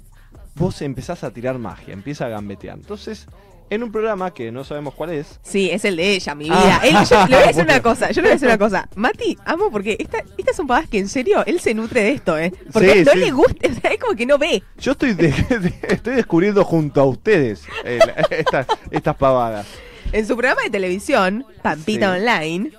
vos 0.56 0.82
empezás 0.82 1.22
a 1.22 1.30
tirar 1.30 1.58
magia, 1.58 1.94
empieza 1.94 2.26
a 2.26 2.30
gambetear. 2.30 2.76
Entonces, 2.78 3.26
en 3.70 3.82
un 3.82 3.90
programa 3.90 4.32
que 4.32 4.52
no 4.52 4.62
sabemos 4.64 4.94
cuál 4.94 5.10
es, 5.10 5.40
Sí, 5.42 5.70
es 5.70 5.84
el 5.84 5.96
de 5.96 6.12
ella, 6.14 6.34
mi 6.34 6.44
vida. 6.44 6.80
Ah. 6.82 6.86
Él- 6.86 6.94
yo 7.08 7.26
le 7.26 7.34
voy 7.36 7.44
a 7.44 7.46
decir 7.48 7.64
una 7.64 7.82
cosa, 7.82 8.10
yo 8.10 8.22
le 8.22 8.28
voy 8.28 8.30
a 8.30 8.34
decir 8.34 8.48
una 8.48 8.58
cosa. 8.58 8.88
Mati, 8.94 9.36
amo 9.44 9.70
porque 9.70 9.96
esta- 9.98 10.22
estas 10.38 10.56
son 10.56 10.66
pavadas 10.66 10.88
que 10.88 10.98
en 10.98 11.08
serio 11.08 11.42
él 11.46 11.60
se 11.60 11.74
nutre 11.74 12.02
de 12.02 12.10
esto, 12.12 12.38
¿eh? 12.38 12.52
Porque 12.72 12.92
Sí, 12.94 13.04
no 13.04 13.12
sí. 13.12 13.18
le 13.18 13.30
gusta, 13.32 13.68
o 13.70 13.80
sea, 13.80 13.90
es 13.92 13.98
como 13.98 14.14
que 14.16 14.26
no 14.26 14.38
ve. 14.38 14.62
yo 14.78 14.92
estoy 14.92 15.14
de- 15.14 15.28
de- 15.32 15.74
estoy 15.88 16.14
descubriendo 16.16 16.64
junto 16.64 17.00
a 17.00 17.04
ustedes 17.04 17.62
eh, 17.84 17.98
la- 17.98 18.12
estas, 18.36 18.66
estas 18.90 19.16
pavadas. 19.16 19.66
En 20.12 20.24
su 20.26 20.36
programa 20.36 20.62
de 20.62 20.70
televisión, 20.70 21.44
Pampita 21.62 22.14
Sí. 22.14 22.20
Online, 22.20 22.70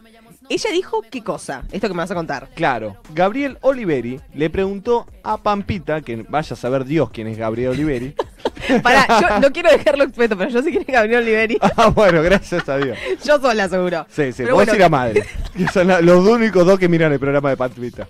ella 0.50 0.72
dijo 0.72 1.02
qué 1.10 1.24
cosa, 1.24 1.64
esto 1.72 1.88
que 1.88 1.94
me 1.94 2.00
vas 2.00 2.12
a 2.12 2.16
contar. 2.16 2.50
Claro, 2.56 2.98
Gabriel 3.14 3.58
Oliveri 3.62 4.20
le 4.34 4.50
preguntó 4.50 5.06
a 5.24 5.38
Pampita, 5.38 6.02
que 6.02 6.26
vaya 6.30 6.54
a 6.54 6.58
saber 6.58 6.86
Dios 6.86 7.10
quién 7.12 7.28
es 7.28 7.38
Gabriel 7.38 7.72
Oliveri. 7.72 8.16
Pará, 8.84 9.06
yo 9.22 9.40
no 9.40 9.52
quiero 9.52 9.70
dejarlo 9.72 10.04
expuesto, 10.06 10.38
pero 10.38 10.50
yo 10.50 10.62
sé 10.62 10.70
quién 10.72 10.82
es 10.82 10.88
Gabriel 10.94 11.22
Oliveri. 11.22 11.58
ah, 11.78 11.88
bueno, 11.90 12.22
gracias 12.22 12.68
a 12.70 12.78
Dios. 12.78 12.98
Yo 13.24 13.40
sola, 13.40 13.68
seguro. 13.70 14.06
Sí, 14.10 14.32
sí, 14.32 14.44
Pero 14.44 14.56
vos 14.56 14.66
bueno, 14.66 14.76
y 14.76 14.80
la 14.80 14.90
madre. 14.90 15.24
Que 15.56 15.68
son 15.68 15.88
la- 15.88 16.02
los 16.02 16.26
únicos 16.28 16.66
dos 16.66 16.78
que 16.80 16.88
miran 16.90 17.12
el 17.12 17.20
programa 17.20 17.50
de 17.50 17.58
Pampita. 17.58 18.08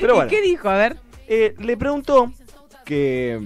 Pero 0.00 0.12
¿Y 0.12 0.16
bueno. 0.16 0.30
qué 0.30 0.42
dijo? 0.42 0.68
A 0.68 0.76
ver. 0.76 0.96
Eh, 1.28 1.54
le 1.58 1.76
preguntó 1.76 2.32
que 2.84 3.40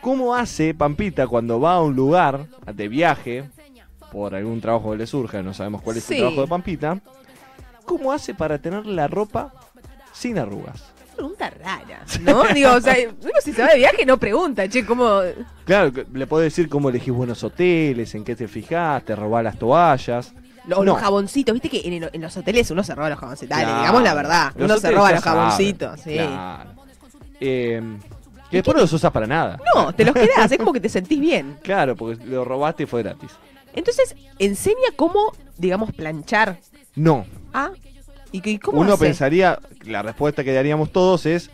cómo 0.00 0.34
hace 0.34 0.74
Pampita 0.74 1.26
cuando 1.26 1.60
va 1.60 1.74
a 1.74 1.82
un 1.82 1.94
lugar 1.96 2.46
de 2.72 2.88
viaje 2.88 3.44
por 4.12 4.34
algún 4.34 4.60
trabajo 4.60 4.92
que 4.92 4.98
le 4.98 5.06
surja, 5.06 5.42
no 5.42 5.52
sabemos 5.54 5.82
cuál 5.82 5.96
es 5.96 6.04
Sí. 6.04 6.14
el 6.14 6.20
trabajo 6.20 6.42
de 6.42 6.46
Pampita, 6.46 7.00
cómo 7.84 8.12
hace 8.12 8.34
para 8.34 8.58
tener 8.58 8.86
la 8.86 9.06
ropa 9.08 9.52
sin 10.12 10.38
arrugas. 10.38 10.82
Pregunta 11.14 11.48
rara, 11.50 12.04
¿no? 12.22 12.42
Digo, 12.54 12.72
o 12.72 12.80
sea, 12.80 12.94
uno 13.08 13.30
si 13.42 13.52
se 13.52 13.62
va 13.62 13.68
de 13.68 13.76
viaje 13.78 14.04
no 14.04 14.18
pregunta, 14.18 14.68
che, 14.68 14.84
¿cómo...? 14.84 15.20
Claro, 15.64 15.92
le 16.12 16.26
puedo 16.26 16.42
decir 16.42 16.68
cómo 16.68 16.88
elegís 16.90 17.14
buenos 17.14 17.42
hoteles, 17.44 18.14
en 18.14 18.24
qué 18.24 18.34
te 18.34 18.48
fijás, 18.48 19.04
te 19.04 19.14
robás 19.14 19.44
las 19.44 19.58
toallas. 19.58 20.34
Los, 20.66 20.78
No. 20.78 20.84
los 20.84 20.98
jaboncitos, 20.98 21.52
viste 21.52 21.68
que 21.70 21.82
en, 21.86 22.08
en 22.12 22.20
los 22.20 22.36
hoteles 22.36 22.70
uno 22.70 22.82
se 22.82 22.94
roba 22.94 23.10
los 23.10 23.18
jaboncitos. 23.18 23.50
Dale, 23.50 23.64
Claro. 23.64 23.80
digamos 23.80 24.02
la 24.02 24.14
verdad. 24.14 24.52
Los 24.56 24.70
uno 24.70 24.80
se 24.80 24.90
roba 24.90 25.12
los 25.12 25.22
jaboncitos, 25.22 26.00
saben, 26.00 26.18
sí. 26.18 26.26
claro. 26.26 26.70
Eh, 27.40 27.82
que 28.50 28.56
después 28.58 28.74
no 28.74 28.80
los 28.82 28.92
usas 28.92 29.12
para 29.12 29.26
nada. 29.26 29.58
No, 29.74 29.92
te 29.92 30.04
los 30.04 30.14
quedás, 30.14 30.50
es 30.50 30.58
como 30.58 30.72
que 30.72 30.80
te 30.80 30.88
sentís 30.88 31.20
bien. 31.20 31.58
Claro, 31.62 31.94
porque 31.96 32.24
lo 32.24 32.44
robaste 32.44 32.84
y 32.84 32.86
fue 32.86 33.02
gratis. 33.02 33.30
Entonces, 33.74 34.14
enseña 34.38 34.88
cómo, 34.96 35.32
digamos, 35.58 35.92
planchar. 35.92 36.58
No, 36.96 37.26
Ah, 37.52 37.70
¿y, 38.32 38.40
qué- 38.40 38.58
cómo 38.58 38.80
uno 38.80 38.94
hace? 38.94 39.04
pensaría, 39.04 39.58
la 39.84 40.02
respuesta 40.02 40.42
que 40.44 40.52
daríamos 40.52 40.90
todos 40.92 41.26
es, 41.26 41.50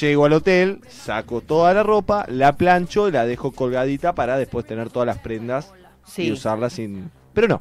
llego 0.00 0.24
al 0.26 0.32
hotel, 0.34 0.80
saco 0.88 1.40
toda 1.40 1.72
la 1.74 1.82
ropa, 1.82 2.24
la 2.28 2.52
plancho 2.56 3.08
y 3.08 3.12
la 3.12 3.24
dejo 3.26 3.52
colgadita 3.52 4.14
para 4.14 4.36
después 4.38 4.66
tener 4.66 4.90
todas 4.90 5.06
las 5.06 5.18
prendas 5.18 5.72
y 6.06 6.10
Sí, 6.10 6.32
usarla 6.32 6.68
sin... 6.70 7.10
Pero 7.32 7.48
no, 7.48 7.60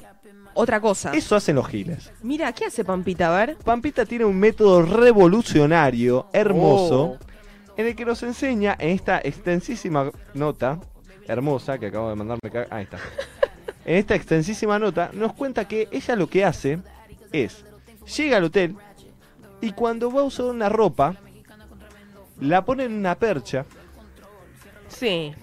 otra 0.54 0.80
cosa. 0.82 1.12
eso 1.14 1.36
hacen 1.36 1.56
los 1.56 1.68
giles. 1.68 2.12
Mira, 2.24 2.52
¿qué 2.54 2.66
hace 2.66 2.84
Pampita? 2.84 3.34
A 3.34 3.46
ver. 3.46 3.58
Pampita 3.58 4.06
tiene 4.06 4.26
un 4.26 4.38
método 4.40 4.82
revolucionario, 4.82 6.28
hermoso, 6.34 7.02
Oh. 7.04 7.18
en 7.78 7.88
el 7.88 7.96
que 7.96 8.06
nos 8.06 8.24
enseña 8.24 8.76
en 8.80 8.90
esta 8.90 9.20
extensísima 9.24 10.12
nota, 10.34 10.80
hermosa, 11.28 11.78
que 11.78 11.88
acabo 11.88 12.10
de 12.10 12.16
mandarme 12.16 12.48
acá, 12.48 12.68
ahí 12.70 12.84
está. 12.84 12.98
En 13.86 13.98
esta 13.98 14.15
extensísima 14.15 14.78
nota 14.80 15.10
nos 15.13 15.34
cuenta 15.34 15.67
que 15.67 15.88
ella 15.91 16.15
lo 16.15 16.28
que 16.28 16.46
hace 16.46 16.80
es, 17.32 17.63
llega 18.15 18.38
al 18.38 18.44
hotel 18.46 18.76
y 19.62 19.72
cuando 19.72 20.12
va 20.12 20.22
a 20.22 20.26
usar 20.26 20.46
una 20.48 20.70
ropa, 20.70 21.15
la 22.39 22.63
pone 22.65 22.84
en 22.86 22.94
una 22.94 23.15
percha 23.15 23.65
Sí, 24.88 25.34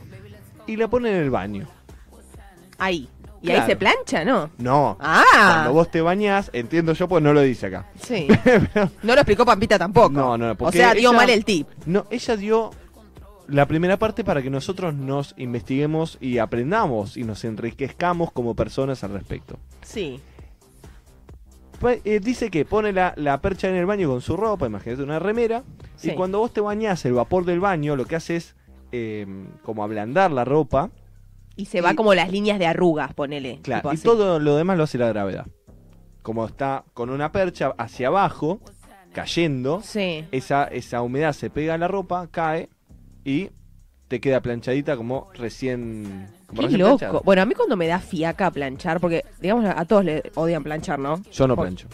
y 0.67 0.77
la 0.77 0.89
pone 0.89 1.11
en 1.11 1.17
el 1.17 1.31
baño. 1.31 1.67
ahí. 2.79 3.09
Y 3.41 3.47
Claro. 3.47 3.61
ahí 3.63 3.67
se 3.69 3.77
plancha, 3.77 4.25
¿no? 4.25 4.51
No, 4.59 4.97
Ah, 5.01 5.23
cuando 5.33 5.73
vos 5.73 5.91
te 5.93 6.01
bañás, 6.01 6.51
entiendo 6.53 6.93
yo, 6.93 7.07
pues 7.09 7.23
no 7.23 7.33
lo 7.33 7.41
dice 7.43 7.67
acá. 7.67 7.87
sí. 8.03 8.27
No 9.03 9.15
lo 9.15 9.21
explicó 9.21 9.45
Pampita 9.47 9.79
tampoco. 9.79 10.11
No, 10.11 10.37
no, 10.37 10.53
O 10.53 10.55
porque 10.57 10.79
sea, 10.79 10.93
dio 10.93 11.11
ella- 11.11 11.17
mal 11.19 11.31
el 11.31 11.45
tip. 11.45 11.69
No, 11.87 12.07
ella 12.11 12.37
dio 12.37 12.71
la 13.49 13.67
primera 13.67 13.97
parte 13.99 14.25
para 14.25 14.43
que 14.43 14.51
nosotros 14.51 14.95
nos 14.95 15.35
investiguemos 15.39 16.19
y 16.21 16.39
aprendamos 16.39 17.17
y 17.17 17.25
nos 17.25 17.45
enriquezcamos 17.45 18.31
como 18.33 18.55
personas 18.55 19.03
al 19.05 19.13
respecto. 19.13 19.59
Sí. 19.83 20.21
Pues, 21.81 22.01
eh, 22.05 22.21
dice 22.21 22.51
que 22.51 22.65
pone 22.65 22.93
la, 22.93 23.15
la 23.17 23.41
percha 23.41 23.69
en 23.69 23.77
el 23.77 23.87
baño 23.87 24.09
con 24.09 24.21
su 24.21 24.37
ropa, 24.37 24.67
imagínate 24.67 25.03
una 25.03 25.19
remera, 25.19 25.63
Sí. 25.97 26.11
y 26.11 26.15
cuando 26.15 26.39
vos 26.41 26.53
te 26.53 26.61
bañás, 26.61 27.05
el 27.05 27.13
vapor 27.15 27.45
del 27.45 27.61
baño 27.61 27.97
lo 27.97 28.05
que 28.05 28.17
hace 28.17 28.37
es 28.37 28.57
eh, 28.93 29.27
como 29.63 29.85
ablandar 29.85 30.31
la 30.31 30.45
ropa, 30.45 30.91
Y 31.57 31.67
se 31.67 31.81
va 31.81 31.95
como 31.95 32.15
las 32.15 32.31
líneas 32.33 32.59
de 32.59 32.67
arrugas, 32.67 33.15
ponele. 33.15 33.61
claro, 33.63 33.91
y 33.93 33.95
así. 33.95 34.03
todo 34.05 34.39
lo 34.41 34.57
demás 34.57 34.77
lo 34.77 34.85
hace 34.85 34.97
la 34.99 35.09
gravedad. 35.09 35.47
Como 36.23 36.45
está 36.47 36.85
con 36.95 37.11
una 37.11 37.31
percha 37.33 37.73
hacia 37.79 38.09
abajo, 38.09 38.61
cayendo, 39.13 39.81
Sí. 39.83 40.25
esa, 40.33 40.65
esa 40.65 41.03
humedad 41.03 41.33
se 41.33 41.49
pega 41.51 41.75
a 41.75 41.79
la 41.79 41.89
ropa, 41.89 42.29
cae 42.31 42.69
y 43.25 43.51
te 44.09 44.21
queda 44.21 44.41
planchadita 44.41 44.97
como 44.97 45.29
recién. 45.35 46.29
como 46.47 46.61
Qué 46.61 46.67
recién 46.67 46.81
loco. 46.81 46.99
planchada. 46.99 47.21
Bueno, 47.25 47.43
a 47.43 47.45
mí 47.47 47.55
cuando 47.55 47.77
me 47.77 47.87
da 47.87 47.99
fiaca 47.99 48.51
planchar, 48.51 49.01
porque, 49.01 49.25
digamos, 49.41 49.65
a 49.67 49.85
todos 49.85 50.05
le 50.05 50.23
odian 50.35 50.63
planchar, 50.65 50.99
¿no? 50.99 51.23
Yo 51.31 51.47
no 51.47 51.57
plancho. 51.57 51.89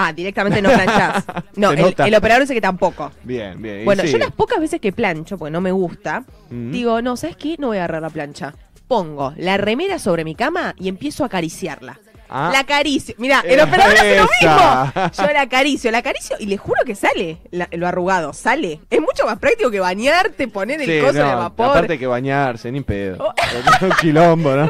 Ah, 0.00 0.12
directamente 0.12 0.62
no 0.62 0.70
planchás. 0.70 1.24
No, 1.56 1.72
el, 1.72 1.94
el 1.98 2.14
operador 2.14 2.42
dice 2.42 2.54
que 2.54 2.60
tampoco. 2.60 3.10
Bien, 3.24 3.60
bien. 3.60 3.84
Bueno, 3.84 4.04
sí. 4.04 4.12
yo 4.12 4.18
las 4.18 4.30
pocas 4.30 4.60
veces 4.60 4.80
que 4.80 4.92
plancho, 4.92 5.36
porque 5.36 5.50
no 5.50 5.60
me 5.60 5.72
gusta, 5.72 6.24
Mm. 6.50 6.70
digo, 6.70 7.02
no, 7.02 7.16
¿sabes 7.16 7.36
qué? 7.36 7.56
No 7.58 7.66
voy 7.68 7.76
a 7.78 7.80
agarrar 7.80 8.02
la 8.02 8.10
plancha. 8.10 8.54
Pongo 8.86 9.34
la 9.36 9.56
remera 9.58 9.98
sobre 9.98 10.24
mi 10.24 10.34
cama 10.34 10.74
y 10.78 10.88
empiezo 10.88 11.22
a 11.24 11.26
acariciarla. 11.26 11.98
Ah, 12.28 12.50
La 12.52 12.60
acaricio. 12.60 13.14
Mira, 13.18 13.40
el 13.46 13.60
operador 13.60 13.94
hace 13.96 14.16
lo 14.16 14.22
mismo. 14.40 14.92
Yo 15.26 15.32
la 15.32 15.40
acaricio, 15.42 15.90
la 15.90 15.98
acaricio 15.98 16.36
y 16.38 16.46
le 16.46 16.56
juro 16.58 16.80
que 16.84 16.94
sale 16.94 17.38
la- 17.50 17.68
lo 17.72 17.86
arrugado, 17.86 18.32
sale. 18.32 18.80
Es 18.90 19.00
mucho 19.00 19.24
más 19.26 19.38
práctico 19.38 19.70
que 19.70 19.80
bañarte, 19.80 20.48
poner 20.48 20.80
el 20.80 20.86
sí, 20.86 21.00
coso 21.00 21.18
en 21.20 21.24
no, 21.26 21.30
el 21.30 21.36
vapor. 21.36 21.66
Aparte 21.70 21.98
que 21.98 22.06
bañarse, 22.06 22.70
ni 22.70 22.80
pedo. 22.82 23.16
Oh. 23.24 23.84
un 23.86 23.90
quilombo, 24.00 24.50
¿no? 24.54 24.68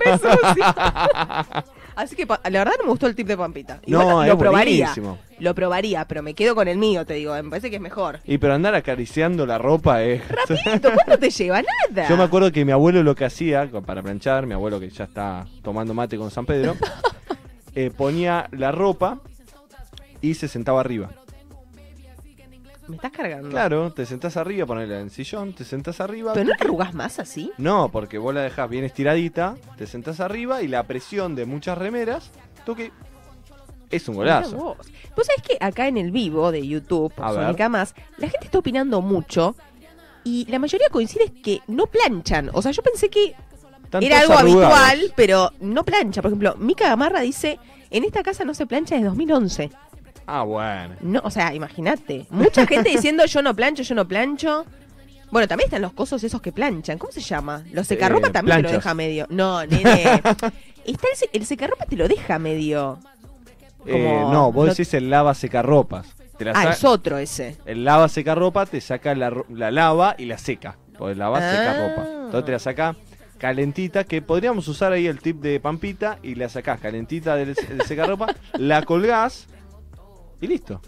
Así 1.97 2.15
que 2.15 2.27
la 2.27 2.39
verdad 2.61 2.75
no 2.79 2.85
me 2.85 2.91
gustó 2.91 3.09
el 3.09 3.17
tip 3.17 3.27
de 3.27 3.37
Pampita. 3.37 3.81
No, 3.89 4.23
es 4.23 4.29
lo 4.29 4.39
probaría. 4.39 4.85
buenísimo. 4.87 5.19
Lo 5.41 5.53
probaría, 5.53 6.05
pero 6.07 6.23
me 6.23 6.33
quedo 6.35 6.55
con 6.55 6.69
el 6.69 6.79
mío, 6.79 7.05
te 7.05 7.15
digo. 7.15 7.35
Me 7.35 7.51
parece 7.51 7.71
que 7.71 7.77
es 7.77 7.83
mejor. 7.83 8.21
Y 8.25 8.39
pero 8.39 8.55
andar 8.55 8.77
acariciando 8.77 9.47
la 9.47 9.59
ropa 9.59 10.03
es. 10.05 10.23
Rapidito, 10.29 10.93
¿cuánto 10.95 11.19
te 11.19 11.31
lleva? 11.31 11.61
Nada. 11.91 12.09
Yo 12.09 12.17
me 12.17 12.23
acuerdo 12.23 12.53
que 12.53 12.65
mi 12.65 12.71
abuelo 12.71 13.03
lo 13.03 13.17
que 13.17 13.25
hacía 13.25 13.69
para 13.85 14.01
planchar, 14.01 14.47
mi 14.47 14.55
abuelo 14.55 14.79
que 14.79 14.91
ya 14.91 15.05
está 15.05 15.45
tomando 15.63 15.93
mate 15.93 16.17
con 16.17 16.31
San 16.31 16.47
Pedro, 16.47 16.77
eh, 17.79 17.93
ponía 17.93 18.49
la 18.51 18.73
ropa 18.73 19.21
y 20.21 20.35
se 20.35 20.49
sentaba 20.49 20.81
arriba. 20.81 21.11
Me 22.89 22.97
estás 22.97 23.13
cargando. 23.13 23.51
Claro, 23.51 23.93
te 23.93 24.05
sentás 24.05 24.37
arriba, 24.37 24.67
ponela 24.67 24.99
en 24.99 25.11
sillón, 25.11 25.53
te 25.53 25.65
sentás 25.65 26.01
arriba. 26.01 26.33
¿Pero 26.33 26.49
no 26.49 26.55
arrugas 26.59 26.93
más 26.93 27.21
así? 27.21 27.53
No, 27.57 27.91
porque 27.93 28.19
vos 28.19 28.35
la 28.35 28.41
dejás 28.41 28.69
bien 28.69 28.83
estiradita, 28.83 29.55
te 29.77 29.87
sentás 29.87 30.19
arriba 30.19 30.61
y 30.63 30.67
la 30.67 30.83
presión 30.89 31.37
de 31.37 31.45
muchas 31.45 31.79
remeras, 31.79 32.33
toque, 32.65 32.91
es 33.91 34.09
un 34.09 34.17
golazo. 34.17 34.57
Vos. 34.57 34.79
Vos 35.17 35.27
sabés 35.27 35.43
que 35.47 35.65
acá 35.65 35.87
en 35.87 35.99
el 35.99 36.11
vivo 36.11 36.51
de 36.51 36.67
YouTube, 36.67 37.13
por. 37.15 37.33
Sónica 37.33 37.69
Más, 37.69 37.95
la 38.17 38.29
gente 38.29 38.47
está 38.47 38.59
opinando 38.59 39.03
mucho 39.03 39.55
y 40.25 40.47
la 40.47 40.59
mayoría 40.59 40.89
coincide 40.91 41.33
que 41.33 41.61
no 41.69 41.87
planchan. 41.87 42.51
O 42.55 42.61
sea, 42.61 42.73
yo 42.73 42.83
pensé 42.83 43.09
que 43.09 43.37
era 44.01 44.21
algo 44.21 44.35
habitual, 44.39 45.13
pero 45.17 45.53
no 45.61 45.85
plancha. 45.85 46.23
Por 46.23 46.31
ejemplo, 46.31 46.55
Mica 46.59 46.89
Gamarra 46.89 47.21
dice, 47.21 47.59
en 47.91 48.05
esta 48.05 48.23
casa 48.23 48.45
no 48.45 48.55
se 48.55 48.67
plancha 48.67 48.95
desde 48.97 49.09
2011. 49.09 49.71
Ah, 50.27 50.43
bueno. 50.43 50.95
No, 51.01 51.21
o 51.25 51.31
sea, 51.31 51.55
imagínate. 51.55 52.27
Mucha 52.31 52.67
gente 52.67 52.91
diciendo 52.91 53.25
yo 53.27 53.41
no 53.43 53.55
plancho, 53.57 53.83
yo 53.83 53.95
no 53.95 54.07
plancho. 54.07 54.67
Bueno, 55.31 55.47
también 55.49 55.67
están 55.69 55.83
los 55.83 55.93
cosos 55.93 56.23
esos 56.25 56.41
que 56.41 56.53
planchan. 56.53 56.99
¿Cómo 56.99 57.13
se 57.13 57.21
llama? 57.21 57.63
Los 57.73 57.87
secarropa 57.87 58.29
Eh, 58.29 58.31
también 58.31 58.59
te 58.59 58.63
lo 58.65 58.71
deja 58.73 58.95
medio. 58.95 59.27
No, 59.31 59.65
nene. 59.67 60.03
Está 60.85 61.07
el, 61.11 61.17
se- 61.17 61.31
el 61.33 61.45
secarropa 61.47 61.85
te 61.87 61.97
lo 61.97 62.09
deja 62.09 62.39
medio. 62.39 62.99
Eh, 63.87 64.23
no, 64.31 64.53
vos 64.53 64.67
no- 64.67 64.71
decís 64.73 64.93
el 64.95 65.09
lava 65.11 65.35
secarropas. 65.35 66.07
Te 66.39 66.45
la 66.47 66.53
Ah, 66.55 66.71
es 66.71 66.85
otro 66.85 67.19
ese. 67.19 67.57
El 67.67 67.85
lava 67.85 68.09
secarropa 68.09 68.65
te 68.67 68.81
saca 68.81 69.15
la, 69.15 69.33
la 69.51 69.71
lava 69.71 70.15
y 70.19 70.25
la 70.27 70.39
seca. 70.39 70.77
Pues 70.97 71.17
lava 71.17 71.39
Ah. 71.41 71.51
secarropa. 71.51 72.09
Entonces 72.27 72.45
te 72.45 72.53
la 72.53 72.59
saca 72.59 72.97
calentita, 73.39 74.05
que 74.05 74.21
podríamos 74.23 74.67
usar 74.69 74.93
ahí 74.93 75.07
el 75.07 75.21
tip 75.21 75.41
de 75.41 75.61
Pampita 75.61 76.19
y 76.23 76.35
la 76.35 76.49
sacás 76.49 76.81
calentita 76.81 77.37
del, 77.37 77.55
del 77.55 77.83
secarropa, 77.83 78.35
la 78.55 78.83
colgás 78.83 79.47
y 80.41 80.47
listo. 80.47 80.81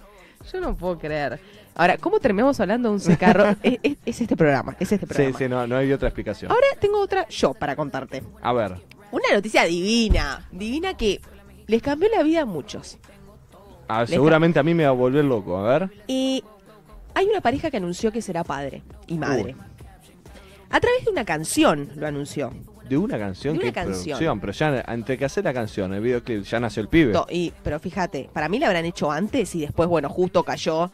Yo 0.52 0.60
no 0.60 0.74
puedo 0.76 0.98
creer. 0.98 1.38
Ahora, 1.74 1.96
¿cómo 1.98 2.18
terminamos 2.18 2.58
hablando 2.60 2.88
de 2.88 2.94
un 2.94 3.00
secarro? 3.00 3.44
es, 3.62 3.78
es- 3.82 3.96
es 4.04 4.20
este 4.20 4.36
programa, 4.36 4.76
es 4.80 4.90
este 4.92 5.06
Sí, 5.06 5.12
programa. 5.14 5.38
sí, 5.38 5.48
no, 5.48 5.66
no 5.66 5.76
hay 5.76 5.92
otra 5.92 6.08
explicación. 6.08 6.50
Ahora 6.50 6.66
tengo 6.80 7.00
otra 7.00 7.26
yo 7.28 7.54
para 7.54 7.76
contarte. 7.76 8.22
A 8.42 8.52
ver, 8.52 8.74
Una 9.12 9.32
noticia 9.32 9.64
divina, 9.64 10.46
divina 10.50 10.96
que 10.96 11.20
les 11.66 11.80
cambió 11.82 12.08
la 12.14 12.22
vida 12.22 12.42
a 12.42 12.44
muchos. 12.46 12.98
ah, 13.88 14.06
seguramente 14.06 14.58
a 14.58 14.62
mí 14.62 14.74
me 14.74 14.84
va 14.84 14.90
a 14.90 14.92
volver 14.92 15.24
loco, 15.24 15.56
a 15.58 15.78
ver. 15.78 15.90
Y 16.06 16.42
hay 17.14 17.26
una 17.26 17.40
pareja 17.40 17.70
que 17.70 17.76
anunció 17.76 18.10
que 18.12 18.22
será 18.22 18.42
padre 18.44 18.82
y 19.06 19.18
madre. 19.18 19.54
A 20.70 20.80
través 20.80 21.04
de 21.04 21.10
una 21.10 21.24
canción 21.24 21.90
lo 21.96 22.06
anunció. 22.06 22.52
De 22.88 22.96
una 22.96 23.18
canción, 23.18 23.56
De 23.56 23.64
una 23.64 23.72
canción. 23.72 24.18
producción, 24.18 24.40
pero 24.40 24.52
ya 24.52 24.84
entre 24.88 25.16
que 25.18 25.24
hacer 25.24 25.44
la 25.44 25.52
canción, 25.54 25.92
el 25.94 26.00
videoclip, 26.00 26.42
ya 26.44 26.58
nació 26.58 26.82
el 26.82 26.88
pibe. 26.88 27.12
Y, 27.30 27.52
pero 27.62 27.78
fíjate, 27.78 28.28
para 28.32 28.48
mí 28.48 28.58
la 28.58 28.66
habrán 28.66 28.84
hecho 28.84 29.10
antes 29.12 29.54
y 29.54 29.60
después, 29.60 29.88
bueno, 29.88 30.08
justo 30.08 30.42
cayó 30.42 30.90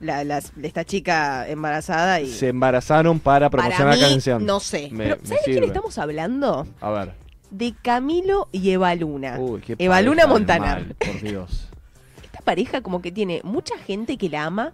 la, 0.00 0.22
esta 0.62 0.84
chica 0.84 1.46
embarazada 1.48 2.20
y... 2.20 2.28
Se 2.30 2.48
embarazaron 2.48 3.20
para 3.20 3.50
para 3.50 3.64
promocionar 3.64 3.94
mí, 3.96 4.00
la 4.02 4.08
canción. 4.08 4.46
no 4.46 4.60
sé. 4.60 4.88
Me- 4.92 5.04
pero 5.04 5.16
me 5.22 5.26
¿sabes 5.28 5.44
de 5.46 5.52
quién 5.52 5.64
estamos 5.64 5.98
hablando? 5.98 6.66
A 6.80 6.90
ver. 6.90 7.12
De 7.50 7.74
Camilo 7.82 8.48
y 8.52 8.70
Eva 8.70 8.94
Luna. 8.94 9.36
Uy, 9.38 9.60
qué 9.60 9.74
Eva 9.78 9.94
pareja 9.96 10.08
Luna 10.10 10.22
del 10.22 10.30
Montaner. 10.30 10.68
mal, 10.86 10.94
por 10.98 11.20
Dios. 11.20 11.68
Esta 12.24 12.40
pareja 12.40 12.80
como 12.80 13.00
que 13.02 13.12
tiene 13.12 13.40
mucha 13.44 13.76
gente 13.78 14.16
que 14.16 14.28
la 14.30 14.44
ama 14.44 14.72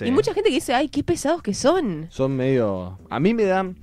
Sí. 0.00 0.06
y 0.06 0.10
mucha 0.10 0.34
gente 0.34 0.48
que 0.50 0.56
dice, 0.56 0.74
ay, 0.74 0.88
qué 0.88 1.02
pesados 1.04 1.42
que 1.42 1.54
son. 1.54 2.06
Son 2.10 2.34
medio. 2.36 2.98
A 3.08 3.20
mí 3.20 3.32
me 3.34 3.44
dan. 3.44 3.76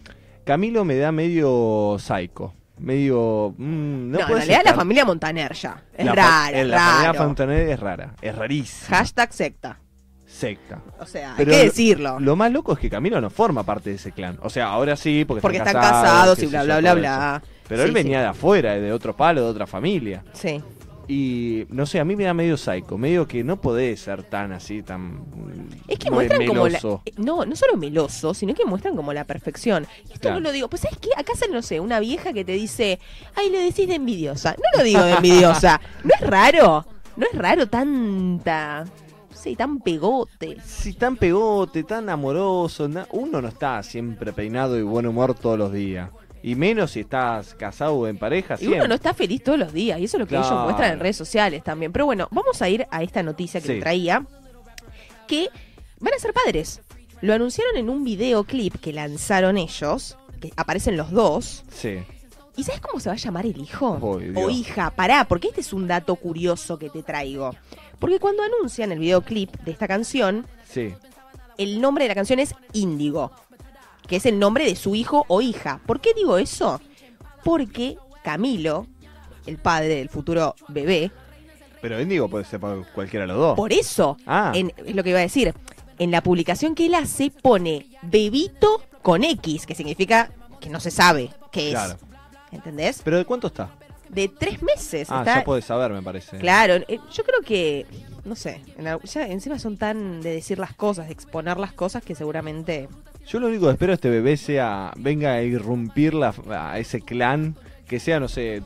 Camilo 0.43 0.83
me 0.85 0.95
da 0.97 1.11
medio 1.11 1.97
psycho. 1.99 2.53
Medio. 2.79 3.53
mm, 3.57 4.11
No, 4.11 4.19
no, 4.19 4.27
en 4.27 4.27
realidad 4.35 4.57
ser 4.57 4.65
la 4.65 4.73
familia 4.73 5.05
Montaner 5.05 5.53
ya. 5.53 5.83
Es 5.93 6.05
la 6.05 6.13
rara, 6.13 6.59
es 6.61 6.67
La 6.67 6.77
familia 6.79 7.11
raro. 7.11 7.23
Fontanet 7.25 7.69
es 7.69 7.79
rara. 7.79 8.13
Es 8.21 8.35
rarísima. 8.35 8.97
Hashtag 8.97 9.33
secta. 9.33 9.79
Secta. 10.25 10.81
O 10.99 11.05
sea, 11.05 11.33
Pero 11.37 11.51
hay 11.51 11.57
que 11.57 11.63
lo- 11.63 11.69
decirlo. 11.69 12.19
Lo 12.19 12.35
más 12.35 12.51
loco 12.51 12.73
es 12.73 12.79
que 12.79 12.89
Camilo 12.89 13.19
no 13.21 13.29
forma 13.29 13.63
parte 13.63 13.89
de 13.91 13.95
ese 13.95 14.11
clan. 14.11 14.37
O 14.43 14.49
sea, 14.49 14.67
ahora 14.67 14.95
sí, 14.95 15.25
porque, 15.25 15.41
porque 15.41 15.57
están 15.57 15.75
están 15.75 15.91
casados 15.91 16.43
y 16.43 16.45
bla, 16.47 16.63
bla, 16.63 16.79
bla, 16.79 16.93
bla. 16.93 17.43
Pero 17.67 17.83
él 17.83 17.91
venía 17.91 18.19
sí. 18.19 18.21
de 18.23 18.27
afuera, 18.27 18.73
de 18.75 18.91
otro 18.93 19.15
palo, 19.15 19.41
de 19.41 19.47
otra 19.49 19.65
familia. 19.67 20.23
Sí. 20.33 20.61
Y 21.09 21.65
no 21.69 21.85
sé, 21.85 21.99
a 22.01 22.05
mí 22.05 22.15
me 22.17 22.25
da 22.25 22.33
medio 22.33 22.57
psycho. 22.57 22.97
Medio 22.97 23.27
que 23.27 23.41
no 23.43 23.61
podés 23.61 24.01
ser 24.01 24.23
tan 24.23 24.51
así, 24.51 24.83
tan. 24.83 25.21
Es 25.87 25.97
que 25.99 26.11
muestran 26.11 26.45
como 26.45 26.67
la... 26.67 26.79
eh, 26.79 27.13
No, 27.17 27.45
no 27.45 27.55
solo 27.55 27.77
meloso, 27.77 28.33
sino 28.33 28.53
que 28.53 28.65
muestran 28.65 28.95
como 28.95 29.13
la 29.13 29.23
perfección. 29.23 29.87
Y 30.09 30.13
esto 30.13 30.19
Claro. 30.23 30.35
no 30.35 30.41
lo 30.41 30.51
digo, 30.51 30.67
pues 30.69 30.81
¿sabes 30.81 30.97
qué? 30.99 31.09
Acá 31.15 31.33
sale, 31.35 31.53
no 31.53 31.61
sé, 31.61 31.79
una 31.79 31.99
vieja 32.01 32.33
que 32.33 32.43
te 32.43 32.51
dice, 32.53 32.99
ay, 33.35 33.49
le 33.49 33.59
decís 33.59 33.87
de 33.87 33.95
envidiosa. 33.95 34.55
No 34.57 34.79
lo 34.79 34.83
digo 34.83 35.01
de 35.01 35.13
envidiosa. 35.13 35.79
¿No 36.03 36.11
es 36.13 36.21
raro? 36.29 36.85
¿No 37.15 37.25
es 37.31 37.37
raro 37.37 37.67
tanta... 37.67 38.85
Sé, 39.33 39.55
tan 39.55 39.79
pegote? 39.79 40.57
Si 40.65 40.93
tan 40.93 41.15
pegote, 41.15 41.83
tan 41.83 42.09
amoroso, 42.09 42.89
uno 43.11 43.41
no 43.41 43.47
está 43.47 43.81
siempre 43.83 44.33
peinado 44.33 44.77
y 44.79 44.81
buen 44.81 45.05
humor 45.05 45.35
todos 45.35 45.59
los 45.59 45.71
días. 45.71 46.09
Y 46.47 46.55
menos 46.55 46.91
si 46.91 47.01
estás 47.01 47.53
casado 47.55 47.93
o 47.95 48.07
en 48.07 48.17
pareja, 48.17 48.53
Y 48.55 48.59
siempre. 48.59 48.79
uno 48.79 48.87
no 48.87 48.95
está 48.95 49.13
feliz 49.13 49.43
todos 49.43 49.59
los 49.59 49.73
días, 49.73 49.99
y 49.99 50.05
eso 50.05 50.15
es 50.15 50.21
lo 50.21 50.27
que 50.27 50.35
ellos 50.35 50.51
muestran 50.63 50.93
en 50.93 50.99
redes 51.01 51.17
sociales 51.17 51.61
también. 51.63 51.91
Pero 51.91 52.05
bueno, 52.05 52.27
vamos 52.31 52.61
a 52.61 52.69
ir 52.69 52.87
a 52.89 53.03
esta 53.03 53.21
noticia 53.21 53.59
que 53.59 53.67
Sí. 53.67 53.73
te 53.73 53.79
traía, 53.81 54.25
que 55.27 55.49
van 55.99 56.13
a 56.13 56.19
ser 56.19 56.33
padres. 56.33 56.81
Lo 57.21 57.33
anunciaron 57.33 57.75
en 57.75 57.89
un 57.89 58.03
videoclip 58.05 58.75
que 58.79 58.93
lanzaron 58.93 59.57
ellos, 59.57 60.17
que 60.39 60.53
aparecen 60.55 60.95
los 60.95 61.11
dos. 61.11 61.65
Sí. 61.69 61.97
¿Y 62.55 62.63
sabes 62.63 62.79
cómo 62.79 62.99
se 63.01 63.09
va 63.09 63.13
a 63.15 63.17
llamar 63.17 63.45
el 63.45 63.59
hijo? 63.59 63.99
O 64.01 64.49
hija, 64.49 64.91
pará, 64.91 65.25
porque 65.27 65.49
este 65.49 65.61
es 65.61 65.73
un 65.73 65.85
dato 65.87 66.15
curioso 66.15 66.79
que 66.79 66.89
te 66.89 67.03
traigo. 67.03 67.51
Porque 67.99 68.19
cuando 68.19 68.43
anuncian 68.43 68.91
el 68.93 68.99
videoclip 68.99 69.53
de 69.65 69.71
esta 69.71 69.87
canción, 69.87 70.45
Sí. 70.69 70.93
el 71.57 71.81
nombre 71.81 72.05
de 72.05 72.09
la 72.09 72.15
canción 72.15 72.39
es 72.39 72.53
Índigo, 72.73 73.31
que 74.07 74.15
es 74.17 74.25
el 74.25 74.39
nombre 74.39 74.65
de 74.65 74.75
su 74.75 74.95
hijo 74.95 75.25
o 75.27 75.41
hija. 75.41 75.79
¿Por 75.85 75.99
qué 76.01 76.13
digo 76.13 76.37
eso? 76.37 76.81
Porque 77.43 77.97
Camilo, 78.23 78.87
el 79.45 79.57
padre 79.57 79.95
del 79.95 80.09
futuro 80.09 80.55
bebé, 80.67 81.11
Pero 81.81 82.01
Indigo 82.01 82.27
puede 82.27 82.43
ser 82.45 82.59
para 82.59 82.81
cualquiera 82.93 83.25
de 83.25 83.27
los 83.33 83.37
dos. 83.37 83.55
por 83.55 83.71
eso, 83.71 84.17
Ah. 84.25 84.51
en- 84.55 84.73
es 84.77 84.95
lo 84.95 85.03
que 85.03 85.11
iba 85.11 85.19
a 85.19 85.21
decir, 85.21 85.53
en 85.99 86.11
la 86.11 86.21
publicación 86.21 86.73
que 86.75 86.87
él 86.87 86.95
hace 86.95 87.29
pone 87.31 87.85
bebito 88.01 88.81
con 89.03 89.23
X, 89.23 89.65
que 89.65 89.75
significa 89.75 90.31
que 90.59 90.69
no 90.69 90.79
se 90.79 90.89
sabe 90.91 91.29
qué 91.51 91.67
es. 91.69 91.73
Claro. 91.73 91.97
¿Entendés? 92.51 93.01
¿Pero 93.03 93.17
de 93.17 93.25
cuánto 93.25 93.47
está? 93.47 93.69
De 94.09 94.27
tres 94.27 94.61
meses. 94.63 95.07
Ah, 95.11 95.19
está- 95.19 95.35
ya 95.39 95.43
puedes 95.43 95.65
saber, 95.65 95.91
me 95.91 96.01
parece. 96.01 96.37
Claro, 96.39 96.75
eh, 96.75 96.99
yo 97.13 97.23
creo 97.23 97.41
que, 97.45 97.85
no 98.25 98.35
sé, 98.35 98.61
en 98.77 98.83
la- 98.85 98.99
ya 99.03 99.27
encima 99.27 99.59
son 99.59 99.77
tan 99.77 100.21
de 100.21 100.31
decir 100.31 100.57
las 100.59 100.73
cosas, 100.73 101.07
de 101.07 101.13
exponer 101.13 101.57
las 101.57 101.73
cosas 101.73 102.03
que 102.03 102.15
seguramente... 102.15 102.89
Yo 103.27 103.39
lo 103.41 103.47
único 103.47 103.65
que 103.65 103.73
espero 103.73 103.93
es 103.93 103.99
que 103.99 104.07
este 104.07 104.21
bebé 104.21 104.37
sea 104.37 104.93
venga 104.97 105.33
a 105.33 105.43
irrumpir 105.43 106.13
la, 106.13 106.33
a 106.49 106.79
ese 106.79 107.01
clan, 107.01 107.55
que 107.85 107.99
sea, 107.99 108.21
no 108.21 108.29
sé, 108.29 108.61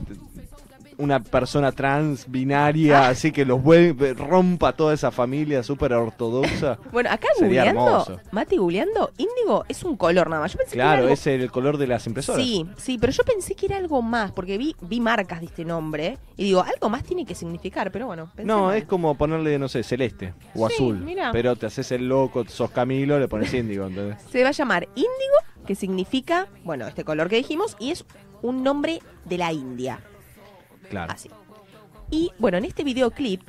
una 1.01 1.19
persona 1.21 1.71
trans, 1.71 2.29
binaria, 2.29 3.07
así 3.09 3.31
que 3.31 3.43
los 3.45 3.61
vuelve, 3.61 4.13
rompa 4.13 4.73
toda 4.73 4.93
esa 4.93 5.11
familia 5.11 5.63
súper 5.63 5.93
ortodoxa. 5.93 6.77
Bueno, 6.91 7.09
acá 7.09 7.27
Sería 7.37 7.63
googleando, 7.63 7.87
hermoso. 7.87 8.19
Mati 8.31 8.57
googleando, 8.57 9.11
índigo 9.17 9.65
es 9.67 9.83
un 9.83 9.97
color 9.97 10.29
nada 10.29 10.41
más. 10.41 10.51
Yo 10.53 10.57
pensé 10.57 10.71
que 10.71 10.77
Claro, 10.77 11.01
algo... 11.03 11.13
es 11.13 11.25
el 11.27 11.49
color 11.51 11.77
de 11.77 11.87
las 11.87 12.05
impresoras. 12.07 12.43
Sí, 12.43 12.65
sí, 12.77 12.97
pero 12.99 13.11
yo 13.13 13.23
pensé 13.23 13.55
que 13.55 13.65
era 13.65 13.77
algo 13.77 14.01
más, 14.01 14.31
porque 14.31 14.57
vi, 14.57 14.75
vi 14.81 14.99
marcas 14.99 15.39
de 15.39 15.47
este 15.47 15.65
nombre 15.65 16.17
y 16.37 16.45
digo, 16.45 16.61
algo 16.61 16.89
más 16.89 17.03
tiene 17.03 17.25
que 17.25 17.33
significar, 17.35 17.91
pero 17.91 18.07
bueno. 18.07 18.31
No, 18.43 18.65
mal. 18.67 18.77
es 18.77 18.85
como 18.85 19.15
ponerle, 19.15 19.57
no 19.57 19.67
sé, 19.67 19.83
celeste 19.83 20.33
o 20.55 20.67
Sí, 20.67 20.75
azul. 20.75 20.99
mirá. 20.99 21.31
Pero 21.31 21.55
te 21.55 21.65
haces 21.65 21.91
el 21.91 22.07
loco, 22.07 22.45
sos 22.47 22.71
Camilo, 22.71 23.19
le 23.19 23.27
pones 23.27 23.53
índigo, 23.53 23.87
¿entendés? 23.87 24.17
Se 24.31 24.43
va 24.43 24.49
a 24.49 24.53
llamar 24.53 24.87
índigo, 24.95 25.65
que 25.65 25.75
significa, 25.75 26.47
bueno, 26.63 26.87
este 26.87 27.03
color 27.03 27.29
que 27.29 27.37
dijimos, 27.37 27.75
y 27.79 27.91
es 27.91 28.05
un 28.41 28.63
nombre 28.63 28.99
de 29.25 29.37
la 29.37 29.53
India. 29.53 29.99
Claro. 30.91 31.11
Así. 31.13 31.29
Y 32.11 32.31
bueno, 32.37 32.57
en 32.57 32.65
este 32.65 32.83
videoclip, 32.83 33.41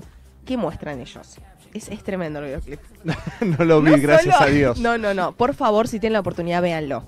¿qué 0.46 0.56
muestran 0.56 1.00
ellos? 1.00 1.36
Es, 1.74 1.88
es 1.88 2.02
tremendo 2.02 2.38
el 2.38 2.46
videoclip. 2.46 2.80
no 3.58 3.64
lo 3.64 3.82
vi, 3.82 3.90
No 3.90 3.98
gracias 3.98 4.36
solo- 4.36 4.46
a 4.48 4.50
Dios. 4.50 4.78
No, 4.78 4.96
no, 4.98 5.12
no. 5.14 5.32
Por 5.32 5.54
favor, 5.54 5.88
si 5.88 5.98
tienen 6.00 6.14
la 6.14 6.20
oportunidad, 6.20 6.62
véanlo. 6.62 7.04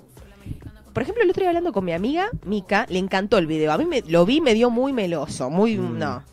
Por 0.93 1.03
ejemplo, 1.03 1.23
el 1.23 1.29
otro 1.29 1.41
día 1.41 1.49
hablando 1.49 1.73
con 1.73 1.83
mi 1.83 1.91
amiga, 1.93 2.29
Mika, 2.45 2.85
le 2.89 2.99
encantó 2.99 3.37
el 3.37 3.47
video. 3.47 3.71
A 3.73 3.77
mí 3.77 3.85
me, 3.85 4.01
lo 4.07 4.25
vi, 4.25 4.39
me 4.41 4.53
dio 4.53 4.69
muy 4.69 4.93
meloso, 4.93 5.49
muy... 5.49 5.77
Mm. 5.77 5.99
No. 5.99 6.23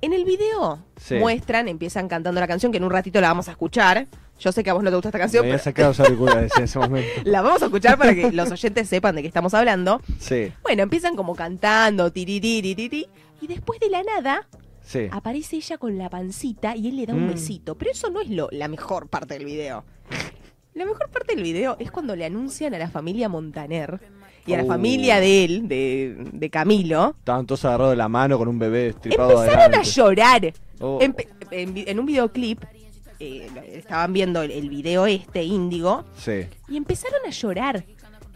En 0.00 0.12
el 0.12 0.24
video 0.24 0.78
Sí. 0.96 1.16
muestran, 1.16 1.66
empiezan 1.68 2.08
cantando 2.08 2.40
la 2.40 2.46
canción, 2.46 2.70
que 2.72 2.78
en 2.78 2.84
un 2.84 2.90
ratito 2.90 3.20
la 3.20 3.28
vamos 3.28 3.48
a 3.48 3.50
escuchar. 3.52 4.06
Yo 4.38 4.52
sé 4.52 4.62
que 4.62 4.70
a 4.70 4.72
vos 4.72 4.82
no 4.84 4.90
te 4.90 4.96
gusta 4.96 5.08
esta 5.08 5.18
Me 5.18 5.22
canción, 5.22 5.42
había 5.44 5.54
pero 5.54 5.64
sacado 5.92 6.38
en 6.38 6.62
ese 6.64 6.78
momento. 6.78 7.08
la 7.24 7.42
vamos 7.42 7.60
a 7.62 7.64
escuchar 7.66 7.98
para 7.98 8.14
que 8.14 8.30
los 8.30 8.50
oyentes 8.50 8.88
sepan 8.88 9.16
de 9.16 9.22
qué 9.22 9.28
estamos 9.28 9.52
hablando. 9.54 10.00
Sí, 10.20 10.52
Bueno, 10.62 10.84
empiezan 10.84 11.16
como 11.16 11.34
cantando, 11.34 12.12
tiriririri, 12.12 13.08
y 13.40 13.46
después 13.46 13.80
de 13.80 13.90
la 13.90 14.02
nada 14.02 14.48
sí. 14.82 15.08
aparece 15.10 15.56
ella 15.56 15.78
con 15.78 15.96
la 15.98 16.08
pancita 16.10 16.76
y 16.76 16.88
él 16.88 16.96
le 16.96 17.06
da 17.06 17.14
un 17.14 17.26
Mm. 17.26 17.30
besito. 17.30 17.74
Pero 17.76 17.90
eso 17.90 18.10
no 18.10 18.20
es 18.20 18.28
lo, 18.30 18.48
la 18.52 18.68
mejor 18.68 19.08
parte 19.08 19.34
del 19.34 19.44
video. 19.44 19.84
La 20.74 20.84
mejor 20.84 21.10
parte 21.10 21.34
del 21.34 21.42
video 21.42 21.76
es 21.80 21.90
cuando 21.90 22.14
le 22.14 22.24
anuncian 22.24 22.72
a 22.72 22.78
la 22.78 22.88
familia 22.88 23.28
Montaner 23.28 23.98
y 24.46 24.52
a 24.54 24.58
la 24.58 24.62
Oh. 24.62 24.66
familia 24.68 25.18
de 25.18 25.44
él, 25.44 25.66
de, 25.66 26.14
de 26.32 26.50
Camilo. 26.50 27.16
Estaban 27.18 27.46
todos 27.46 27.64
agarrados 27.64 27.92
de 27.92 27.96
la 27.96 28.08
mano 28.08 28.38
con 28.38 28.46
un 28.46 28.60
bebé 28.60 28.88
estripado 28.90 29.42
Empezaron 29.42 29.74
a 29.74 29.82
llorar. 29.82 30.52
Oh. 30.78 31.00
En 31.50 31.98
un 31.98 32.06
videoclip, 32.06 32.62
eh, 33.18 33.48
estaban 33.72 34.12
viendo 34.12 34.40
el, 34.42 34.52
el 34.52 34.68
video 34.70 35.06
este, 35.06 35.42
Índigo, 35.42 36.04
Sí. 36.16 36.46
y 36.68 36.76
empezaron 36.76 37.18
a 37.26 37.30
llorar. 37.30 37.84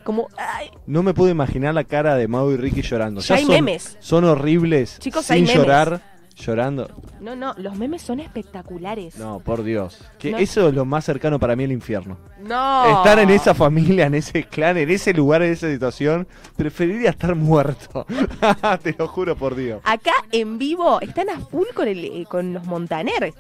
Como, 0.04 0.28
ay, 0.36 0.70
No 0.86 1.02
me 1.02 1.14
puedo 1.14 1.30
imaginar 1.30 1.74
la 1.74 1.84
cara 1.84 2.14
de 2.16 2.28
Mau 2.28 2.50
y 2.50 2.56
Ricky 2.56 2.82
llorando. 2.82 3.20
Ya 3.20 3.36
hay 3.36 3.44
son, 3.44 3.54
memes. 3.54 3.96
Son 4.00 4.24
horribles. 4.24 4.98
Chicos, 4.98 5.26
sin 5.26 5.34
hay 5.34 5.42
memes. 5.42 5.56
llorar, 5.56 6.00
llorando. 6.36 6.90
no, 7.20 7.36
no, 7.36 7.54
los 7.58 7.76
memes 7.76 8.02
son 8.02 8.18
espectaculares. 8.20 9.16
No, 9.16 9.40
por 9.40 9.62
Dios. 9.62 10.00
Que 10.18 10.32
No. 10.32 10.38
Eso 10.38 10.68
es 10.68 10.74
lo 10.74 10.84
más 10.84 11.04
cercano 11.04 11.38
para 11.38 11.54
mí 11.56 11.64
al 11.64 11.72
infierno. 11.72 12.18
No. 12.40 12.98
Estar 12.98 13.18
en 13.18 13.30
esa 13.30 13.54
familia, 13.54 14.06
en 14.06 14.14
ese 14.14 14.44
clan, 14.44 14.76
en 14.78 14.90
ese 14.90 15.12
lugar, 15.14 15.42
en 15.42 15.52
esa 15.52 15.70
situación, 15.70 16.26
preferiría 16.56 17.10
estar 17.10 17.34
muerto. 17.36 18.06
Te 18.82 18.94
lo 18.98 19.06
juro 19.08 19.36
por 19.36 19.54
Dios. 19.54 19.80
Acá 19.84 20.12
en 20.32 20.58
vivo 20.58 21.00
están 21.00 21.30
a 21.30 21.38
full 21.38 21.66
con, 21.74 21.86
el, 21.86 22.04
eh, 22.04 22.24
con 22.28 22.52
los 22.54 22.64
Montaner. 22.64 23.32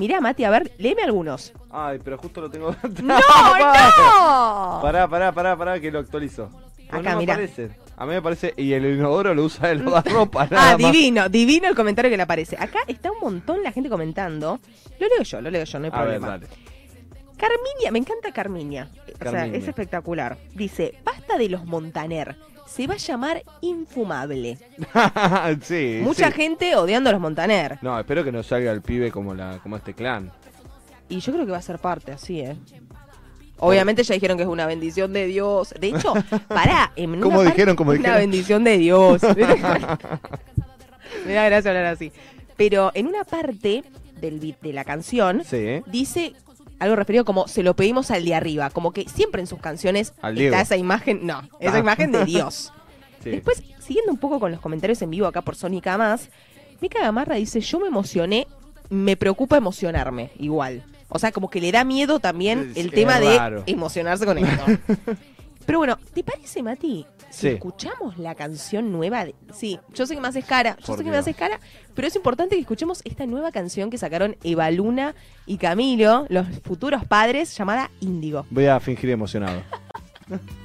Mirá, 0.00 0.20
Mati, 0.20 0.44
a 0.44 0.50
ver, 0.50 0.72
léeme 0.78 1.02
algunos. 1.02 1.52
Ay, 1.70 2.00
pero 2.02 2.16
justo 2.18 2.40
lo 2.40 2.50
tengo. 2.50 2.74
¡No, 3.02 3.14
no! 3.18 4.78
Pará, 4.82 5.06
pará, 5.08 5.30
pará, 5.32 5.56
pará, 5.56 5.78
que 5.80 5.90
lo 5.90 5.98
actualizo. 5.98 6.50
Acá, 6.88 7.10
no 7.10 7.10
me 7.10 7.16
mirá. 7.18 7.34
aparece. 7.34 7.70
A 7.96 8.06
mí 8.06 8.12
me 8.14 8.22
parece. 8.22 8.54
Y 8.56 8.72
el 8.72 8.84
inodoro 8.86 9.34
lo 9.34 9.44
usa 9.44 9.70
el 9.70 9.84
ropa. 9.84 10.46
nada 10.50 10.72
Ah, 10.72 10.78
más. 10.78 10.90
divino, 10.92 11.28
divino 11.28 11.68
el 11.68 11.74
comentario 11.76 12.10
que 12.10 12.16
le 12.16 12.22
aparece. 12.22 12.56
Acá 12.58 12.78
está 12.88 13.12
un 13.12 13.18
montón 13.20 13.62
la 13.62 13.72
gente 13.72 13.90
comentando. 13.90 14.58
Lo 14.98 15.06
leo 15.08 15.22
yo, 15.22 15.40
lo 15.40 15.50
leo 15.50 15.64
yo, 15.64 15.78
no 15.78 15.84
hay 15.84 15.90
A 15.92 15.98
ver, 15.98 16.18
problema. 16.18 16.28
dale. 16.28 16.46
Carminia, 17.36 17.90
me 17.92 17.98
encanta 17.98 18.32
Carminia. 18.32 18.88
O 18.92 19.06
sea, 19.06 19.16
Carminia. 19.32 19.58
es 19.58 19.68
espectacular. 19.68 20.38
Dice, 20.54 20.94
basta 21.04 21.36
de 21.38 21.48
los 21.48 21.64
Montaner. 21.64 22.36
Se 22.70 22.86
va 22.86 22.94
a 22.94 22.98
llamar 22.98 23.42
Infumable. 23.62 24.58
sí. 25.62 26.00
Mucha 26.02 26.28
sí. 26.28 26.32
gente 26.34 26.76
odiando 26.76 27.10
a 27.10 27.12
los 27.12 27.20
Montaner. 27.20 27.78
No, 27.82 27.98
espero 27.98 28.22
que 28.22 28.30
no 28.32 28.42
salga 28.42 28.70
el 28.70 28.82
pibe 28.82 29.10
como 29.10 29.34
la 29.34 29.58
como 29.62 29.76
este 29.76 29.94
clan. 29.94 30.30
Y 31.08 31.18
yo 31.20 31.32
creo 31.32 31.44
que 31.44 31.52
va 31.52 31.58
a 31.58 31.62
ser 31.62 31.78
parte 31.80 32.12
así, 32.12 32.40
¿eh? 32.40 32.56
Obviamente 33.58 34.02
ya 34.04 34.14
dijeron 34.14 34.36
que 34.38 34.44
es 34.44 34.48
una 34.48 34.66
bendición 34.66 35.12
de 35.12 35.26
Dios. 35.26 35.74
De 35.78 35.88
hecho, 35.88 36.14
pará. 36.48 36.92
En 36.96 37.10
una 37.10 37.20
¿Cómo 37.22 37.36
parte- 37.38 37.50
dijeron? 37.50 37.76
¿Cómo 37.76 37.90
una 37.90 37.98
dijeron? 37.98 38.18
bendición 38.20 38.64
de 38.64 38.78
Dios. 38.78 39.20
Me 41.26 41.32
da 41.34 41.44
gracia 41.46 41.70
hablar 41.70 41.86
así. 41.86 42.12
Pero 42.56 42.92
en 42.94 43.08
una 43.08 43.24
parte 43.24 43.82
del, 44.20 44.38
vi- 44.38 44.54
de 44.62 44.72
la 44.72 44.84
canción 44.84 45.42
Sí. 45.44 45.82
dice 45.86 46.34
algo 46.80 46.96
referido 46.96 47.24
como 47.24 47.46
se 47.46 47.62
lo 47.62 47.76
pedimos 47.76 48.10
al 48.10 48.24
de 48.24 48.34
arriba. 48.34 48.70
Como 48.70 48.92
que 48.92 49.08
siempre 49.08 49.40
en 49.40 49.46
sus 49.46 49.60
canciones 49.60 50.12
Al 50.22 50.34
Diego. 50.34 50.52
está 50.54 50.62
esa 50.62 50.76
imagen. 50.76 51.24
No, 51.26 51.42
esa 51.60 51.76
Ah. 51.76 51.80
imagen 51.80 52.10
de 52.12 52.24
Dios. 52.26 52.72
sí. 53.22 53.30
Después, 53.30 53.62
siguiendo 53.78 54.10
un 54.12 54.18
poco 54.18 54.40
con 54.40 54.50
los 54.50 54.60
comentarios 54.60 55.00
en 55.02 55.10
vivo 55.10 55.26
acá 55.26 55.42
por 55.42 55.54
Sónica 55.56 55.96
Más, 55.96 56.30
Mica 56.80 57.00
Gamarra 57.00 57.36
dice, 57.36 57.60
yo 57.60 57.78
me 57.78 57.86
emocioné, 57.88 58.46
me 58.88 59.16
preocupa 59.16 59.56
emocionarme, 59.56 60.30
igual. 60.38 60.82
O 61.10 61.18
sea, 61.18 61.30
como 61.32 61.50
que 61.50 61.60
le 61.60 61.70
da 61.72 61.84
miedo 61.84 62.18
también 62.20 62.70
Es- 62.70 62.76
el 62.78 62.86
es 62.86 62.92
tema 62.92 63.18
raro. 63.20 63.62
de 63.62 63.72
emocionarse 63.72 64.24
con 64.24 64.38
esto. 64.38 64.64
Pero 65.66 65.78
bueno, 65.78 65.98
¿te 66.14 66.24
parece, 66.24 66.62
Mati? 66.62 67.04
Si 67.30 67.42
Sí. 67.42 67.48
escuchamos 67.54 68.18
la 68.18 68.34
canción 68.34 68.90
nueva 68.92 69.24
de... 69.24 69.34
Sí, 69.54 69.78
yo 69.94 70.04
sé 70.06 70.14
que 70.14 70.20
me 70.20 70.28
haces 70.28 70.44
cara, 70.44 70.76
yo 70.84 70.96
sé 70.96 71.04
que 71.04 71.10
me 71.10 71.16
haces 71.16 71.36
cara, 71.36 71.60
pero 71.94 72.08
es 72.08 72.16
importante 72.16 72.56
que 72.56 72.60
escuchemos 72.60 73.00
esta 73.04 73.24
nueva 73.26 73.52
canción 73.52 73.88
que 73.88 73.98
sacaron 73.98 74.36
Eva 74.42 74.70
Luna 74.70 75.14
y 75.46 75.56
Camilo, 75.58 76.26
los 76.28 76.46
futuros 76.64 77.04
padres, 77.04 77.56
llamada 77.56 77.90
Índigo. 78.00 78.46
Voy 78.50 78.66
a 78.66 78.80
fingir 78.80 79.10
emocionado. 79.10 79.62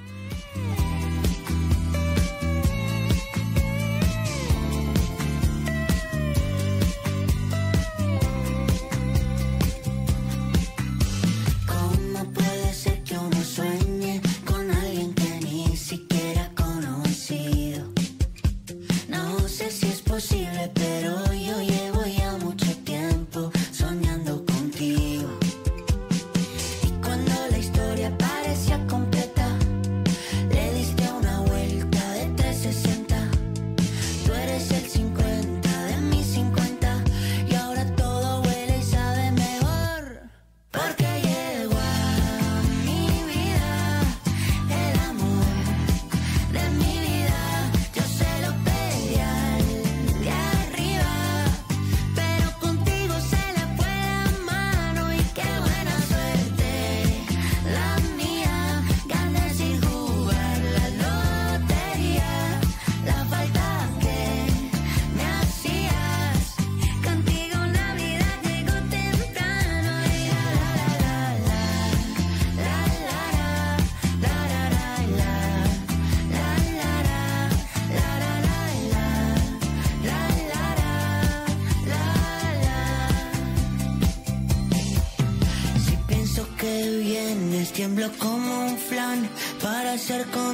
ser 90.05 90.23
con 90.27 90.44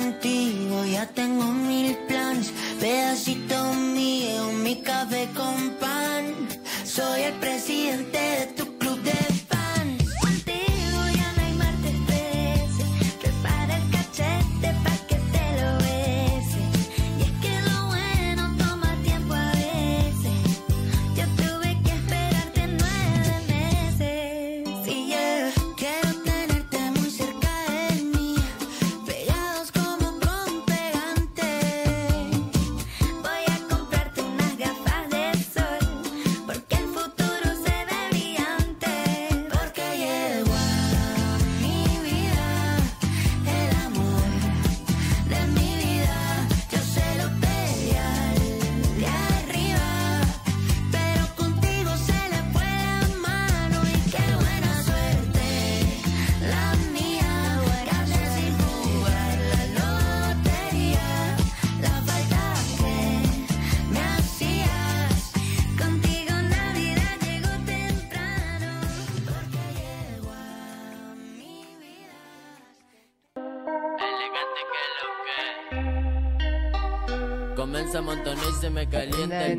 se 78.61 78.69
me 78.69 78.87
calienta 78.87 79.47
el 79.47 79.57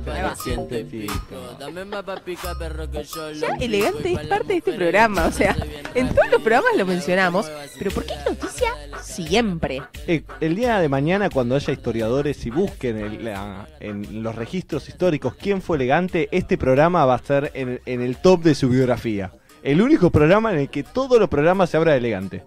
pico 0.00 0.36
ciento 0.42 0.78
y 0.78 0.84
pico 0.84 1.56
Dame 1.58 1.84
más 1.86 2.02
pa' 2.04 2.16
picar 2.16 2.56
perro 2.58 2.90
que 2.90 3.02
yo 3.04 3.32
Ya 3.32 3.48
pico, 3.52 3.62
elegante 3.64 4.12
es 4.12 4.26
parte 4.28 4.46
de 4.48 4.56
este 4.58 4.72
programa, 4.74 5.26
o 5.26 5.32
sea, 5.32 5.56
en 5.94 6.08
todos 6.10 6.30
los 6.30 6.42
programas 6.42 6.76
lo 6.76 6.84
mencionamos, 6.86 7.50
pero 7.78 7.90
¿por 7.90 8.04
qué 8.04 8.14
es 8.14 8.24
noticia 8.26 8.68
siempre? 9.02 9.82
Eh, 10.06 10.22
el 10.40 10.54
día 10.54 10.78
de 10.78 10.88
mañana, 10.88 11.30
cuando 11.30 11.54
haya 11.54 11.72
historiadores 11.72 12.44
y 12.46 12.50
busquen 12.50 12.98
el- 12.98 13.24
la- 13.24 13.66
en 13.80 14.22
los 14.22 14.34
registros 14.34 14.88
históricos 14.88 15.34
quién 15.40 15.62
fue 15.62 15.76
elegante, 15.76 16.28
este 16.32 16.58
programa 16.58 17.04
va 17.06 17.14
a 17.14 17.18
estar 17.18 17.50
en, 17.54 17.80
en 17.86 18.02
el 18.02 18.16
top 18.18 18.42
de 18.42 18.54
su 18.54 18.68
biografía. 18.68 19.32
El 19.62 19.80
único 19.82 20.10
programa 20.10 20.52
en 20.52 20.58
el 20.60 20.68
que 20.68 20.82
todos 20.84 21.18
los 21.18 21.28
programas 21.28 21.70
se 21.70 21.76
habla 21.76 21.92
de 21.92 21.98
elegante. 21.98 22.44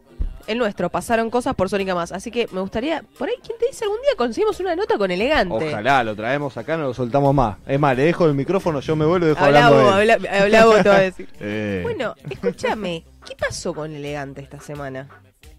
El 0.50 0.58
nuestro, 0.58 0.89
pasaron 0.89 1.30
cosas 1.30 1.54
por 1.54 1.70
Sónica 1.70 1.93
Más, 1.93 2.12
así 2.12 2.32
que 2.32 2.47
me 2.52 2.60
gustaría, 2.62 3.04
por 3.20 3.30
ahí, 3.30 3.36
¿quién 3.45 3.56
te 3.60 3.68
dice 3.68 3.84
algún 3.86 4.02
día 4.02 4.12
conseguimos 4.18 4.60
una 4.60 4.76
nota 4.76 4.97
con 4.97 5.12
elegante? 5.12 5.54
Ojalá 5.70 6.04
lo 6.04 6.16
traemos 6.16 6.58
acá, 6.58 6.76
no 6.76 6.86
lo 6.86 6.93
soltamos 6.95 7.36
más. 7.36 7.58
Es 7.68 7.80
más, 7.80 7.95
le 7.95 8.04
dejo 8.06 8.26
el 8.26 8.34
micrófono, 8.34 8.80
yo 8.80 8.95
me 8.95 9.06
vuelvo 9.06 9.28
y 9.28 9.30
dejo 9.30 9.43
Habla 9.45 9.68
hablando 9.68 9.86
vos, 9.86 9.95
de 9.97 10.04
él. 10.04 10.10
habla, 10.10 10.39
habla 10.41 10.66
vos, 10.66 10.76
te 10.82 10.89
voy 10.89 10.97
a 10.97 11.02
decir. 11.02 11.30
Eh, 11.39 11.82
Bueno, 11.84 12.16
escúchame, 12.30 13.06
¿qué 13.28 13.36
pasó 13.36 13.76
con 13.76 13.93
elegante 13.95 14.41
esta 14.41 14.60
semana? 14.60 15.08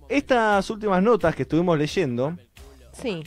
Estas 0.09 0.69
últimas 0.71 1.01
notas 1.05 1.37
que 1.37 1.43
estuvimos 1.43 1.79
leyendo, 1.79 2.37
Sí. 2.93 3.23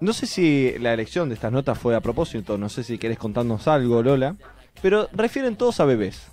no 0.00 0.12
sé 0.12 0.26
si 0.26 0.78
la 0.78 0.92
elección 0.92 1.30
de 1.30 1.36
estas 1.36 1.50
notas 1.52 1.78
fue 1.78 1.96
a 1.96 2.00
propósito, 2.00 2.58
no 2.58 2.68
sé 2.68 2.84
si 2.84 2.98
querés 2.98 3.16
contarnos 3.18 3.66
algo, 3.66 4.02
Lola, 4.02 4.36
pero 4.82 5.08
refieren 5.12 5.56
todos 5.56 5.80
a 5.80 5.86
bebés. 5.86 6.26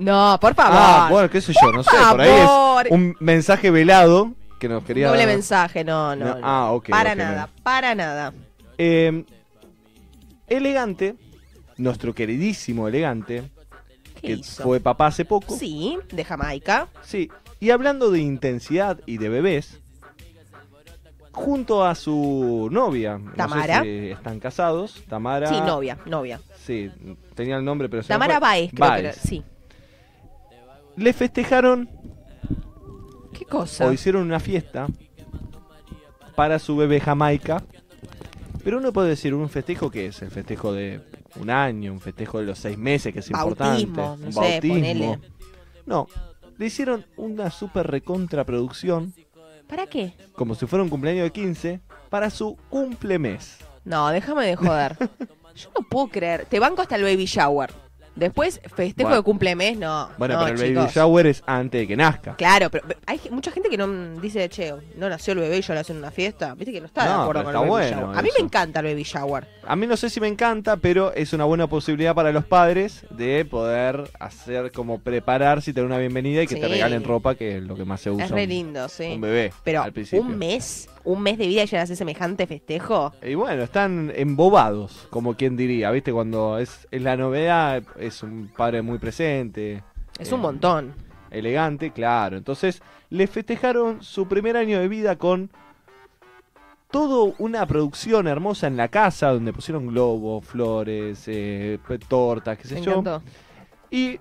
No, 0.00 0.38
por 0.40 0.54
favor. 0.54 0.78
Ah, 0.80 1.08
bueno, 1.10 1.30
qué 1.30 1.40
sé 1.40 1.52
yo, 1.52 1.70
no 1.72 1.82
sé, 1.82 1.90
por 2.10 2.20
ahí 2.20 2.30
es 2.86 2.90
un 2.90 3.16
mensaje 3.20 3.70
velado 3.70 4.32
que 4.58 4.68
nos 4.68 4.82
quería 4.84 5.08
Doble 5.08 5.20
dar. 5.26 5.28
mensaje, 5.28 5.84
no, 5.84 6.14
no. 6.16 6.24
No, 6.26 6.34
no. 6.36 6.40
ah, 6.46 6.70
ok, 6.72 6.88
Para 6.90 7.14
nada, 7.14 7.46
no. 7.54 7.62
para 7.62 7.94
nada. 7.94 8.32
Eh, 8.78 9.24
elegante, 10.46 11.16
nuestro 11.76 12.14
queridísimo 12.14 12.88
Elegante, 12.88 13.50
¿Qué 14.20 14.20
que 14.28 14.32
hizo? 14.34 14.62
fue 14.62 14.80
papá 14.80 15.06
hace 15.08 15.24
poco. 15.24 15.54
Sí, 15.56 15.98
de 16.12 16.24
Jamaica. 16.24 16.88
Sí, 17.02 17.30
y 17.58 17.70
hablando 17.70 18.10
de 18.10 18.20
intensidad 18.20 18.98
y 19.06 19.18
de 19.18 19.28
bebés, 19.28 19.80
junto 21.32 21.84
a 21.84 21.94
su 21.94 22.68
novia. 22.70 23.18
No 23.18 23.30
sé 23.30 23.36
Tamara. 23.36 23.82
si 23.82 24.10
están 24.10 24.40
casados. 24.40 25.02
Tamara. 25.08 25.48
Sí, 25.48 25.60
novia, 25.60 25.98
novia. 26.06 26.40
Sí, 26.64 26.90
tenía 27.34 27.56
el 27.56 27.64
nombre, 27.64 27.88
pero 27.88 28.02
se 28.02 28.08
Tamara. 28.08 28.38
Baez, 28.40 28.72
creo 28.74 28.92
que 28.94 28.98
era. 29.00 29.12
Sí. 29.12 29.42
Le 31.00 31.12
festejaron 31.14 31.88
¿Qué 33.32 33.44
cosa? 33.46 33.86
o 33.86 33.92
hicieron 33.92 34.22
una 34.22 34.38
fiesta 34.38 34.86
para 36.34 36.58
su 36.58 36.76
bebé 36.76 37.00
Jamaica. 37.00 37.62
Pero 38.62 38.78
uno 38.78 38.92
puede 38.92 39.08
decir, 39.08 39.32
¿un 39.34 39.48
festejo 39.48 39.90
qué 39.90 40.06
es? 40.06 40.20
El 40.20 40.30
festejo 40.30 40.72
de 40.74 41.00
un 41.36 41.48
año, 41.48 41.92
un 41.92 42.00
festejo 42.00 42.38
de 42.40 42.44
los 42.44 42.58
seis 42.58 42.76
meses, 42.76 43.12
que 43.14 43.20
es 43.20 43.30
Bautismo, 43.30 43.80
importante. 43.80 44.20
no 44.20 44.26
un 44.26 44.32
sé, 44.32 44.40
bautismo. 44.40 44.74
ponele. 44.74 45.18
No, 45.86 46.06
le 46.58 46.66
hicieron 46.66 47.06
una 47.16 47.50
super 47.50 47.86
recontraproducción, 47.90 49.14
¿Para 49.66 49.86
qué? 49.86 50.12
como 50.34 50.54
si 50.54 50.66
fuera 50.66 50.82
un 50.82 50.90
cumpleaños 50.90 51.24
de 51.24 51.30
15, 51.30 51.80
para 52.10 52.28
su 52.28 52.58
cumplemes. 52.68 53.56
No, 53.84 54.08
déjame 54.10 54.44
de 54.46 54.56
joder. 54.56 54.96
Yo 55.56 55.70
no 55.74 55.86
puedo 55.88 56.08
creer. 56.08 56.44
Te 56.44 56.60
banco 56.60 56.82
hasta 56.82 56.96
el 56.96 57.02
baby 57.02 57.24
shower. 57.24 57.72
Después, 58.20 58.60
festejo 58.76 59.08
Bueno. 59.08 59.16
de 59.16 59.22
cumplemes, 59.22 59.78
no. 59.78 60.10
Bueno, 60.18 60.34
no, 60.38 60.44
pero 60.44 60.62
el 60.62 60.74
baby 60.76 60.88
shower 60.94 61.26
es 61.26 61.42
antes 61.46 61.80
de 61.80 61.86
que 61.88 61.96
nazca. 61.96 62.36
Claro, 62.36 62.70
pero 62.70 62.84
hay 63.06 63.18
mucha 63.30 63.50
gente 63.50 63.68
que 63.70 63.76
no 63.78 63.88
dice, 64.20 64.48
che, 64.50 64.72
no 64.96 65.08
nació 65.08 65.32
el 65.32 65.38
bebé 65.40 65.58
y 65.58 65.62
yo 65.62 65.72
le 65.74 65.80
hacen 65.80 65.96
una 65.96 66.10
fiesta. 66.10 66.54
Viste 66.54 66.70
que 66.72 66.80
no 66.80 66.86
está 66.86 67.04
de 67.06 67.10
acuerdo 67.22 67.42
con 67.44 67.54
el 67.54 67.56
está 67.56 67.58
baby 67.60 67.70
bueno 67.70 68.00
shower. 68.02 68.18
A 68.18 68.22
mí 68.22 68.28
eso. 68.28 68.38
me 68.38 68.44
encanta 68.44 68.80
el 68.80 68.86
baby 68.86 69.02
shower. 69.02 69.48
A 69.66 69.74
mí 69.74 69.86
no 69.86 69.96
sé 69.96 70.10
si 70.10 70.20
me 70.20 70.28
encanta, 70.28 70.76
pero 70.76 71.12
es 71.14 71.32
una 71.32 71.44
buena 71.46 71.66
posibilidad 71.66 72.14
para 72.14 72.30
los 72.30 72.44
padres 72.44 73.04
de 73.10 73.44
poder 73.46 74.10
hacer 74.20 74.70
como 74.70 74.98
prepararse 75.00 75.70
y 75.70 75.74
tener 75.74 75.86
una 75.86 75.98
bienvenida 75.98 76.42
y 76.42 76.46
que 76.46 76.56
te 76.56 76.68
regalen 76.68 77.02
ropa, 77.02 77.34
que 77.34 77.56
es 77.56 77.62
lo 77.62 77.74
que 77.74 77.84
más 77.86 78.00
se 78.02 78.10
usa. 78.10 78.26
Es 78.26 78.30
re 78.30 78.42
un- 78.44 78.48
lindo, 78.50 78.88
sí. 78.88 79.12
Un 79.14 79.20
bebé. 79.22 79.52
Pero 79.64 79.82
al 79.82 79.92
principio. 79.92 80.20
un 80.24 80.36
mes, 80.38 80.88
un 81.04 81.22
mes 81.22 81.38
de 81.38 81.46
vida 81.46 81.62
y 81.62 81.66
ya 81.66 81.82
hace 81.82 81.96
semejante 81.96 82.46
festejo. 82.46 83.12
Y 83.22 83.34
bueno, 83.34 83.62
están 83.62 84.12
embobados, 84.14 85.06
como 85.10 85.34
quien 85.34 85.56
diría, 85.56 85.90
¿viste? 85.90 86.12
Cuando 86.12 86.58
es, 86.58 86.86
es 86.90 87.02
la 87.02 87.16
novedad, 87.16 87.82
es 87.98 88.22
un 88.22 88.50
padre 88.56 88.82
muy 88.82 88.98
presente. 88.98 89.82
Es 90.18 90.30
eh, 90.30 90.34
un 90.34 90.40
montón. 90.40 90.94
Elegante, 91.30 91.90
claro. 91.92 92.36
Entonces, 92.36 92.82
le 93.08 93.26
festejaron 93.26 94.02
su 94.02 94.26
primer 94.26 94.56
año 94.56 94.80
de 94.80 94.88
vida 94.88 95.16
con 95.16 95.50
todo 96.90 97.34
una 97.38 97.66
producción 97.66 98.26
hermosa 98.26 98.66
en 98.66 98.76
la 98.76 98.88
casa, 98.88 99.28
donde 99.28 99.52
pusieron 99.52 99.86
globos, 99.86 100.44
flores, 100.44 101.22
eh, 101.26 101.78
tortas, 102.08 102.58
qué 102.58 102.68
sé 102.68 102.74
Me 102.76 102.82
yo. 102.82 102.90
encantó. 102.92 103.22
Y 103.90 104.18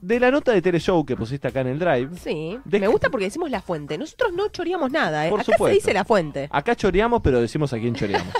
de 0.00 0.18
la 0.20 0.30
nota 0.30 0.52
de 0.52 0.62
teleshow 0.62 1.04
que 1.04 1.16
pusiste 1.16 1.48
acá 1.48 1.60
en 1.60 1.68
el 1.68 1.78
drive, 1.78 2.10
Sí, 2.18 2.58
me 2.64 2.88
gusta 2.88 3.10
porque 3.10 3.26
decimos 3.26 3.50
la 3.50 3.60
fuente. 3.60 3.98
Nosotros 3.98 4.32
no 4.34 4.48
choreamos 4.48 4.90
nada, 4.90 5.26
¿eh? 5.26 5.30
Por 5.30 5.40
Acá 5.40 5.52
supuesto. 5.52 5.66
se 5.68 5.74
dice 5.74 5.92
la 5.94 6.04
fuente. 6.04 6.48
acá 6.50 6.74
choreamos, 6.74 7.20
pero 7.22 7.40
decimos 7.40 7.72
a 7.72 7.78
quién 7.78 7.94
choreamos. 7.94 8.32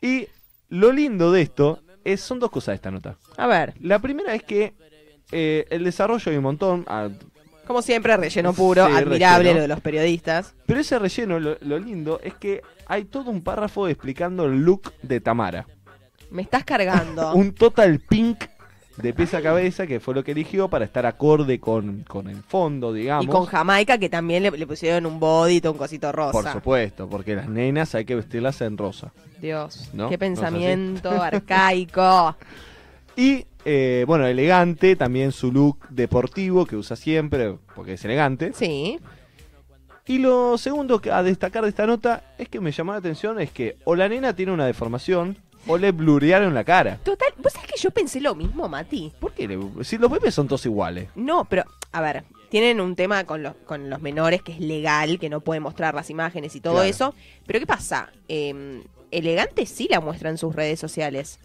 y 0.00 0.26
lo 0.68 0.92
lindo 0.92 1.32
de 1.32 1.42
esto 1.42 1.80
es, 2.04 2.20
son 2.20 2.38
dos 2.38 2.50
cosas 2.50 2.72
de 2.72 2.74
esta 2.76 2.90
nota. 2.90 3.16
A 3.36 3.46
ver, 3.46 3.74
La 3.80 3.98
primera 4.00 4.34
es 4.34 4.42
que 4.42 4.74
eh, 5.32 5.66
el 5.70 5.84
desarrollo 5.84 6.30
hay 6.30 6.36
un 6.38 6.42
montón, 6.44 6.84
ah, 6.88 7.08
como 7.66 7.82
siempre, 7.82 8.16
relleno 8.16 8.52
puro, 8.52 8.86
Sí, 8.86 8.92
admirable 8.92 9.38
relleno. 9.38 9.54
lo 9.56 9.62
de 9.62 9.68
los 9.68 9.80
periodistas. 9.80 10.54
pero 10.66 10.80
ese 10.80 10.98
relleno, 10.98 11.40
lo, 11.40 11.56
lo 11.60 11.78
lindo 11.78 12.20
es 12.22 12.34
que 12.34 12.62
hay 12.86 13.04
todo 13.04 13.30
un 13.30 13.42
párrafo 13.42 13.88
explicando 13.88 14.44
el 14.44 14.60
look 14.62 14.92
de 15.02 15.20
Tamara. 15.20 15.66
Me 16.30 16.42
estás 16.42 16.64
cargando. 16.64 17.32
Un 17.34 17.52
total 17.54 18.00
pink 18.00 18.44
de 18.96 19.12
pies 19.12 19.34
a 19.34 19.42
cabeza, 19.42 19.86
que 19.86 20.00
fue 20.00 20.14
lo 20.14 20.24
que 20.24 20.32
eligió 20.32 20.68
para 20.68 20.84
estar 20.84 21.06
acorde 21.06 21.60
con, 21.60 22.04
con 22.08 22.28
el 22.28 22.42
fondo, 22.42 22.92
digamos. 22.92 23.24
Y 23.24 23.28
con 23.28 23.46
Jamaica, 23.46 23.98
que 23.98 24.08
también 24.08 24.42
le, 24.42 24.50
le 24.50 24.66
pusieron 24.66 25.06
un 25.06 25.20
bodito, 25.20 25.72
un 25.72 25.78
cosito 25.78 26.10
rosa. 26.12 26.32
Por 26.32 26.50
supuesto, 26.50 27.08
porque 27.08 27.34
las 27.34 27.48
nenas 27.48 27.94
hay 27.94 28.04
que 28.04 28.14
vestirlas 28.14 28.60
en 28.60 28.78
rosa. 28.78 29.12
Dios, 29.40 29.90
¿No? 29.92 30.08
qué 30.08 30.18
pensamiento 30.18 31.10
arcaico. 31.22 32.36
Y, 33.16 33.46
eh, 33.64 34.04
bueno, 34.06 34.26
elegante, 34.26 34.96
también 34.96 35.32
su 35.32 35.52
look 35.52 35.88
deportivo 35.90 36.66
que 36.66 36.76
usa 36.76 36.96
siempre, 36.96 37.56
porque 37.74 37.94
es 37.94 38.04
elegante. 38.04 38.52
Sí. 38.54 38.98
Y 40.08 40.18
lo 40.18 40.56
segundo 40.56 41.00
a 41.12 41.22
destacar 41.22 41.64
de 41.64 41.70
esta 41.70 41.86
nota 41.86 42.22
es 42.38 42.48
que 42.48 42.60
me 42.60 42.70
llamó 42.70 42.92
la 42.92 42.98
atención 42.98 43.40
es 43.40 43.50
que 43.50 43.76
o 43.84 43.96
la 43.96 44.08
nena 44.08 44.34
tiene 44.36 44.52
una 44.52 44.64
deformación 44.64 45.36
o 45.66 45.78
le 45.78 45.92
blurearon 45.92 46.54
la 46.54 46.64
cara. 46.64 46.98
Total, 47.04 47.28
¿vos 47.38 47.52
sabés 47.52 47.70
que 47.72 47.80
yo 47.80 47.90
pensé 47.90 48.20
lo 48.20 48.34
mismo, 48.34 48.68
Mati? 48.68 49.12
¿Por 49.18 49.32
qué? 49.32 49.48
le- 49.48 49.84
si 49.84 49.98
los 49.98 50.10
bebés 50.10 50.34
son 50.34 50.46
todos 50.48 50.64
iguales. 50.66 51.08
No, 51.14 51.44
pero, 51.44 51.64
a 51.92 52.00
ver, 52.00 52.24
tienen 52.48 52.80
un 52.80 52.94
tema 52.96 53.24
con 53.24 53.42
los, 53.42 53.54
con 53.66 53.90
los 53.90 54.00
menores 54.00 54.42
que 54.42 54.52
es 54.52 54.60
legal, 54.60 55.18
que 55.18 55.28
no 55.28 55.40
pueden 55.40 55.62
mostrar 55.62 55.94
las 55.94 56.10
imágenes 56.10 56.54
y 56.56 56.60
todo 56.60 56.74
Claro. 56.74 56.88
eso. 56.88 57.14
Pero 57.46 57.58
¿qué 57.60 57.66
pasa? 57.66 58.10
Eh, 58.28 58.82
Elegante 59.10 59.66
sí 59.66 59.86
la 59.90 60.00
muestra 60.00 60.30
en 60.30 60.38
sus 60.38 60.54
redes 60.54 60.80
sociales. 60.80 61.38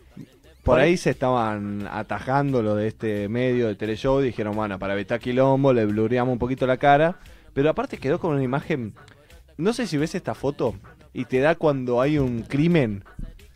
Por 0.64 0.80
ahí 0.80 0.98
se 0.98 1.10
estaban 1.12 1.88
atajando 1.92 2.62
lo 2.62 2.76
de 2.76 2.88
este 2.88 3.28
medio 3.30 3.68
de 3.68 3.76
teleshow 3.76 4.20
y 4.22 4.26
dijeron, 4.26 4.56
bueno, 4.56 4.78
para 4.78 4.94
evitar 4.94 5.20
quilombo 5.20 5.74
le 5.74 5.86
blureamos 5.86 6.34
un 6.34 6.40
poquito 6.40 6.68
la 6.68 6.78
cara. 6.78 7.18
Pero 7.54 7.70
aparte 7.70 7.98
quedó 7.98 8.20
con 8.20 8.34
una 8.34 8.44
imagen... 8.44 8.94
No 9.58 9.74
sé 9.74 9.86
si 9.88 9.98
ves 9.98 10.16
esta 10.16 10.34
foto 10.34 10.76
y 11.14 11.26
te 11.26 11.40
da 11.40 11.56
cuando 11.56 12.00
hay 12.02 12.18
un 12.18 12.44
crimen. 12.44 13.04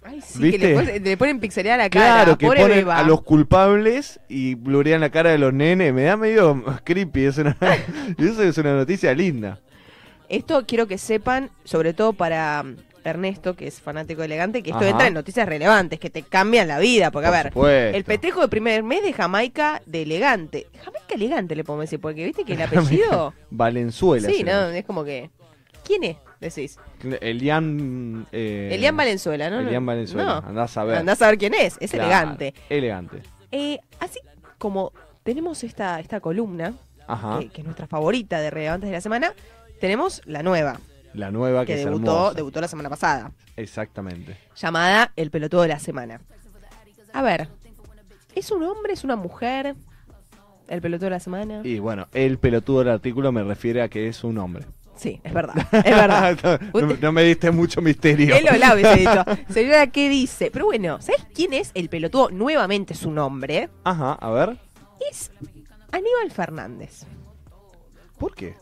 Ay, 0.07 0.21
sí, 0.21 0.39
¿Viste? 0.39 0.59
que 0.59 0.67
le, 0.67 0.73
pon- 0.75 1.03
le 1.03 1.17
ponen 1.17 1.39
pixeleada 1.39 1.77
la 1.83 1.89
cara. 1.89 2.05
Claro, 2.23 2.37
que 2.37 2.45
Pobre 2.45 2.61
ponen 2.61 2.77
beba. 2.77 2.97
a 2.99 3.03
los 3.03 3.21
culpables 3.23 4.19
y 4.29 4.53
blurean 4.55 5.01
la 5.01 5.09
cara 5.09 5.31
de 5.31 5.37
los 5.39 5.51
nenes. 5.53 5.93
Me 5.93 6.03
da 6.03 6.15
medio 6.15 6.63
creepy. 6.83 7.25
Es 7.25 7.37
una, 7.39 7.57
eso 8.19 8.43
es 8.43 8.57
una 8.59 8.75
noticia 8.75 9.13
linda. 9.13 9.59
Esto 10.29 10.63
quiero 10.67 10.87
que 10.87 10.97
sepan, 10.97 11.49
sobre 11.63 11.93
todo 11.93 12.13
para 12.13 12.63
Ernesto, 13.03 13.55
que 13.55 13.67
es 13.67 13.79
fanático 13.81 14.21
de 14.21 14.25
elegante, 14.25 14.63
que 14.63 14.71
esto 14.71 14.79
Ajá. 14.81 14.89
entra 14.89 15.07
en 15.07 15.13
noticias 15.13 15.47
relevantes, 15.47 15.99
que 15.99 16.09
te 16.09 16.23
cambian 16.23 16.67
la 16.67 16.79
vida. 16.79 17.11
Porque, 17.11 17.27
Por 17.27 17.35
a 17.35 17.37
ver, 17.43 17.53
supuesto. 17.53 17.97
el 17.97 18.03
petejo 18.03 18.41
de 18.41 18.47
primer 18.47 18.81
mes 18.83 19.03
de 19.03 19.13
Jamaica 19.13 19.81
de 19.85 20.01
elegante. 20.03 20.67
Jamaica 20.83 21.13
elegante 21.15 21.55
le 21.55 21.63
podemos 21.63 21.83
decir, 21.83 21.99
porque 21.99 22.25
viste 22.25 22.43
que 22.43 22.53
el 22.53 22.61
apellido. 22.63 23.33
Valenzuela. 23.51 24.29
sí, 24.29 24.43
no, 24.43 24.69
es 24.69 24.85
como 24.85 25.03
que. 25.03 25.29
¿Quién 25.83 26.03
es? 26.03 26.17
Decís. 26.49 26.77
Elian. 27.21 28.25
Eh, 28.31 28.69
Elian 28.71 28.95
Valenzuela, 28.95 29.49
¿no? 29.49 29.59
Elian 29.59 29.85
Valenzuela. 29.85 30.41
No. 30.41 30.47
Andás 30.49 30.77
a 30.77 30.83
ver. 30.83 30.97
Andás 30.99 31.21
a 31.21 31.27
ver 31.27 31.37
quién 31.37 31.53
es. 31.53 31.77
Es 31.79 31.91
Claro, 31.91 32.05
elegante. 32.05 32.53
Elegante. 32.69 33.21
Eh, 33.51 33.79
así 33.99 34.19
como 34.57 34.91
tenemos 35.23 35.63
esta, 35.63 35.99
esta 35.99 36.19
columna, 36.19 36.73
Ajá. 37.07 37.39
que, 37.39 37.49
que 37.49 37.61
es 37.61 37.65
nuestra 37.65 37.87
favorita 37.87 38.39
de 38.39 38.49
relevantes 38.51 38.89
de 38.89 38.95
la 38.95 39.01
semana, 39.01 39.33
tenemos 39.79 40.21
la 40.25 40.43
nueva, 40.43 40.79
La 41.13 41.31
nueva 41.31 41.61
que, 41.65 41.73
que 41.73 41.79
es 41.79 41.85
debutó, 41.85 42.11
hermosa. 42.11 42.33
debutó 42.35 42.61
la 42.61 42.67
semana 42.67 42.89
pasada. 42.89 43.31
Exactamente. 43.55 44.37
llamada 44.55 45.11
El 45.15 45.31
pelotudo 45.31 45.63
de 45.63 45.69
la 45.69 45.79
semana. 45.79 46.21
A 47.13 47.21
ver, 47.21 47.47
¿es 48.35 48.51
un 48.51 48.63
hombre, 48.63 48.93
es 48.93 49.03
una 49.03 49.15
mujer? 49.15 49.75
El 50.67 50.81
pelotudo 50.81 51.05
de 51.05 51.11
la 51.11 51.19
semana. 51.19 51.61
Y 51.63 51.79
bueno, 51.79 52.07
el 52.13 52.37
pelotudo 52.39 52.79
del 52.79 52.89
artículo 52.89 53.31
me 53.31 53.43
refiere 53.43 53.81
a 53.83 53.87
que 53.87 54.07
es 54.07 54.23
un 54.23 54.37
hombre. 54.39 54.65
Sí, 54.95 55.19
es 55.23 55.33
verdad, 55.33 55.55
es 55.71 55.83
verdad. 55.83 56.59
no, 56.73 56.81
no- 56.81 56.97
no 57.01 57.11
me 57.11 57.23
diste 57.23 57.51
mucho 57.51 57.81
misterio. 57.81 58.33
La 58.57 58.73
hubiese 58.73 58.95
dicho. 58.95 59.23
Señora, 59.49 59.87
¿qué 59.87 60.07
dice? 60.09 60.49
Pero 60.51 60.65
bueno, 60.65 61.01
¿sabes 61.01 61.25
quién 61.33 61.53
es 61.53 61.71
el 61.73 61.89
pelotudo? 61.89 62.29
Nuevamente 62.31 62.93
su 62.93 63.11
nombre. 63.11 63.69
Ajá, 63.83 64.13
a 64.13 64.29
ver. 64.31 64.57
Es 65.11 65.31
Aníbal 65.91 66.31
Fernández. 66.31 67.03
¿Por 68.17 68.33
qué? 68.35 68.55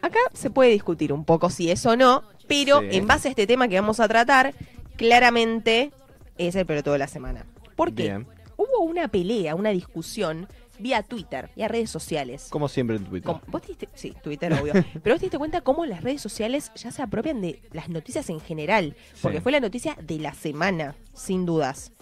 Acá 0.00 0.18
se 0.32 0.50
puede 0.50 0.70
discutir 0.70 1.12
un 1.12 1.24
poco 1.24 1.50
si 1.50 1.70
es 1.70 1.84
o 1.86 1.96
no, 1.96 2.24
pero 2.48 2.80
Sí. 2.80 2.88
en 2.92 3.06
base 3.06 3.28
a 3.28 3.30
este 3.30 3.46
tema 3.46 3.68
que 3.68 3.78
vamos 3.78 4.00
a 4.00 4.08
tratar, 4.08 4.54
claramente 4.96 5.92
es 6.38 6.54
el 6.56 6.66
pelotudo 6.66 6.94
de 6.94 6.98
la 7.00 7.06
semana. 7.08 7.44
¿Por 7.76 7.92
qué? 7.94 8.04
Bien. 8.04 8.26
Hubo 8.56 8.80
una 8.84 9.08
pelea, 9.08 9.54
una 9.54 9.70
discusión 9.70 10.48
vía 10.82 11.02
Twitter, 11.02 11.48
vía 11.56 11.68
redes 11.68 11.88
sociales. 11.90 12.48
Como 12.50 12.68
siempre 12.68 12.96
en 12.96 13.04
Twitter. 13.04 13.34
¿Vos 13.46 13.62
te 13.62 13.68
diste, 13.68 13.88
sí, 13.94 14.14
Twitter, 14.22 14.52
obvio. 14.52 14.72
Pero 15.02 15.14
vos 15.14 15.20
te 15.20 15.26
diste 15.26 15.38
cuenta 15.38 15.60
cómo 15.62 15.86
las 15.86 16.02
redes 16.02 16.20
sociales 16.20 16.70
ya 16.74 16.90
se 16.90 17.00
apropian 17.02 17.40
de 17.40 17.60
las 17.72 17.88
noticias 17.88 18.28
en 18.30 18.40
general. 18.40 18.94
Porque 19.22 19.38
Sí. 19.38 19.42
fue 19.42 19.52
la 19.52 19.60
noticia 19.60 19.96
de 20.02 20.18
la 20.18 20.34
semana, 20.34 20.94
sin 21.14 21.46
dudas. 21.46 21.92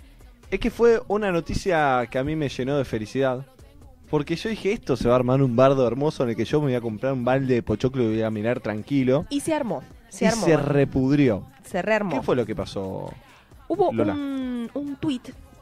Es 0.50 0.58
que 0.58 0.70
fue 0.70 1.00
una 1.08 1.30
noticia 1.30 2.08
que 2.10 2.18
a 2.18 2.24
mí 2.24 2.34
me 2.34 2.48
llenó 2.48 2.76
de 2.78 2.84
felicidad. 2.84 3.46
Porque 4.10 4.34
yo 4.34 4.48
dije, 4.50 4.72
esto 4.72 4.96
se 4.96 5.06
va 5.06 5.14
a 5.14 5.18
armar 5.18 5.40
un 5.40 5.54
bardo 5.54 5.86
hermoso 5.86 6.24
en 6.24 6.30
el 6.30 6.36
que 6.36 6.44
yo 6.44 6.58
me 6.60 6.66
voy 6.66 6.74
a 6.74 6.80
comprar 6.80 7.12
un 7.12 7.24
balde 7.24 7.54
de 7.54 7.62
pochoclo 7.62 8.02
y 8.02 8.08
voy 8.08 8.22
a 8.22 8.30
mirar 8.30 8.58
tranquilo. 8.58 9.26
Y 9.30 9.38
se 9.40 9.54
armó. 9.54 9.84
Se 10.08 10.24
y 10.24 10.28
armó. 10.28 10.44
se 10.44 10.56
repudrió. 10.56 11.46
se 11.64 11.80
rearmó. 11.80 12.16
¿Qué 12.16 12.22
fue 12.22 12.34
lo 12.34 12.44
que 12.44 12.56
pasó? 12.56 13.12
Hubo 13.68 13.92
Lola? 13.92 14.14
un, 14.14 14.68
un 14.74 14.96
tweet. 14.96 15.20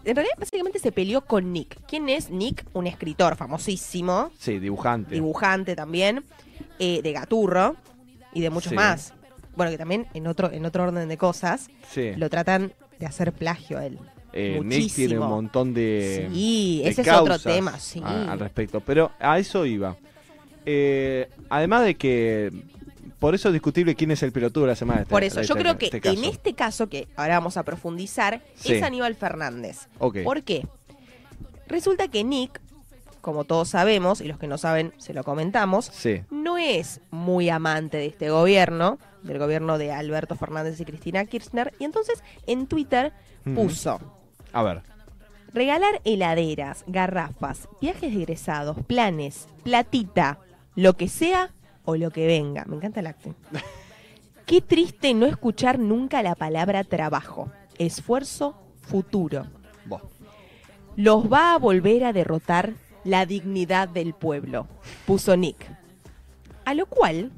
En 0.09 0.17
realidad, 0.17 0.37
básicamente 0.39 0.79
se 0.79 0.91
peleó 0.91 1.21
con 1.21 1.53
Nick. 1.53 1.79
¿Quién 1.87 2.09
es 2.09 2.31
Nick? 2.31 2.65
Un 2.73 2.87
escritor 2.87 3.37
famosísimo, 3.37 4.31
Sí, 4.39 4.59
dibujante. 4.59 5.15
dibujante 5.15 5.77
también, 5.77 6.25
eh, 6.79 7.03
de 7.03 7.13
Gaturro 7.13 7.77
y 8.33 8.41
de 8.41 8.49
muchos 8.51 8.71
Sí. 8.71 8.75
más. 8.77 9.13
Bueno, 9.55 9.71
que 9.71 9.77
también 9.77 10.07
en 10.15 10.27
otro, 10.27 10.51
en 10.51 10.65
otro 10.65 10.85
orden 10.85 11.09
de 11.09 11.17
cosas 11.19 11.69
sí. 11.91 12.13
lo 12.17 12.31
tratan 12.31 12.73
de 12.99 13.05
hacer 13.07 13.33
plagio 13.33 13.77
a 13.79 13.85
él. 13.85 13.99
Eh, 14.33 14.61
Nick 14.65 14.95
tiene 14.95 15.19
un 15.19 15.29
montón 15.29 15.75
de. 15.75 16.29
Sí, 16.33 16.81
de 16.85 16.91
ese 16.91 17.03
es 17.03 17.09
otro 17.09 17.39
tema, 17.39 17.79
sí. 17.79 18.01
a- 18.05 18.33
al 18.33 18.39
respecto. 18.39 18.81
Pero 18.81 19.11
a 19.19 19.39
eso 19.39 19.67
iba. 19.67 19.97
Eh, 20.65 21.29
además 21.51 21.85
de 21.85 21.97
que 21.97 22.51
por 23.19 23.35
eso 23.35 23.49
es 23.49 23.53
discutible 23.53 23.95
quién 23.95 24.11
es 24.11 24.23
el 24.23 24.33
pelotudo 24.33 24.65
de 24.65 24.71
la 24.71 24.77
semana. 24.77 25.05
Por 25.05 25.25
eso, 25.25 25.37
yo 25.43 25.55
este- 25.55 25.55
creo 25.63 25.79
que 25.79 25.87
este 25.87 26.09
en 26.11 26.25
este 26.25 26.55
caso, 26.55 26.89
que 26.89 27.09
ahora 27.17 27.35
vamos 27.39 27.57
a 27.57 27.63
profundizar, 27.65 28.43
Sí. 28.55 28.75
es 28.75 28.83
Aníbal 28.83 29.15
Fernández. 29.15 29.89
Ok. 29.99 30.19
¿Por 30.25 30.43
qué? 30.43 30.67
Resulta 31.67 32.09
que 32.09 32.25
Nick, 32.25 32.61
como 33.21 33.45
todos 33.45 33.69
sabemos, 33.69 34.21
y 34.21 34.29
los 34.29 34.39
que 34.39 34.47
no 34.47 34.57
saben 34.59 34.93
se 34.99 35.13
lo 35.13 35.23
comentamos, 35.25 35.87
Sí. 35.93 36.23
no 36.31 36.57
es 36.57 37.01
muy 37.11 37.51
amante 37.51 37.97
de 37.99 38.07
este 38.07 38.31
gobierno, 38.31 38.99
del 39.23 39.39
gobierno 39.39 39.77
de 39.79 39.93
Alberto 39.93 40.37
Fernández 40.37 40.81
y 40.81 40.85
Cristina 40.85 41.25
Kirchner, 41.27 41.75
y 41.79 41.85
entonces 41.85 42.23
en 42.47 42.67
Twitter 42.67 43.13
puso 43.55 43.99
A 44.53 44.63
ver. 44.63 44.83
regalar 45.53 46.01
heladeras, 46.05 46.85
garrafas, 46.87 47.69
viajes 47.81 48.15
de 48.15 48.23
egresados, 48.23 48.77
planes, 48.87 49.49
platita, 49.65 50.39
lo 50.75 50.97
que 50.97 51.09
sea 51.09 51.51
o 51.89 51.97
lo 51.97 52.11
que 52.11 52.27
venga. 52.27 52.67
Me 52.67 52.77
encanta 52.77 53.01
el 53.01 53.07
acto. 53.07 53.35
Qué 54.45 54.61
triste 54.61 55.15
no 55.15 55.25
escuchar 55.25 55.79
nunca 55.79 56.23
la 56.23 56.35
palabra 56.35 56.85
trabajo, 56.85 57.51
esfuerzo, 57.79 58.55
futuro. 58.83 59.47
Los 60.97 61.33
va 61.33 61.55
a 61.55 61.59
volver 61.59 62.05
a 62.05 62.13
derrotar 62.13 62.75
la 63.05 63.25
dignidad 63.25 63.89
del 63.89 64.13
pueblo, 64.13 64.67
puso 65.07 65.35
Nick. 65.35 65.67
A 66.67 66.75
lo 66.75 66.85
cual 66.85 67.31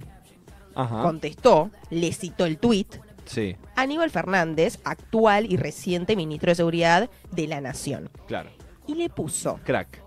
Ajá. 0.75 1.03
contestó, 1.03 1.71
le 1.91 2.13
citó 2.13 2.45
el 2.45 2.59
tuit, 2.59 2.97
Sí, 3.27 3.55
Aníbal 3.77 4.11
Fernández, 4.11 4.81
actual 4.83 5.47
y 5.53 5.57
reciente 5.57 6.17
ministro 6.17 6.51
de 6.51 6.57
Seguridad 6.57 7.09
de 7.31 7.47
la 7.47 7.61
Nación. 7.61 8.11
claro. 8.27 8.51
Y 8.89 8.95
le 8.97 9.09
puso, 9.11 9.61
Crack. 9.63 10.03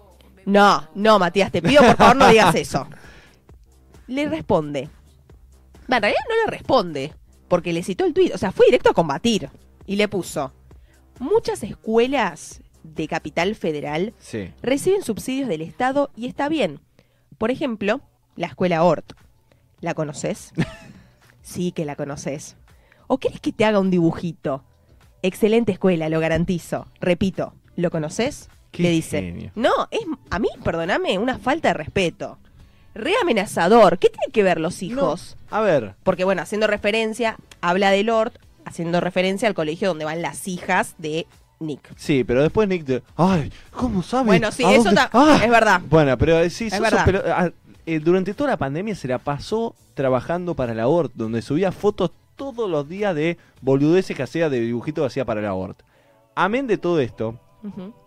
no, 0.45 0.89
no, 0.95 1.17
Matías, 1.19 1.49
te 1.49 1.61
pido 1.61 1.81
por 1.83 1.95
favor 1.95 2.17
no 2.17 2.27
digas 2.27 2.53
eso. 2.55 2.85
Le 4.07 4.27
responde. 4.27 4.89
En 5.87 6.01
realidad 6.01 6.21
no 6.29 6.45
le 6.45 6.51
responde, 6.57 7.13
porque 7.47 7.73
le 7.73 7.83
citó 7.83 8.05
el 8.05 8.13
tuit, 8.13 8.33
o 8.33 8.37
sea, 8.37 8.51
fue 8.51 8.65
directo 8.67 8.89
a 8.89 8.93
combatir. 8.93 9.49
Y 9.85 9.95
le 9.97 10.07
puso, 10.07 10.53
muchas 11.19 11.61
escuelas 11.63 12.61
de 12.83 13.07
Capital 13.07 13.55
Federal 13.55 14.13
Sí. 14.17 14.51
reciben 14.61 15.03
subsidios 15.03 15.47
del 15.49 15.61
Estado 15.61 16.11
y 16.15 16.27
está 16.27 16.49
bien. 16.49 16.79
Por 17.37 17.51
ejemplo, 17.51 18.01
la 18.35 18.47
escuela 18.47 18.83
Ort. 18.83 19.13
¿La 19.81 19.93
conoces? 19.93 20.51
sí 21.41 21.71
que 21.71 21.85
la 21.85 21.95
conoces. 21.95 22.55
¿O 23.07 23.17
querés 23.17 23.39
que 23.41 23.51
te 23.51 23.65
haga 23.65 23.79
un 23.79 23.91
dibujito? 23.91 24.63
Excelente 25.21 25.71
escuela, 25.73 26.09
lo 26.09 26.19
garantizo. 26.19 26.87
Repito, 26.99 27.53
¿lo 27.75 27.91
conoces? 27.91 28.49
Le 28.73 28.89
dice. 28.89 29.21
genio. 29.21 29.51
No, 29.55 29.71
es 29.91 30.01
a 30.31 30.39
mí, 30.39 30.47
perdóname, 30.63 31.17
una 31.19 31.37
falta 31.37 31.69
de 31.69 31.73
respeto. 31.75 32.39
Re 32.95 33.13
amenazador. 33.21 33.97
¿Qué 33.97 34.09
tienen 34.09 34.31
que 34.31 34.43
ver 34.43 34.59
los 34.59 34.83
hijos? 34.83 35.35
A 35.49 35.61
ver. 35.61 35.95
Porque, 36.03 36.23
bueno, 36.23 36.41
haciendo 36.41 36.67
referencia, 36.67 37.37
habla 37.61 37.91
del 37.91 38.09
Ort, 38.09 38.35
haciendo 38.65 38.99
referencia 39.01 39.47
al 39.47 39.53
colegio 39.55 39.89
donde 39.89 40.05
van 40.05 40.21
las 40.21 40.47
hijas 40.47 40.95
de 40.97 41.25
Nick. 41.59 41.93
Sí, 41.97 42.23
pero 42.23 42.41
después 42.41 42.67
Nick. 42.67 42.83
de- 42.85 43.03
Ay, 43.15 43.51
¿cómo 43.71 44.03
sabes? 44.03 44.27
Bueno, 44.27 44.51
sí, 44.51 44.63
¿A 44.63 44.73
eso 44.75 44.89
Ah. 45.13 45.39
es 45.43 45.49
verdad. 45.49 45.81
Bueno, 45.89 46.17
pero 46.17 46.39
eh, 46.39 46.49
sí, 46.49 46.67
Es 46.67 46.73
sos- 46.73 46.81
verdad. 46.81 47.03
pero, 47.05 47.21
ah, 47.27 47.49
eh, 47.85 47.99
durante 47.99 48.33
toda 48.33 48.51
la 48.51 48.57
pandemia 48.57 48.95
se 48.95 49.07
la 49.07 49.17
pasó 49.17 49.75
trabajando 49.93 50.55
para 50.55 50.73
la 50.73 50.87
ORT, 50.87 51.11
donde 51.15 51.41
subía 51.41 51.71
fotos 51.71 52.11
todos 52.35 52.69
los 52.69 52.87
días 52.89 53.15
de 53.15 53.37
boludeces 53.61 54.15
que 54.17 54.23
hacía, 54.23 54.49
de 54.49 54.59
dibujitos 54.59 55.03
que 55.03 55.07
hacía 55.07 55.25
para 55.25 55.41
la 55.41 55.53
ORT. 55.53 55.81
Amén 56.35 56.65
de 56.67 56.77
todo 56.77 56.99
esto, 56.99 57.39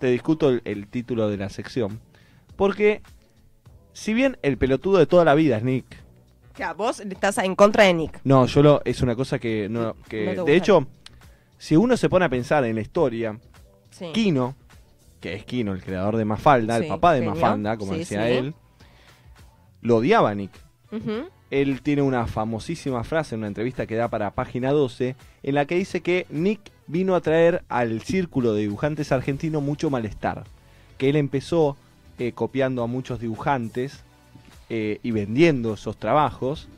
te 0.00 0.08
discuto 0.08 0.48
el, 0.50 0.62
el 0.64 0.86
título 0.88 1.28
de 1.30 1.36
la 1.38 1.48
sección, 1.48 2.00
porque 2.56 3.02
si 3.96 4.12
bien 4.12 4.36
el 4.42 4.58
pelotudo 4.58 4.98
de 4.98 5.06
toda 5.06 5.24
la 5.24 5.34
vida 5.34 5.56
es 5.56 5.64
Nick, 5.64 5.86
O 6.52 6.56
sea, 6.56 6.74
vos 6.74 7.00
estás 7.00 7.38
en 7.38 7.54
contra 7.54 7.84
de 7.84 7.94
Nick. 7.94 8.20
no, 8.24 8.44
yo 8.46 8.62
lo, 8.62 8.82
es 8.84 9.00
una 9.00 9.16
cosa 9.16 9.38
que 9.38 9.68
no, 9.70 9.96
que 10.08 10.34
No 10.36 10.44
de 10.44 10.54
hecho, 10.54 10.86
si 11.56 11.76
uno 11.76 11.96
se 11.96 12.10
pone 12.10 12.26
a 12.26 12.28
pensar 12.28 12.64
en 12.64 12.74
la 12.74 12.82
historia, 12.82 13.38
Sí. 13.90 14.10
Kino, 14.12 14.54
que 15.20 15.32
es 15.32 15.44
Kino, 15.46 15.72
el 15.72 15.82
creador 15.82 16.16
de 16.18 16.26
Mafalda, 16.26 16.76
Sí, 16.76 16.82
el 16.82 16.88
papá 16.90 17.14
de. 17.14 17.22
Mafalda, 17.22 17.78
como 17.78 17.94
Sí, 17.94 18.00
decía 18.00 18.28
él, 18.28 18.54
lo 19.80 19.96
odiaba 19.96 20.28
a 20.30 20.34
Nick. 20.34 20.50
Él 21.50 21.80
tiene 21.80 22.02
una 22.02 22.26
famosísima 22.26 23.04
frase 23.04 23.34
en 23.34 23.40
una 23.40 23.48
entrevista 23.48 23.86
que 23.86 23.94
da 23.94 24.08
para 24.08 24.32
página 24.32 24.72
12, 24.72 25.16
en 25.42 25.54
la 25.54 25.64
que 25.64 25.76
dice 25.76 26.00
que 26.02 26.26
Nick 26.28 26.60
vino 26.88 27.14
a 27.14 27.20
traer 27.22 27.62
al 27.68 28.02
círculo 28.02 28.52
de 28.52 28.62
dibujantes 28.62 29.12
argentino 29.12 29.60
mucho 29.60 29.88
malestar. 29.88 30.44
Que 30.98 31.08
él 31.08 31.16
empezó 31.16 31.76
eh, 32.18 32.32
copiando 32.32 32.82
a 32.82 32.86
muchos 32.86 33.20
dibujantes 33.20 34.00
eh, 34.68 34.98
y 35.02 35.10
vendiendo 35.10 35.74
esos 35.74 35.96
trabajos, 35.96 36.68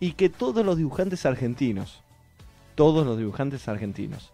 y 0.00 0.12
que 0.12 0.28
todos 0.28 0.64
los 0.64 0.76
dibujantes 0.76 1.26
argentinos, 1.26 2.02
todos 2.74 3.04
los 3.04 3.18
dibujantes 3.18 3.68
argentinos, 3.68 4.30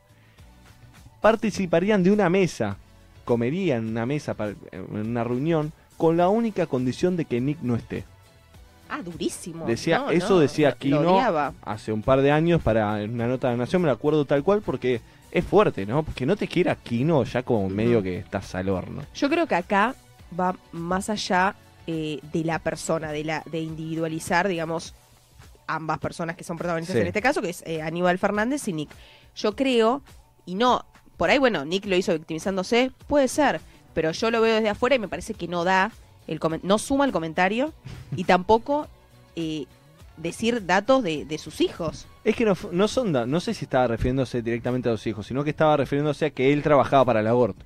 participarían 1.20 2.02
de 2.02 2.10
una 2.10 2.28
mesa, 2.28 2.76
comerían 3.24 3.84
en 3.84 3.88
una 3.90 4.06
mesa, 4.06 4.36
en 4.72 4.94
una 4.94 5.24
reunión, 5.24 5.72
con 5.96 6.16
la 6.16 6.28
única 6.28 6.66
condición 6.66 7.16
de 7.16 7.24
que 7.24 7.40
Nick 7.40 7.60
no 7.62 7.76
esté. 7.76 8.04
Ah, 8.88 9.02
durísimo. 9.02 9.64
Decía, 9.64 9.98
No, 9.98 10.10
eso 10.10 10.34
no, 10.34 10.40
decía 10.40 10.72
Kino 10.72 11.18
hace 11.62 11.92
un 11.92 12.02
par 12.02 12.20
de 12.20 12.30
años 12.30 12.62
para 12.62 12.92
una 13.04 13.26
nota 13.26 13.50
de 13.50 13.56
Nación, 13.56 13.82
me 13.82 13.86
lo 13.86 13.92
acuerdo 13.92 14.24
tal 14.24 14.44
cual 14.44 14.60
porque 14.60 15.00
es 15.32 15.44
fuerte, 15.44 15.86
¿no? 15.86 16.04
Que 16.14 16.26
no 16.26 16.36
te 16.36 16.46
quiera 16.46 16.76
Kino 16.76 17.24
ya 17.24 17.42
como 17.42 17.68
medio 17.68 18.02
que 18.02 18.18
estás 18.18 18.54
al 18.54 18.68
horno. 18.68 19.02
Yo 19.14 19.28
creo 19.28 19.46
que 19.46 19.54
acá 19.54 19.94
va 20.38 20.56
más 20.72 21.10
allá 21.10 21.54
eh, 21.86 22.20
de 22.32 22.44
la 22.44 22.58
persona, 22.58 23.12
de, 23.12 23.24
la, 23.24 23.42
de 23.50 23.60
individualizar, 23.60 24.48
digamos, 24.48 24.94
ambas 25.66 25.98
personas 25.98 26.36
que 26.36 26.44
son 26.44 26.56
protagonistas 26.56 26.94
Sí. 26.94 27.00
en 27.00 27.06
este 27.08 27.22
caso, 27.22 27.40
que 27.42 27.50
es 27.50 27.62
eh, 27.66 27.82
Aníbal 27.82 28.18
Fernández 28.18 28.66
y 28.68 28.72
Nick. 28.72 28.90
Yo 29.36 29.54
creo, 29.56 30.02
y 30.46 30.54
no, 30.54 30.84
por 31.16 31.30
ahí, 31.30 31.38
bueno, 31.38 31.64
Nick 31.64 31.86
lo 31.86 31.96
hizo 31.96 32.12
victimizándose, 32.12 32.90
puede 33.06 33.28
ser, 33.28 33.60
pero 33.94 34.10
yo 34.12 34.30
lo 34.30 34.40
veo 34.40 34.54
desde 34.56 34.68
afuera 34.70 34.96
y 34.96 34.98
me 34.98 35.08
parece 35.08 35.34
que 35.34 35.48
no 35.48 35.64
da, 35.64 35.90
el 36.26 36.40
no 36.62 36.78
suma 36.78 37.04
el 37.04 37.12
comentario 37.12 37.72
y 38.16 38.24
tampoco 38.24 38.86
eh, 39.36 39.66
decir 40.16 40.64
datos 40.66 41.02
de, 41.02 41.24
de 41.24 41.38
sus 41.38 41.60
hijos. 41.60 42.06
Es 42.24 42.36
que 42.36 42.44
no, 42.46 42.56
no 42.72 42.88
son, 42.88 43.12
no 43.12 43.40
sé 43.40 43.52
si 43.52 43.66
estaba 43.66 43.86
refiriéndose 43.88 44.40
directamente 44.40 44.88
a 44.88 44.92
los 44.92 45.06
hijos, 45.06 45.26
sino 45.26 45.44
que 45.44 45.50
estaba 45.50 45.76
refiriéndose 45.76 46.26
a 46.26 46.30
que 46.30 46.52
él 46.52 46.62
trabajaba 46.62 47.04
para 47.04 47.20
el 47.20 47.26
aborto. 47.26 47.64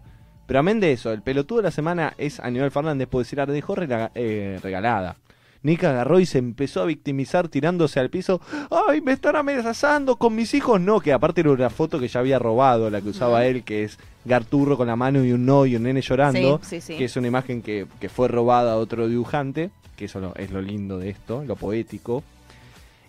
Pero 0.49 0.59
amén 0.61 0.81
de 0.81 0.91
eso, 0.93 1.13
el 1.13 1.23
pelotudo 1.23 1.59
de 1.59 1.65
la 1.65 1.71
semana 1.71 2.15
es 2.19 2.41
Aníbal 2.41 2.71
Fernández, 2.73 3.07
puede 3.07 3.25
decir, 3.25 3.39
la 3.39 3.45
dejó 3.47 3.77
rela- 3.77 4.11
eh, 4.17 4.59
regalada. 4.63 5.17
Nick 5.63 5.85
agarró 5.85 6.19
y 6.21 6.25
se 6.27 6.39
empezó 6.39 6.81
a 6.81 6.87
victimizar 6.87 7.49
tirándose 7.49 8.01
al 8.01 8.09
piso. 8.11 8.41
¡Ay, 8.71 9.01
me 9.03 9.13
están 9.13 9.37
amenazando 9.37 10.17
con 10.17 10.35
mis 10.35 10.55
hijos! 10.55 10.81
No, 10.81 11.01
que 11.01 11.13
aparte 11.13 11.43
era 11.43 11.51
una 11.51 11.69
foto 11.69 11.99
que 12.01 12.09
ya 12.09 12.21
había 12.21 12.39
robado, 12.39 12.89
la 12.91 13.01
que 13.03 13.09
usaba 13.11 13.45
él, 13.45 13.63
que 13.63 13.83
es 13.85 13.99
Garturro 14.25 14.77
con 14.79 14.87
la 14.87 14.97
mano 14.97 15.23
y 15.25 15.33
un 15.33 15.45
no 15.45 15.67
y 15.67 15.77
un 15.77 15.83
nene 15.83 16.01
llorando. 16.01 16.61
Sí, 16.63 16.81
sí, 16.81 16.93
sí. 16.93 16.97
Que 16.99 17.05
es 17.05 17.17
una 17.17 17.27
imagen 17.29 17.61
que, 17.61 17.87
que 18.01 18.09
fue 18.09 18.29
robada 18.29 18.73
a 18.73 18.77
otro 18.77 19.07
dibujante, 19.09 19.71
que 19.97 20.07
eso 20.07 20.19
lo- 20.21 20.35
es 20.37 20.51
lo 20.51 20.63
lindo 20.63 20.99
de 20.99 21.11
esto, 21.11 21.45
lo 21.45 21.57
poético. 21.57 22.23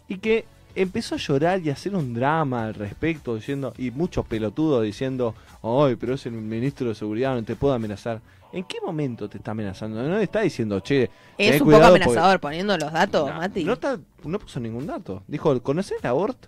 Y 0.09 0.17
que 0.17 0.43
empezó 0.75 1.15
a 1.15 1.17
llorar 1.17 1.61
y 1.61 1.69
a 1.69 1.73
hacer 1.73 1.95
un 1.95 2.13
drama 2.13 2.65
al 2.65 2.73
respecto, 2.73 3.35
diciendo, 3.35 3.73
y 3.77 3.91
muchos 3.91 4.25
pelotudos 4.25 4.83
diciendo, 4.83 5.35
ay, 5.63 5.95
pero 5.95 6.13
es 6.15 6.25
el 6.25 6.33
ministro 6.33 6.89
de 6.89 6.95
seguridad, 6.95 7.35
no 7.35 7.43
te 7.43 7.55
puedo 7.55 7.73
amenazar. 7.73 8.21
¿En 8.51 8.63
qué 8.63 8.77
momento 8.83 9.29
te 9.29 9.37
está 9.37 9.51
amenazando? 9.51 10.01
No 10.01 10.17
le 10.17 10.23
está 10.23 10.41
diciendo, 10.41 10.79
che, 10.79 11.09
Es 11.37 11.53
un 11.53 11.59
poco 11.59 11.65
cuidado 11.71 11.91
porque-". 11.93 12.03
amenazador 12.05 12.39
poniendo 12.39 12.77
los 12.77 12.91
datos, 12.91 13.29
No, 13.29 13.35
Mati. 13.37 13.63
No, 13.63 13.73
está- 13.73 13.99
no 14.23 14.39
puso 14.39 14.59
ningún 14.59 14.87
dato. 14.87 15.21
Dijo, 15.27 15.61
¿conoces 15.61 16.01
la 16.03 16.13
Ort? 16.13 16.47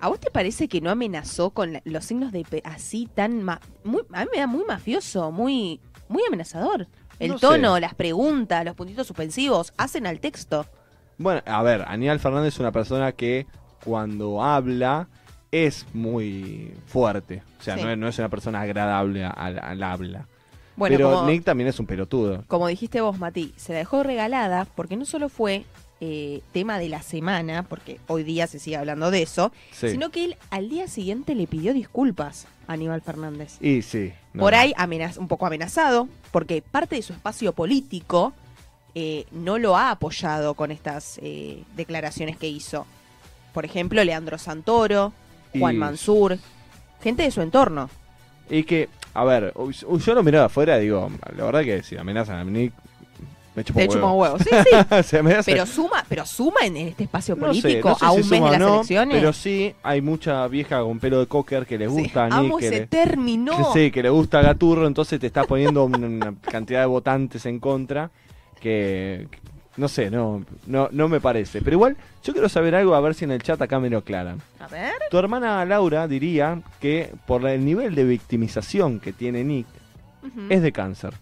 ¿A 0.00 0.08
vos 0.08 0.20
te 0.20 0.30
parece 0.30 0.68
que 0.68 0.80
no 0.80 0.90
amenazó 0.90 1.50
con 1.50 1.72
la- 1.72 1.82
los 1.84 2.04
signos 2.04 2.32
de 2.32 2.44
así 2.64 3.08
tan 3.14 3.42
ma- 3.42 3.60
muy 3.82 4.02
a 4.12 4.24
mí 4.24 4.30
me 4.32 4.38
da 4.40 4.46
muy 4.46 4.64
mafioso, 4.64 5.32
muy 5.32 5.80
muy 6.08 6.22
amenazador? 6.28 6.86
El 7.18 7.32
No 7.32 7.38
sé. 7.38 7.46
tono, 7.46 7.80
las 7.80 7.94
preguntas, 7.94 8.64
los 8.64 8.76
puntitos 8.76 9.06
suspensivos 9.08 9.72
hacen 9.76 10.06
al 10.06 10.20
texto. 10.20 10.66
Bueno, 11.18 11.42
a 11.46 11.62
ver, 11.62 11.84
Aníbal 11.88 12.20
Fernández 12.20 12.54
es 12.54 12.60
una 12.60 12.72
persona 12.72 13.12
que 13.12 13.46
cuando 13.84 14.42
habla 14.42 15.08
es 15.50 15.86
muy 15.94 16.74
fuerte. 16.86 17.42
O 17.58 17.62
sea, 17.62 17.76
Sí. 17.76 17.82
no, 17.82 17.90
es, 17.90 17.98
no 17.98 18.08
es 18.08 18.18
una 18.18 18.28
persona 18.28 18.60
agradable 18.60 19.24
al, 19.24 19.58
al 19.58 19.82
habla. 19.82 20.26
Bueno, 20.76 20.96
Pero 20.96 21.10
como, 21.12 21.28
Nick 21.28 21.42
también 21.44 21.68
es 21.68 21.80
un 21.80 21.86
pelotudo. 21.86 22.44
como 22.46 22.68
dijiste 22.68 23.00
vos, 23.00 23.18
Mati, 23.18 23.52
se 23.56 23.72
la 23.72 23.80
dejó 23.80 24.02
regalada 24.04 24.64
porque 24.76 24.96
no 24.96 25.04
solo 25.04 25.28
fue 25.28 25.64
eh, 26.00 26.42
tema 26.52 26.78
de 26.78 26.88
la 26.88 27.02
semana, 27.02 27.64
porque 27.64 27.98
hoy 28.06 28.22
día 28.22 28.46
se 28.46 28.60
sigue 28.60 28.76
hablando 28.76 29.10
de 29.10 29.22
eso, 29.22 29.50
Sí. 29.72 29.88
sino 29.90 30.10
que 30.10 30.26
él 30.26 30.36
al 30.50 30.68
día 30.68 30.86
siguiente 30.86 31.34
le 31.34 31.48
pidió 31.48 31.74
disculpas 31.74 32.46
a 32.68 32.74
Aníbal 32.74 33.00
Fernández. 33.00 33.56
Y 33.60 33.82
sí. 33.82 34.12
no. 34.34 34.42
Por 34.44 34.54
ahí 34.54 34.72
amenaz- 34.76 35.18
un 35.18 35.26
poco 35.26 35.46
amenazado, 35.46 36.08
porque 36.30 36.62
parte 36.62 36.94
de 36.94 37.02
su 37.02 37.12
espacio 37.12 37.52
político 37.52 38.32
eh, 38.94 39.26
no 39.32 39.58
lo 39.58 39.76
ha 39.76 39.90
apoyado 39.90 40.54
con 40.54 40.70
estas 40.70 41.18
eh, 41.22 41.62
declaraciones 41.76 42.36
que 42.36 42.48
hizo. 42.48 42.86
Por 43.52 43.64
ejemplo, 43.64 44.02
Leandro 44.04 44.38
Santoro, 44.38 45.12
Juan 45.58 45.74
Y- 45.76 45.78
Mansur, 45.78 46.38
gente 47.02 47.22
de 47.22 47.30
su 47.30 47.42
entorno. 47.42 47.90
Y 48.50 48.62
que, 48.64 48.88
a 49.14 49.24
ver, 49.24 49.52
yo 49.82 50.14
lo 50.14 50.22
miro 50.22 50.38
de 50.38 50.44
afuera 50.46 50.78
y 50.78 50.82
digo, 50.84 51.10
la 51.36 51.44
verdad 51.44 51.62
que 51.64 51.82
si 51.82 51.96
amenazan 51.96 52.36
a 52.38 52.44
Nick, 52.44 52.72
Me 53.54 53.64
chupa 53.64 53.80
Te 53.80 53.88
huevo. 53.88 54.12
huevo. 54.12 54.38
Sí, 54.38 54.44
sí. 54.50 55.02
Se 55.02 55.22
Pero 55.44 55.66
suma, 55.66 56.04
pero 56.08 56.24
suma 56.24 56.60
en, 56.64 56.76
este 56.76 57.04
espacio 57.04 57.34
No 57.34 57.52
sé, 57.52 57.60
político 57.62 57.88
no 57.90 57.94
sé 57.98 58.04
a 58.06 58.10
si 58.10 58.14
un 58.20 58.28
mes 58.30 58.42
de 58.42 58.50
las 58.50 58.58
no, 58.60 58.74
elecciones. 58.76 59.16
Pero 59.18 59.32
sí, 59.32 59.74
hay 59.82 60.00
mucha 60.00 60.46
vieja 60.46 60.80
con 60.82 60.98
pelo 61.00 61.18
de 61.18 61.26
cocker 61.26 61.66
que 61.66 61.76
les 61.76 61.92
Sí, 61.92 62.02
gusta 62.02 62.26
a 62.26 62.40
Nick, 62.40 62.56
que 62.58 62.66
ese 62.68 62.78
le- 62.80 62.86
término. 62.86 63.56
que 63.56 63.64
sí, 63.86 63.90
que 63.90 64.02
le 64.02 64.10
gusta 64.10 64.38
a 64.38 64.42
Gaturro, 64.42 64.86
entonces 64.86 65.18
te 65.18 65.26
estás 65.26 65.46
poniendo 65.46 65.84
una 65.84 66.34
cantidad 66.40 66.80
de 66.80 66.86
votantes 66.86 67.44
en 67.46 67.58
contra 67.58 68.10
que, 68.58 69.28
que 69.30 69.38
no 69.78 69.88
sé, 69.88 70.10
no, 70.10 70.44
no, 70.66 70.88
no 70.90 71.08
me 71.08 71.20
parece. 71.20 71.62
Pero 71.62 71.76
igual, 71.76 71.96
yo 72.24 72.32
quiero 72.32 72.48
saber 72.48 72.74
algo, 72.74 72.94
a 72.94 73.00
ver 73.00 73.14
si 73.14 73.24
en 73.24 73.30
el 73.30 73.42
chat 73.42 73.62
acá 73.62 73.78
me 73.78 73.88
lo 73.88 73.98
aclaran. 73.98 74.42
A 74.58 74.66
ver. 74.66 74.94
Tu 75.10 75.16
hermana 75.16 75.64
Laura 75.64 76.08
diría 76.08 76.60
que 76.80 77.12
por 77.26 77.46
el 77.46 77.64
nivel 77.64 77.94
de 77.94 78.04
victimización 78.04 78.98
que 78.98 79.12
tiene 79.12 79.44
Nick, 79.44 79.66
es 80.50 80.62
de 80.62 80.72
cáncer. 80.72 81.14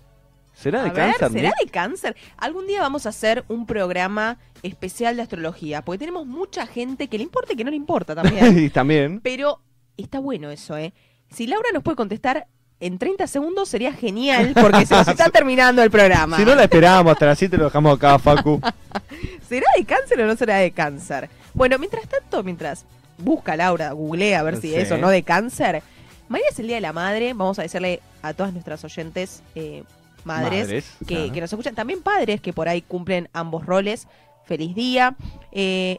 ¿Será 0.54 0.82
de 0.82 0.88
a 0.88 0.92
ver, 0.92 1.16
cáncer, 1.16 1.32
¿será 1.32 1.48
Nick? 1.50 1.66
de 1.66 1.70
cáncer? 1.70 2.16
Algún 2.38 2.66
día 2.66 2.80
vamos 2.80 3.04
a 3.04 3.10
hacer 3.10 3.44
un 3.48 3.66
programa 3.66 4.38
especial 4.62 5.16
de 5.16 5.22
astrología, 5.22 5.82
porque 5.82 5.98
tenemos 5.98 6.26
mucha 6.26 6.66
gente 6.66 7.08
que 7.08 7.18
le 7.18 7.24
importa 7.24 7.52
y 7.52 7.56
que 7.56 7.64
no 7.64 7.70
le 7.70 7.76
importa 7.76 8.14
también. 8.14 8.58
y 8.64 8.70
también. 8.70 9.20
Pero 9.20 9.60
está 9.98 10.18
bueno 10.18 10.50
eso, 10.50 10.78
¿eh? 10.78 10.94
Si 11.28 11.46
Laura 11.46 11.68
nos 11.74 11.82
puede 11.82 11.96
contestar 11.96 12.46
en 12.78 12.98
30 12.98 13.26
segundos 13.26 13.68
sería 13.68 13.92
genial, 13.92 14.52
porque 14.54 14.84
se 14.84 14.94
nos 14.94 15.08
está 15.08 15.28
terminando 15.30 15.82
el 15.82 15.90
programa. 15.90 16.36
Si 16.36 16.44
no 16.44 16.54
la 16.54 16.64
esperamos 16.64 17.12
hasta 17.12 17.26
las 17.26 17.38
7, 17.38 17.56
lo 17.56 17.64
dejamos 17.64 17.96
acá, 17.96 18.18
Facu. 18.18 18.60
¿Será 19.48 19.66
de 19.76 19.84
cáncer 19.84 20.20
o 20.20 20.26
no 20.26 20.36
será 20.36 20.56
de 20.56 20.70
cáncer? 20.72 21.30
Bueno, 21.54 21.78
mientras 21.78 22.06
tanto, 22.08 22.42
mientras 22.42 22.84
busca 23.18 23.56
Laura, 23.56 23.92
googlea 23.92 24.40
a 24.40 24.42
ver 24.42 24.60
si 24.60 24.74
es 24.74 24.90
o 24.90 24.98
no 24.98 25.08
de 25.08 25.22
cáncer. 25.22 25.82
Mañana 26.28 26.48
es 26.50 26.58
el 26.58 26.66
Día 26.66 26.76
de 26.76 26.82
la 26.82 26.92
Madre. 26.92 27.32
Vamos 27.32 27.58
a 27.58 27.62
decirle 27.62 28.00
a 28.22 28.34
todas 28.34 28.52
nuestras 28.52 28.84
oyentes 28.84 29.42
eh, 29.54 29.84
madres, 30.24 30.66
Madres, 30.66 30.96
que, 31.06 31.14
claro. 31.14 31.32
que 31.32 31.40
nos 31.40 31.52
escuchan. 31.52 31.74
También 31.74 32.02
padres 32.02 32.40
que 32.40 32.52
por 32.52 32.68
ahí 32.68 32.82
cumplen 32.82 33.28
ambos 33.32 33.64
roles. 33.64 34.06
Feliz 34.44 34.74
día. 34.74 35.16
Eh, 35.52 35.98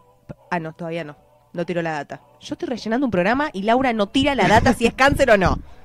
ah, 0.52 0.60
no, 0.60 0.74
todavía 0.74 1.04
no. 1.04 1.16
No 1.54 1.66
tiro 1.66 1.82
la 1.82 1.92
data. 1.92 2.22
Yo 2.42 2.54
estoy 2.54 2.68
rellenando 2.68 3.06
un 3.06 3.12
programa 3.12 3.50
y 3.52 3.64
Laura 3.64 3.94
no 3.94 4.08
tira 4.10 4.36
la 4.36 4.48
data 4.48 4.74
si 4.74 4.86
es 4.86 4.94
cáncer 4.94 5.32
o 5.32 5.38
no. 5.38 5.58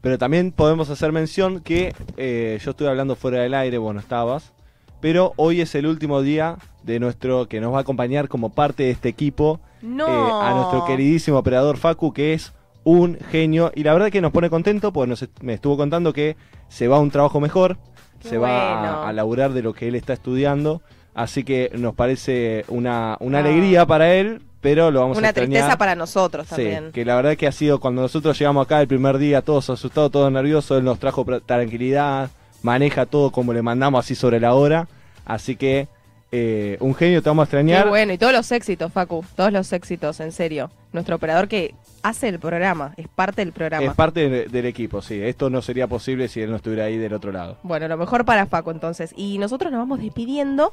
Pero 0.00 0.16
también 0.18 0.52
podemos 0.52 0.88
hacer 0.90 1.12
mención 1.12 1.60
que 1.60 1.94
eh, 2.16 2.58
yo 2.62 2.70
estuve 2.70 2.88
hablando 2.88 3.16
fuera 3.16 3.40
del 3.42 3.54
aire, 3.54 3.78
vos 3.78 3.92
no 3.94 4.00
estabas. 4.00 4.52
Pero 5.00 5.32
hoy 5.36 5.60
es 5.60 5.74
el 5.74 5.86
último 5.86 6.20
día 6.22 6.56
de 6.82 7.00
nuestro 7.00 7.48
que 7.48 7.60
nos 7.60 7.72
va 7.72 7.78
a 7.78 7.80
acompañar 7.82 8.28
como 8.28 8.50
parte 8.50 8.82
de 8.84 8.90
este 8.90 9.08
equipo 9.08 9.60
No. 9.82 10.06
eh, 10.06 10.30
a 10.42 10.54
nuestro 10.54 10.84
queridísimo 10.86 11.38
operador 11.38 11.76
Facu, 11.78 12.12
que 12.12 12.34
es 12.34 12.52
un 12.84 13.18
genio. 13.30 13.72
Y 13.74 13.82
la 13.82 13.92
verdad 13.92 14.10
que 14.10 14.20
nos 14.20 14.32
pone 14.32 14.48
contento, 14.50 14.92
porque 14.92 15.08
nos 15.08 15.22
est- 15.22 15.40
me 15.42 15.54
estuvo 15.54 15.76
contando 15.76 16.12
que 16.12 16.36
se 16.68 16.88
va 16.88 16.96
a 16.96 17.00
un 17.00 17.10
trabajo 17.10 17.40
mejor, 17.40 17.76
Qué 18.20 18.28
se 18.28 18.38
va 18.38 18.48
bueno. 18.82 18.88
a, 19.02 19.08
a 19.08 19.12
laburar 19.12 19.52
de 19.52 19.62
lo 19.62 19.72
que 19.74 19.88
él 19.88 19.94
está 19.94 20.12
estudiando. 20.14 20.82
Así 21.14 21.44
que 21.44 21.70
nos 21.74 21.94
parece 21.94 22.64
una, 22.68 23.16
una 23.20 23.38
Ah. 23.38 23.40
alegría 23.40 23.84
para 23.86 24.14
él, 24.14 24.42
pero 24.60 24.90
lo 24.90 25.00
vamos 25.00 25.16
a 25.16 25.20
Una 25.20 25.28
extrañar. 25.30 25.50
tristeza 25.60 25.78
para 25.78 25.94
nosotros 25.94 26.46
Sí, 26.48 26.54
también. 26.56 26.92
que 26.92 27.04
la 27.04 27.16
verdad 27.16 27.36
que 27.36 27.46
ha 27.46 27.52
sido 27.52 27.80
cuando 27.80 28.02
nosotros 28.02 28.38
llegamos 28.38 28.66
acá 28.66 28.80
el 28.80 28.88
primer 28.88 29.18
día, 29.18 29.42
todos 29.42 29.70
asustados, 29.70 30.10
todos 30.10 30.30
nerviosos, 30.30 30.78
él 30.78 30.84
nos 30.84 30.98
trajo 30.98 31.24
tranquilidad, 31.46 32.30
maneja 32.62 33.06
todo 33.06 33.30
como 33.30 33.52
le 33.52 33.62
mandamos 33.62 34.04
así 34.04 34.14
sobre 34.14 34.40
la 34.40 34.54
hora. 34.54 34.88
Así 35.24 35.56
que 35.56 35.88
eh, 36.32 36.76
un 36.80 36.94
genio, 36.94 37.22
te 37.22 37.28
vamos 37.28 37.42
a 37.42 37.44
extrañar. 37.44 37.84
Qué 37.84 37.88
bueno, 37.88 38.12
y 38.12 38.18
todos 38.18 38.32
los 38.32 38.50
éxitos, 38.52 38.92
Facu, 38.92 39.24
todos 39.34 39.52
los 39.52 39.72
éxitos, 39.72 40.20
en 40.20 40.30
serio. 40.32 40.70
Nuestro 40.92 41.16
operador 41.16 41.48
que 41.48 41.74
hace 42.02 42.28
el 42.28 42.38
programa, 42.38 42.94
es 42.96 43.08
parte 43.08 43.42
del 43.44 43.52
programa. 43.52 43.84
Es 43.84 43.94
parte 43.94 44.28
de- 44.28 44.46
del 44.46 44.66
equipo, 44.66 45.02
sí. 45.02 45.20
Esto 45.20 45.50
no 45.50 45.60
sería 45.62 45.86
posible 45.86 46.28
si 46.28 46.40
él 46.40 46.50
no 46.50 46.56
estuviera 46.56 46.84
ahí 46.84 46.98
del 46.98 47.12
otro 47.14 47.32
lado. 47.32 47.58
Bueno, 47.62 47.88
lo 47.88 47.96
mejor 47.96 48.24
para 48.24 48.46
Facu 48.46 48.70
entonces. 48.70 49.12
Y 49.16 49.38
nosotros 49.38 49.70
nos 49.72 49.80
vamos 49.80 50.00
despidiendo 50.00 50.72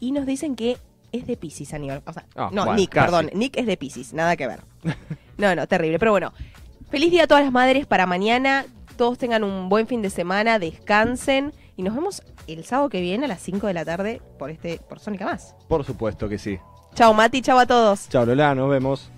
y 0.00 0.12
nos 0.12 0.26
dicen 0.26 0.56
que 0.56 0.76
es 1.12 1.26
de 1.26 1.36
Pisces, 1.36 1.72
Aníbal. 1.74 2.02
O 2.06 2.12
sea, 2.12 2.24
Ah, 2.36 2.50
no, 2.52 2.64
bueno, 2.64 2.74
Nick, 2.80 2.90
casi. 2.90 3.06
perdón. 3.06 3.30
Nick 3.34 3.56
es 3.56 3.66
de 3.66 3.76
Pisces, 3.76 4.12
nada 4.12 4.36
que 4.36 4.46
ver. 4.46 4.60
No, 5.36 5.54
no, 5.54 5.66
terrible. 5.66 5.98
Pero 5.98 6.10
bueno, 6.12 6.32
feliz 6.90 7.10
día 7.10 7.24
a 7.24 7.26
todas 7.26 7.44
las 7.44 7.52
madres 7.52 7.86
para 7.86 8.06
mañana. 8.06 8.64
Todos 8.96 9.16
tengan 9.18 9.44
un 9.44 9.68
buen 9.68 9.86
fin 9.86 10.02
de 10.02 10.10
semana, 10.10 10.58
descansen 10.58 11.52
y 11.76 11.82
nos 11.84 11.94
vemos 11.94 12.22
el 12.48 12.64
sábado 12.64 12.88
que 12.88 13.00
viene 13.00 13.26
a 13.26 13.28
las 13.28 13.40
5 13.40 13.66
de 13.68 13.74
la 13.74 13.84
tarde 13.84 14.20
por 14.38 14.50
este 14.50 14.80
por 14.88 14.98
Sónica 14.98 15.24
Más. 15.26 15.54
Por 15.68 15.84
supuesto 15.84 16.28
que 16.28 16.38
sí. 16.38 16.58
Chao 16.94 17.14
Mati, 17.14 17.40
chao 17.42 17.58
a 17.58 17.66
todos. 17.66 18.08
Chao 18.08 18.26
Lola, 18.26 18.54
nos 18.56 18.68
vemos. 18.68 19.10